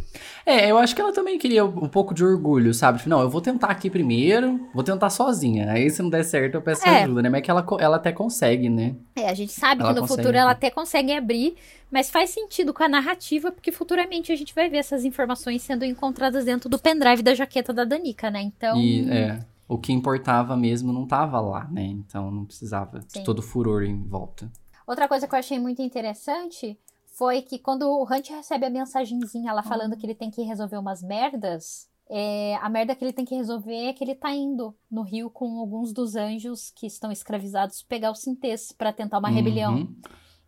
É, 0.47 0.70
eu 0.70 0.76
acho 0.76 0.95
que 0.95 1.01
ela 1.01 1.12
também 1.12 1.38
queria 1.38 1.64
um 1.64 1.88
pouco 1.88 2.12
de 2.12 2.22
orgulho, 2.22 2.74
sabe? 2.74 2.99
Tipo, 2.99 3.09
não, 3.09 3.20
eu 3.22 3.30
vou 3.30 3.40
tentar 3.40 3.68
aqui 3.68 3.88
primeiro, 3.88 4.68
vou 4.74 4.84
tentar 4.84 5.09
sozinha. 5.09 5.70
Aí 5.70 5.88
se 5.88 6.03
não 6.03 6.11
der 6.11 6.22
certo, 6.22 6.57
eu 6.57 6.62
peço 6.62 6.86
É. 6.86 7.03
ajuda, 7.03 7.22
né? 7.22 7.30
Mas 7.30 7.38
é 7.38 7.42
que 7.42 7.51
ela, 7.51 7.66
ela 7.80 7.97
até 7.97 8.12
consegue, 8.12 8.68
né? 8.68 8.95
É, 9.16 9.30
a 9.30 9.34
gente 9.34 9.53
sabe 9.53 9.80
Ela 9.80 9.95
que 9.95 10.01
no 10.01 10.07
futuro 10.07 10.36
ela 10.36 10.51
até 10.51 10.70
consegue 10.70 11.12
abrir, 11.12 11.57
mas 11.90 12.11
faz 12.11 12.28
sentido 12.30 12.74
com 12.74 12.82
a 12.82 12.88
narrativa, 12.88 13.51
porque 13.51 13.72
futuramente 13.72 14.30
a 14.30 14.36
gente 14.36 14.55
vai 14.55 14.68
ver 14.68 14.78
essas 14.78 15.05
informações 15.05 15.62
sendo 15.62 15.84
encontradas 15.84 16.45
dentro 16.45 16.68
do 16.68 16.78
pendrive 16.78 17.22
da 17.22 17.34
jaqueta 17.34 17.72
da 17.72 17.84
Danica, 17.84 18.30
né? 18.30 18.42
Então. 18.42 18.78
E 18.78 19.11
é, 19.11 19.38
o 19.68 19.78
que 19.78 19.92
importava 19.92 20.56
mesmo 20.56 20.92
não 20.92 21.06
tava 21.06 21.40
lá, 21.40 21.64
né? 21.70 21.84
Então 21.84 22.30
não 22.30 22.44
precisava 22.44 23.00
Sim. 23.02 23.18
de 23.20 23.24
todo 23.24 23.38
o 23.38 23.42
furor 23.42 23.82
em 23.82 24.02
volta. 24.02 24.50
Outra 24.86 25.08
coisa 25.08 25.26
que 25.26 25.34
eu 25.34 25.38
achei 25.38 25.58
muito 25.58 25.80
interessante 25.82 26.78
foi 27.06 27.40
que 27.42 27.58
quando 27.58 27.82
o 27.88 28.02
Hunt 28.04 28.28
recebe 28.30 28.66
a 28.66 28.70
mensagenzinha 28.70 29.52
lá 29.52 29.62
falando 29.62 29.96
que 29.96 30.04
ele 30.04 30.14
tem 30.14 30.30
que 30.30 30.42
resolver 30.42 30.76
umas 30.76 31.02
merdas, 31.02 31.88
é, 32.10 32.56
a 32.60 32.68
merda 32.68 32.94
que 32.94 33.02
ele 33.04 33.12
tem 33.12 33.24
que 33.24 33.34
resolver 33.34 33.86
é 33.86 33.92
que 33.94 34.04
ele 34.04 34.14
tá 34.14 34.30
indo 34.34 34.74
no 34.90 35.02
rio 35.02 35.30
com 35.30 35.58
alguns 35.58 35.92
dos 35.92 36.16
anjos 36.16 36.70
que 36.74 36.86
estão 36.86 37.10
escravizados 37.10 37.82
pegar 37.82 38.10
o 38.10 38.14
Sintes 38.14 38.72
pra 38.72 38.92
tentar 38.92 39.18
uma 39.18 39.28
rebelião. 39.30 39.74
Uhum. 39.76 39.94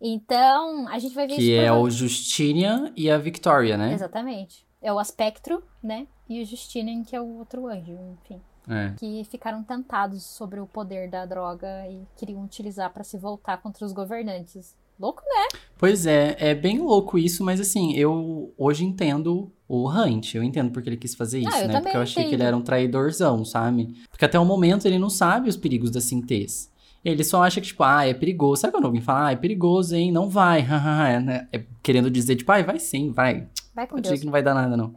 Então, 0.00 0.86
a 0.88 0.98
gente 0.98 1.14
vai 1.14 1.26
ver 1.26 1.36
Que 1.36 1.40
isso 1.42 1.52
é 1.60 1.64
prova- 1.66 1.80
o 1.80 1.90
Justinian 1.90 2.92
e 2.94 3.10
a 3.10 3.16
Victoria, 3.16 3.78
né? 3.78 3.94
Exatamente. 3.94 4.66
É 4.82 4.92
o 4.92 4.98
Aspectro, 4.98 5.62
né? 5.82 6.06
E 6.28 6.42
o 6.42 6.44
Justinian, 6.44 7.02
que 7.02 7.16
é 7.16 7.20
o 7.20 7.38
outro 7.38 7.66
anjo, 7.66 7.96
enfim. 8.22 8.40
É. 8.68 8.92
Que 8.98 9.24
ficaram 9.30 9.62
tentados 9.62 10.22
sobre 10.24 10.60
o 10.60 10.66
poder 10.66 11.08
da 11.08 11.24
droga 11.24 11.86
e 11.88 12.02
queriam 12.16 12.42
utilizar 12.44 12.92
pra 12.92 13.04
se 13.04 13.16
voltar 13.16 13.58
contra 13.58 13.84
os 13.84 13.92
governantes. 13.92 14.74
Louco, 14.98 15.22
né? 15.26 15.58
Pois 15.76 16.06
é, 16.06 16.36
é 16.38 16.54
bem 16.54 16.78
louco 16.78 17.18
isso, 17.18 17.44
mas 17.44 17.60
assim, 17.60 17.94
eu 17.94 18.52
hoje 18.56 18.82
entendo 18.84 19.52
o 19.68 19.88
Hunt, 19.90 20.34
eu 20.34 20.42
entendo 20.42 20.70
porque 20.70 20.88
ele 20.88 20.96
quis 20.96 21.14
fazer 21.14 21.40
isso, 21.40 21.50
Ah, 21.54 21.66
né? 21.66 21.80
Porque 21.82 21.96
eu 21.96 22.00
achei 22.00 22.22
que 22.22 22.28
ele 22.30 22.36
entendo. 22.36 22.46
era 22.46 22.56
um 22.56 22.62
traidorzão, 22.62 23.44
sabe? 23.44 23.94
Porque 24.10 24.24
até 24.24 24.38
o 24.38 24.44
momento 24.44 24.86
ele 24.86 24.98
não 24.98 25.10
sabe 25.10 25.50
os 25.50 25.56
perigos 25.56 25.90
da 25.90 26.00
sintese. 26.00 26.70
Ele 27.04 27.22
só 27.22 27.44
acha 27.44 27.60
que, 27.60 27.68
tipo, 27.68 27.84
ah, 27.84 28.04
é 28.04 28.12
perigoso. 28.14 28.62
Sabe 28.62 28.72
quando 28.72 28.86
alguém 28.86 29.00
fala, 29.02 29.28
ah, 29.28 29.32
é 29.32 29.36
perigoso, 29.36 29.94
hein? 29.94 30.10
Não 30.10 30.28
vai, 30.28 30.62
né? 31.22 31.46
É 31.52 31.62
querendo 31.82 32.10
dizer, 32.10 32.34
tipo, 32.34 32.50
ah, 32.50 32.62
vai 32.62 32.80
sim, 32.80 33.12
vai. 33.12 33.46
Vai 33.76 33.86
com 33.86 33.96
Pode 33.96 34.04
Deus. 34.04 34.14
dizer 34.14 34.20
que 34.20 34.24
não 34.24 34.32
vai 34.32 34.42
dar 34.42 34.54
nada, 34.54 34.74
não. 34.74 34.90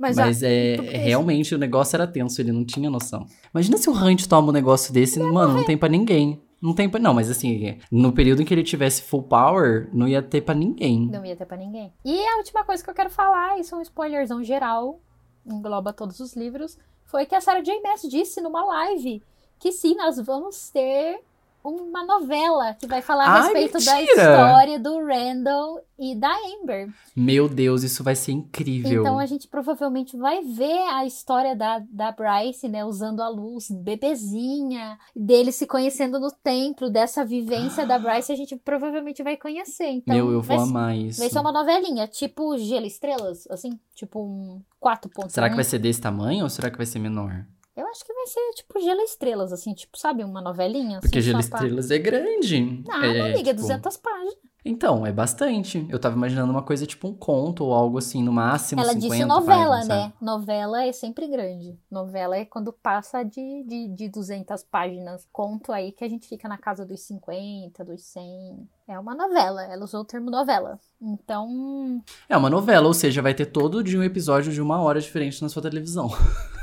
Mas, 0.00 0.16
Mas, 0.16 0.42
ó, 0.42 0.46
é, 0.46 0.74
realmente 0.98 1.54
o 1.54 1.58
negócio 1.58 1.94
era 1.94 2.08
tenso, 2.08 2.40
ele 2.42 2.50
não 2.50 2.64
tinha 2.64 2.90
noção. 2.90 3.24
Imagina 3.54 3.78
se 3.78 3.88
o 3.88 3.92
Hunt 3.92 4.26
toma 4.26 4.48
um 4.48 4.52
negócio 4.52 4.92
desse, 4.92 5.20
mano, 5.20 5.54
não 5.54 5.64
tem 5.64 5.78
pra 5.78 5.88
ninguém. 5.88 6.42
Não 6.60 6.74
tem 6.74 6.88
pra. 6.88 6.98
Não, 6.98 7.14
mas 7.14 7.30
assim, 7.30 7.78
no 7.88 8.12
período 8.12 8.42
em 8.42 8.44
que 8.44 8.52
ele 8.52 8.64
tivesse 8.64 9.02
full 9.02 9.22
power, 9.22 9.88
não 9.92 10.08
ia 10.08 10.20
ter 10.20 10.40
pra 10.40 10.56
ninguém. 10.56 11.06
não 11.06 11.24
ia 11.24 11.36
ter 11.36 11.46
pra 11.46 11.56
ninguém. 11.56 11.92
E 12.04 12.26
a 12.26 12.38
última 12.38 12.64
coisa 12.64 12.82
que 12.82 12.90
eu 12.90 12.94
quero 12.94 13.10
falar, 13.10 13.60
isso 13.60 13.76
é 13.76 13.78
um 13.78 13.82
spoilerzão 13.82 14.42
geral, 14.42 14.98
engloba 15.46 15.92
todos 15.92 16.18
os 16.18 16.34
livros, 16.34 16.76
foi 17.04 17.26
que 17.26 17.34
a 17.36 17.40
Sarah 17.40 17.60
J. 17.62 17.80
Maas 17.80 18.02
disse 18.02 18.40
numa 18.40 18.64
live 18.64 19.22
que 19.60 19.70
sim, 19.70 19.94
nós 19.94 20.18
vamos 20.18 20.68
ter 20.70 21.20
uma 21.68 22.04
novela 22.04 22.74
que 22.74 22.86
vai 22.86 23.02
falar 23.02 23.24
a 23.26 23.34
Ai, 23.34 23.42
respeito 23.42 23.84
da 23.84 23.94
mentira! 23.96 24.22
história 24.22 24.78
do 24.78 25.04
Randall 25.04 25.80
e 25.98 26.14
da 26.14 26.30
Amber. 26.62 26.88
Meu 27.14 27.48
Deus, 27.48 27.82
isso 27.82 28.04
vai 28.04 28.14
ser 28.14 28.32
incrível. 28.32 29.00
Então 29.00 29.18
a 29.18 29.26
gente 29.26 29.48
provavelmente 29.48 30.16
vai 30.16 30.42
ver 30.42 30.78
a 30.92 31.04
história 31.06 31.56
da, 31.56 31.82
da 31.90 32.12
Bryce, 32.12 32.68
né? 32.68 32.84
Usando 32.84 33.20
a 33.22 33.28
luz, 33.28 33.70
bebezinha, 33.70 34.98
dele 35.14 35.52
se 35.52 35.66
conhecendo 35.66 36.20
no 36.20 36.30
templo, 36.30 36.90
dessa 36.90 37.24
vivência 37.24 37.86
da 37.86 37.98
Bryce, 37.98 38.32
a 38.32 38.36
gente 38.36 38.56
provavelmente 38.56 39.22
vai 39.22 39.36
conhecer. 39.36 39.88
Então, 39.88 40.14
Meu, 40.14 40.30
eu 40.30 40.42
vai, 40.42 40.56
vou 40.56 40.66
amar 40.66 40.96
isso. 40.96 41.18
vai 41.20 41.28
ser 41.30 41.38
uma 41.38 41.52
novelinha, 41.52 42.06
tipo 42.06 42.56
Gelo 42.58 42.86
Estrelas, 42.86 43.46
assim, 43.50 43.78
tipo 43.94 44.20
um 44.20 44.60
4.1. 44.82 45.30
Será 45.30 45.48
que 45.48 45.54
vai 45.56 45.64
ser 45.64 45.78
desse 45.78 46.00
tamanho 46.00 46.44
ou 46.44 46.50
será 46.50 46.70
que 46.70 46.76
vai 46.76 46.86
ser 46.86 46.98
menor? 46.98 47.44
Eu 47.76 47.86
acho 47.88 48.04
que 48.04 48.12
vai 48.12 48.26
ser 48.26 48.40
tipo 48.54 48.80
Gelo 48.80 49.00
e 49.00 49.04
Estrelas, 49.04 49.52
assim, 49.52 49.74
tipo, 49.74 49.98
sabe, 49.98 50.24
uma 50.24 50.40
novelinha? 50.40 50.98
Porque 51.00 51.18
assim, 51.18 51.26
Gelo 51.28 51.40
e 51.40 51.42
só 51.42 51.50
pra- 51.50 51.58
Estrelas 51.58 51.90
é 51.90 51.98
grande. 51.98 52.82
Não, 52.86 53.02
é, 53.02 53.20
amiga, 53.32 53.50
tipo- 53.50 53.60
200 53.60 53.96
páginas. 53.98 54.34
Então, 54.68 55.06
é 55.06 55.12
bastante. 55.12 55.86
Eu 55.88 55.96
tava 55.96 56.16
imaginando 56.16 56.50
uma 56.50 56.62
coisa 56.62 56.84
tipo 56.86 57.06
um 57.06 57.14
conto 57.14 57.62
ou 57.64 57.72
algo 57.72 57.98
assim, 57.98 58.20
no 58.20 58.32
máximo 58.32 58.80
Ela 58.80 58.94
50 58.94 59.08
disse 59.14 59.24
novela, 59.24 59.76
páginas, 59.76 59.86
né? 59.88 60.12
Novela 60.20 60.82
é 60.84 60.90
sempre 60.90 61.28
grande. 61.28 61.78
Novela 61.88 62.36
é 62.36 62.44
quando 62.44 62.72
passa 62.72 63.22
de, 63.22 63.62
de, 63.64 63.88
de 63.94 64.08
200 64.08 64.64
páginas. 64.64 65.24
Conto 65.30 65.70
aí 65.70 65.92
que 65.92 66.02
a 66.02 66.08
gente 66.08 66.26
fica 66.26 66.48
na 66.48 66.58
casa 66.58 66.84
dos 66.84 67.00
50, 67.02 67.84
dos 67.84 68.02
100. 68.06 68.68
É 68.88 68.98
uma 68.98 69.14
novela. 69.14 69.62
Ela 69.66 69.84
usou 69.84 70.00
o 70.00 70.04
termo 70.04 70.32
novela. 70.32 70.80
Então, 71.00 72.02
É 72.28 72.36
uma 72.36 72.50
novela, 72.50 72.88
ou 72.88 72.94
seja, 72.94 73.22
vai 73.22 73.34
ter 73.34 73.46
todo 73.46 73.84
dia 73.84 74.00
um 74.00 74.02
episódio 74.02 74.52
de 74.52 74.60
uma 74.60 74.80
hora 74.82 75.00
diferente 75.00 75.40
na 75.42 75.48
sua 75.48 75.62
televisão. 75.62 76.08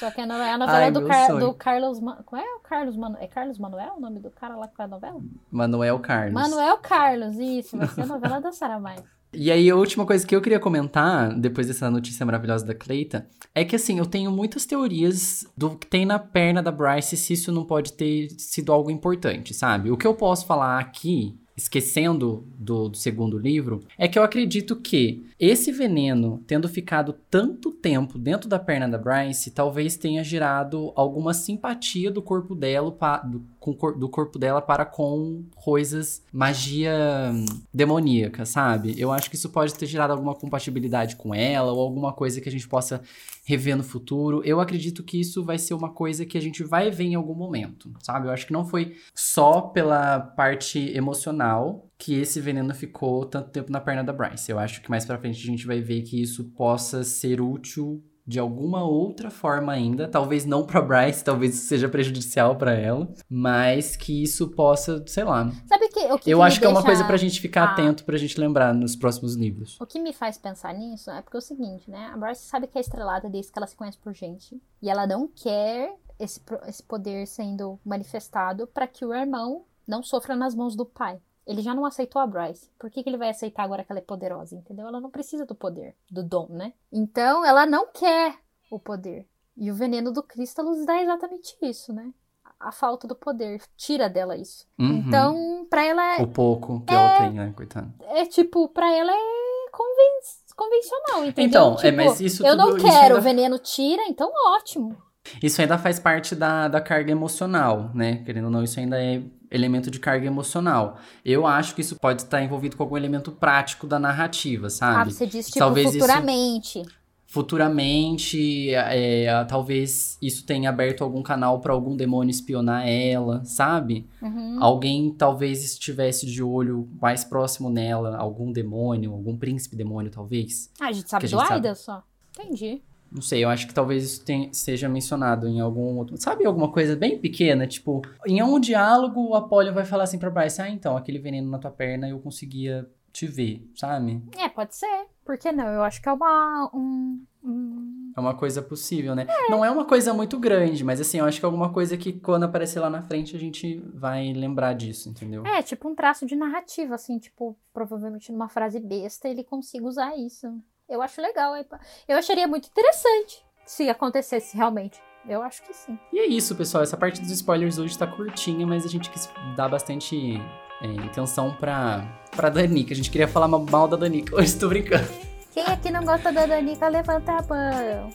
só 0.00 0.10
que 0.10 0.20
é 0.20 0.24
a 0.24 0.26
novela 0.26 0.64
Ai, 0.66 0.90
do, 0.90 1.00
meu 1.00 1.08
Car- 1.08 1.26
sonho. 1.26 1.40
do 1.40 1.54
Carlos... 1.54 2.00
Ma- 2.00 2.22
Qual 2.24 2.40
é 2.42 2.54
o 2.56 2.60
Carlos 2.60 2.96
Manuel? 2.96 3.22
É 3.22 3.26
Carlos 3.28 3.58
Manuel 3.58 3.94
o 3.96 4.00
nome 4.00 4.18
do 4.18 4.30
cara 4.30 4.56
lá 4.56 4.66
que 4.66 4.74
faz 4.76 4.90
a 4.90 4.94
novela? 4.94 5.20
Manuel 5.50 5.98
Carlos. 6.00 6.32
Manuel 6.32 6.78
Carlos, 6.78 7.36
isso. 7.38 7.76
Vai 7.76 7.86
ser 7.88 8.02
a 8.02 8.06
novela 8.06 8.40
da 8.40 8.50
Sarah 8.50 8.80
Maia. 8.80 9.04
E 9.32 9.48
aí, 9.52 9.70
a 9.70 9.76
última 9.76 10.04
coisa 10.04 10.26
que 10.26 10.34
eu 10.34 10.40
queria 10.42 10.58
comentar, 10.58 11.32
depois 11.38 11.68
dessa 11.68 11.88
notícia 11.88 12.26
maravilhosa 12.26 12.66
da 12.66 12.74
Cleita, 12.74 13.28
é 13.54 13.64
que 13.64 13.76
assim, 13.76 13.98
eu 13.98 14.06
tenho 14.06 14.28
muitas 14.32 14.66
teorias 14.66 15.46
do 15.56 15.76
que 15.76 15.86
tem 15.86 16.04
na 16.04 16.18
perna 16.18 16.60
da 16.60 16.72
Bryce 16.72 17.16
se 17.16 17.34
isso 17.34 17.52
não 17.52 17.64
pode 17.64 17.92
ter 17.92 18.28
sido 18.30 18.72
algo 18.72 18.90
importante, 18.90 19.54
sabe? 19.54 19.88
O 19.90 19.96
que 19.96 20.04
eu 20.06 20.14
posso 20.14 20.46
falar 20.46 20.80
aqui, 20.80 21.38
esquecendo 21.60 22.46
do, 22.58 22.88
do 22.88 22.96
segundo 22.96 23.38
livro, 23.38 23.80
é 23.98 24.08
que 24.08 24.18
eu 24.18 24.22
acredito 24.22 24.76
que 24.76 25.26
esse 25.38 25.70
veneno, 25.72 26.42
tendo 26.46 26.68
ficado 26.68 27.14
tanto 27.30 27.70
tempo 27.70 28.18
dentro 28.18 28.48
da 28.48 28.58
perna 28.58 28.88
da 28.88 28.98
Bryce, 28.98 29.50
talvez 29.50 29.96
tenha 29.96 30.24
gerado 30.24 30.92
alguma 30.94 31.32
simpatia 31.32 32.10
do 32.10 32.22
corpo 32.22 32.54
dela, 32.54 32.94
do, 33.24 33.44
com 33.60 33.76
do 33.92 34.08
corpo 34.08 34.38
dela 34.38 34.62
para 34.62 34.86
com 34.86 35.44
coisas, 35.54 36.24
magia 36.32 37.30
hum, 37.32 37.44
demoníaca, 37.72 38.46
sabe? 38.46 38.98
Eu 38.98 39.12
acho 39.12 39.28
que 39.28 39.36
isso 39.36 39.50
pode 39.50 39.74
ter 39.74 39.86
gerado 39.86 40.14
alguma 40.14 40.34
compatibilidade 40.34 41.14
com 41.14 41.34
ela 41.34 41.70
ou 41.70 41.80
alguma 41.80 42.12
coisa 42.12 42.40
que 42.40 42.48
a 42.48 42.52
gente 42.52 42.66
possa 42.66 43.02
rever 43.44 43.76
no 43.76 43.84
futuro. 43.84 44.42
Eu 44.44 44.60
acredito 44.60 45.04
que 45.04 45.20
isso 45.20 45.44
vai 45.44 45.58
ser 45.58 45.74
uma 45.74 45.90
coisa 45.90 46.24
que 46.24 46.38
a 46.38 46.40
gente 46.40 46.64
vai 46.64 46.90
ver 46.90 47.04
em 47.04 47.14
algum 47.14 47.34
momento, 47.34 47.92
sabe? 48.00 48.26
Eu 48.26 48.32
acho 48.32 48.46
que 48.46 48.52
não 48.52 48.64
foi 48.64 48.96
só 49.14 49.60
pela 49.60 50.18
parte 50.18 50.78
emocional 50.96 51.86
que 51.98 52.14
esse 52.14 52.40
veneno 52.40 52.74
ficou 52.74 53.26
tanto 53.26 53.50
tempo 53.50 53.70
na 53.70 53.80
perna 53.80 54.02
da 54.02 54.12
Bryce. 54.12 54.50
Eu 54.50 54.58
acho 54.58 54.80
que 54.80 54.88
mais 54.88 55.04
pra 55.04 55.18
frente 55.18 55.42
a 55.42 55.46
gente 55.46 55.66
vai 55.66 55.80
ver 55.80 56.02
que 56.02 56.20
isso 56.20 56.44
possa 56.56 57.04
ser 57.04 57.42
útil 57.42 58.02
de 58.30 58.38
alguma 58.38 58.84
outra 58.84 59.28
forma 59.28 59.72
ainda, 59.72 60.06
talvez 60.06 60.46
não 60.46 60.64
pra 60.64 60.80
Bryce, 60.80 61.24
talvez 61.24 61.54
isso 61.56 61.66
seja 61.66 61.88
prejudicial 61.88 62.54
pra 62.54 62.72
ela, 62.72 63.12
mas 63.28 63.96
que 63.96 64.22
isso 64.22 64.48
possa, 64.50 65.02
sei 65.08 65.24
lá. 65.24 65.50
Sabe 65.66 65.88
que, 65.88 65.98
o 66.12 66.16
que 66.18 66.30
Eu 66.30 66.38
que 66.38 66.44
acho 66.44 66.60
que 66.60 66.64
é 66.64 66.68
uma 66.68 66.84
coisa 66.84 67.04
pra 67.04 67.16
gente 67.16 67.40
ficar 67.40 67.64
Ah. 67.64 67.72
atento, 67.72 68.04
pra 68.04 68.16
gente 68.16 68.38
lembrar 68.38 68.72
nos 68.72 68.94
próximos 68.94 69.34
livros. 69.34 69.76
O 69.80 69.84
que 69.86 69.98
me 69.98 70.12
faz 70.12 70.38
pensar 70.38 70.72
nisso 70.72 71.10
é 71.10 71.20
porque 71.20 71.36
é 71.36 71.38
o 71.38 71.42
seguinte, 71.42 71.90
né? 71.90 72.08
A 72.14 72.16
Bryce 72.16 72.44
sabe 72.46 72.68
que 72.68 72.78
é 72.78 72.80
estrelada 72.80 73.28
desde 73.28 73.50
que 73.50 73.58
ela 73.58 73.66
se 73.66 73.74
conhece 73.74 73.98
por 73.98 74.14
gente. 74.14 74.62
E 74.80 74.88
ela 74.88 75.08
não 75.08 75.26
quer 75.26 75.92
esse, 76.16 76.40
esse 76.68 76.82
poder 76.84 77.26
sendo 77.26 77.80
manifestado 77.84 78.68
para 78.68 78.86
que 78.86 79.04
o 79.04 79.12
irmão 79.12 79.64
não 79.88 80.04
sofra 80.04 80.36
nas 80.36 80.54
mãos 80.54 80.76
do 80.76 80.86
pai. 80.86 81.18
Ele 81.50 81.62
já 81.62 81.74
não 81.74 81.84
aceitou 81.84 82.22
a 82.22 82.26
Bryce. 82.26 82.70
Por 82.78 82.88
que, 82.90 83.02
que 83.02 83.08
ele 83.10 83.16
vai 83.18 83.28
aceitar 83.30 83.64
agora 83.64 83.82
que 83.82 83.90
ela 83.90 83.98
é 83.98 84.02
poderosa? 84.04 84.54
Entendeu? 84.54 84.86
Ela 84.86 85.00
não 85.00 85.10
precisa 85.10 85.44
do 85.44 85.54
poder, 85.54 85.96
do 86.10 86.22
dom, 86.22 86.46
né? 86.50 86.72
Então 86.92 87.44
ela 87.44 87.66
não 87.66 87.88
quer 87.92 88.36
o 88.70 88.78
poder. 88.78 89.26
E 89.56 89.70
o 89.70 89.74
veneno 89.74 90.12
do 90.12 90.22
Crístalos 90.22 90.86
dá 90.86 91.02
exatamente 91.02 91.56
isso, 91.60 91.92
né? 91.92 92.12
A 92.58 92.70
falta 92.70 93.08
do 93.08 93.14
poder 93.16 93.60
tira 93.76 94.08
dela 94.08 94.36
isso. 94.36 94.66
Uhum. 94.78 95.02
Então, 95.06 95.66
pra 95.68 95.82
ela 95.84 96.16
é- 96.18 96.22
O 96.22 96.28
pouco 96.28 96.80
que 96.86 96.94
ela 96.94 97.18
tem, 97.18 97.32
né, 97.32 97.52
coitada. 97.56 97.92
é 98.02 98.24
tipo, 98.26 98.68
pra 98.68 98.92
ela 98.94 99.10
é 99.12 99.70
conven- 99.72 100.54
convencional, 100.56 101.24
entendeu? 101.24 101.48
Então, 101.48 101.72
é, 101.72 101.76
Tipo, 101.76 101.96
mas 101.96 102.20
isso 102.20 102.46
Eu 102.46 102.56
tudo- 102.56 102.70
não 102.70 102.76
quero, 102.78 103.14
ainda- 103.14 103.18
o 103.18 103.20
veneno 103.22 103.58
tira, 103.58 104.02
então 104.08 104.30
ótimo. 104.54 104.96
Isso 105.42 105.60
ainda 105.60 105.78
faz 105.78 105.98
parte 105.98 106.34
da, 106.34 106.68
da 106.68 106.80
carga 106.80 107.10
emocional, 107.10 107.90
né? 107.94 108.22
Querendo 108.24 108.44
ou 108.46 108.50
não, 108.50 108.62
isso 108.62 108.78
ainda 108.78 109.02
é 109.02 109.22
elemento 109.50 109.90
de 109.90 109.98
carga 109.98 110.26
emocional. 110.26 110.98
Eu 111.24 111.46
acho 111.46 111.74
que 111.74 111.80
isso 111.80 111.96
pode 111.98 112.22
estar 112.22 112.42
envolvido 112.42 112.76
com 112.76 112.82
algum 112.82 112.96
elemento 112.96 113.32
prático 113.32 113.86
da 113.86 113.98
narrativa, 113.98 114.66
Ah, 114.68 114.70
sabe? 114.70 115.12
você 115.12 115.26
diz, 115.26 115.46
tipo, 115.46 115.58
Talvez 115.58 115.88
isso- 115.90 115.98
futuramente. 115.98 116.82
Futuramente, 117.26 118.74
é, 118.74 119.44
talvez 119.44 120.18
isso 120.20 120.44
tenha 120.44 120.68
aberto 120.68 121.04
algum 121.04 121.22
canal 121.22 121.60
para 121.60 121.72
algum 121.72 121.94
demônio 121.96 122.30
espionar 122.30 122.88
ela, 122.88 123.44
sabe? 123.44 124.08
Uhum. 124.20 124.56
Alguém 124.60 125.12
talvez 125.16 125.64
estivesse 125.64 126.26
de 126.26 126.42
olho 126.42 126.88
mais 127.00 127.22
próximo 127.22 127.70
nela, 127.70 128.16
algum 128.16 128.50
demônio, 128.52 129.12
algum 129.12 129.36
príncipe 129.36 129.76
demônio, 129.76 130.10
talvez. 130.10 130.70
Ah, 130.80 130.86
a 130.88 130.92
gente 130.92 131.08
sabe 131.08 131.28
do 131.28 131.38
Aida 131.40 131.74
só. 131.74 132.02
Entendi. 132.38 132.82
Não 133.10 133.20
sei, 133.22 133.42
eu 133.42 133.48
acho 133.48 133.66
que 133.66 133.74
talvez 133.74 134.04
isso 134.04 134.24
tenha- 134.24 134.52
seja 134.52 134.88
mencionado 134.88 135.48
em 135.48 135.60
algum 135.60 135.96
outro. 135.98 136.16
Sabe 136.16 136.44
alguma 136.46 136.70
coisa 136.70 136.94
bem 136.94 137.18
pequena? 137.18 137.66
Tipo, 137.66 138.02
em 138.26 138.42
um 138.42 138.60
diálogo, 138.60 139.20
o 139.30 139.34
Apollyon 139.34 139.74
vai 139.74 139.84
falar 139.84 140.04
assim 140.04 140.18
pra 140.18 140.30
Bryce: 140.30 140.62
Ah, 140.62 140.68
então, 140.70 140.96
aquele 140.96 141.18
veneno 141.18 141.50
na 141.50 141.58
tua 141.58 141.70
perna 141.70 142.08
eu 142.08 142.20
conseguia 142.20 142.88
te 143.12 143.26
ver, 143.26 143.68
sabe? 143.74 144.22
É, 144.38 144.48
pode 144.48 144.76
ser. 144.76 145.06
Por 145.24 145.36
que 145.36 145.50
não? 145.50 145.66
Eu 145.66 145.82
acho 145.82 146.00
que 146.00 146.08
é 146.08 146.12
uma. 146.12 146.70
Um, 146.72 147.20
um- 147.42 148.12
É 148.16 148.20
uma 148.20 148.34
coisa 148.34 148.60
possível, 148.62 149.14
né? 149.14 149.26
Não 149.48 149.64
é 149.64 149.70
uma 149.70 149.84
coisa 149.84 150.12
muito 150.14 150.38
grande, 150.38 150.84
mas 150.84 151.00
assim, 151.00 151.18
eu 151.18 151.24
acho 151.24 151.38
que 151.40 151.44
é 151.44 151.48
alguma 151.48 151.72
coisa 151.72 151.96
que 151.96 152.12
quando 152.12 152.44
aparecer 152.44 152.78
lá 152.80 152.90
na 152.90 153.02
frente 153.02 153.34
a 153.34 153.38
gente 153.38 153.78
vai 153.94 154.32
lembrar 154.32 154.72
disso, 154.74 155.08
entendeu? 155.08 155.44
É, 155.46 155.62
tipo 155.62 155.88
um 155.88 155.94
traço 155.94 156.26
de 156.26 156.34
narrativa, 156.36 156.94
assim, 156.94 157.18
tipo, 157.18 157.56
provavelmente 157.72 158.30
numa 158.32 158.48
frase 158.48 158.78
besta 158.80 159.28
ele 159.28 159.42
consiga 159.44 159.86
usar 159.86 160.16
isso. 160.16 160.46
Eu 160.90 161.00
acho 161.00 161.22
legal. 161.22 161.54
é 161.54 161.64
Eu 162.08 162.18
acharia 162.18 162.48
muito 162.48 162.68
interessante 162.68 163.44
se 163.64 163.88
acontecesse 163.88 164.56
realmente. 164.56 165.00
Eu 165.28 165.42
acho 165.42 165.62
que 165.62 165.72
sim. 165.72 165.96
E 166.12 166.18
é 166.18 166.26
isso, 166.26 166.56
pessoal. 166.56 166.82
Essa 166.82 166.96
parte 166.96 167.20
dos 167.20 167.30
spoilers 167.30 167.78
hoje 167.78 167.96
tá 167.96 168.06
curtinha, 168.06 168.66
mas 168.66 168.84
a 168.84 168.88
gente 168.88 169.08
quis 169.08 169.30
dar 169.56 169.68
bastante 169.68 170.40
é, 170.82 171.06
atenção 171.06 171.54
pra, 171.54 172.04
pra 172.34 172.48
Danica. 172.48 172.92
A 172.92 172.96
gente 172.96 173.10
queria 173.10 173.28
falar 173.28 173.46
mal 173.46 173.86
da 173.86 173.96
Danica. 173.96 174.34
Hoje 174.34 174.56
tô 174.58 174.68
brincando. 174.68 175.06
Quem 175.52 175.64
aqui 175.64 175.90
não 175.90 176.04
gosta 176.04 176.32
da 176.32 176.46
Danica, 176.46 176.88
levanta 176.88 177.32
a 177.32 177.42
mão. 177.42 178.10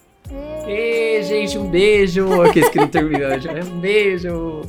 Ê, 0.68 1.22
gente, 1.24 1.58
um 1.58 1.70
beijo. 1.70 2.42
Aqueles 2.42 2.70
que 2.70 2.78
não 2.80 2.88
terminam. 2.88 3.30
Um 3.72 3.80
beijo. 3.80 4.62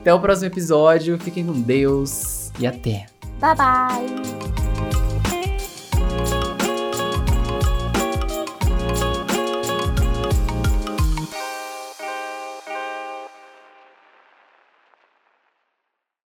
Até 0.00 0.12
o 0.12 0.20
próximo 0.20 0.48
episódio. 0.48 1.18
Fiquem 1.18 1.46
com 1.46 1.52
Deus 1.52 2.50
e 2.58 2.66
até. 2.66 3.06
Bye 3.40 3.54
bye. 3.56 4.63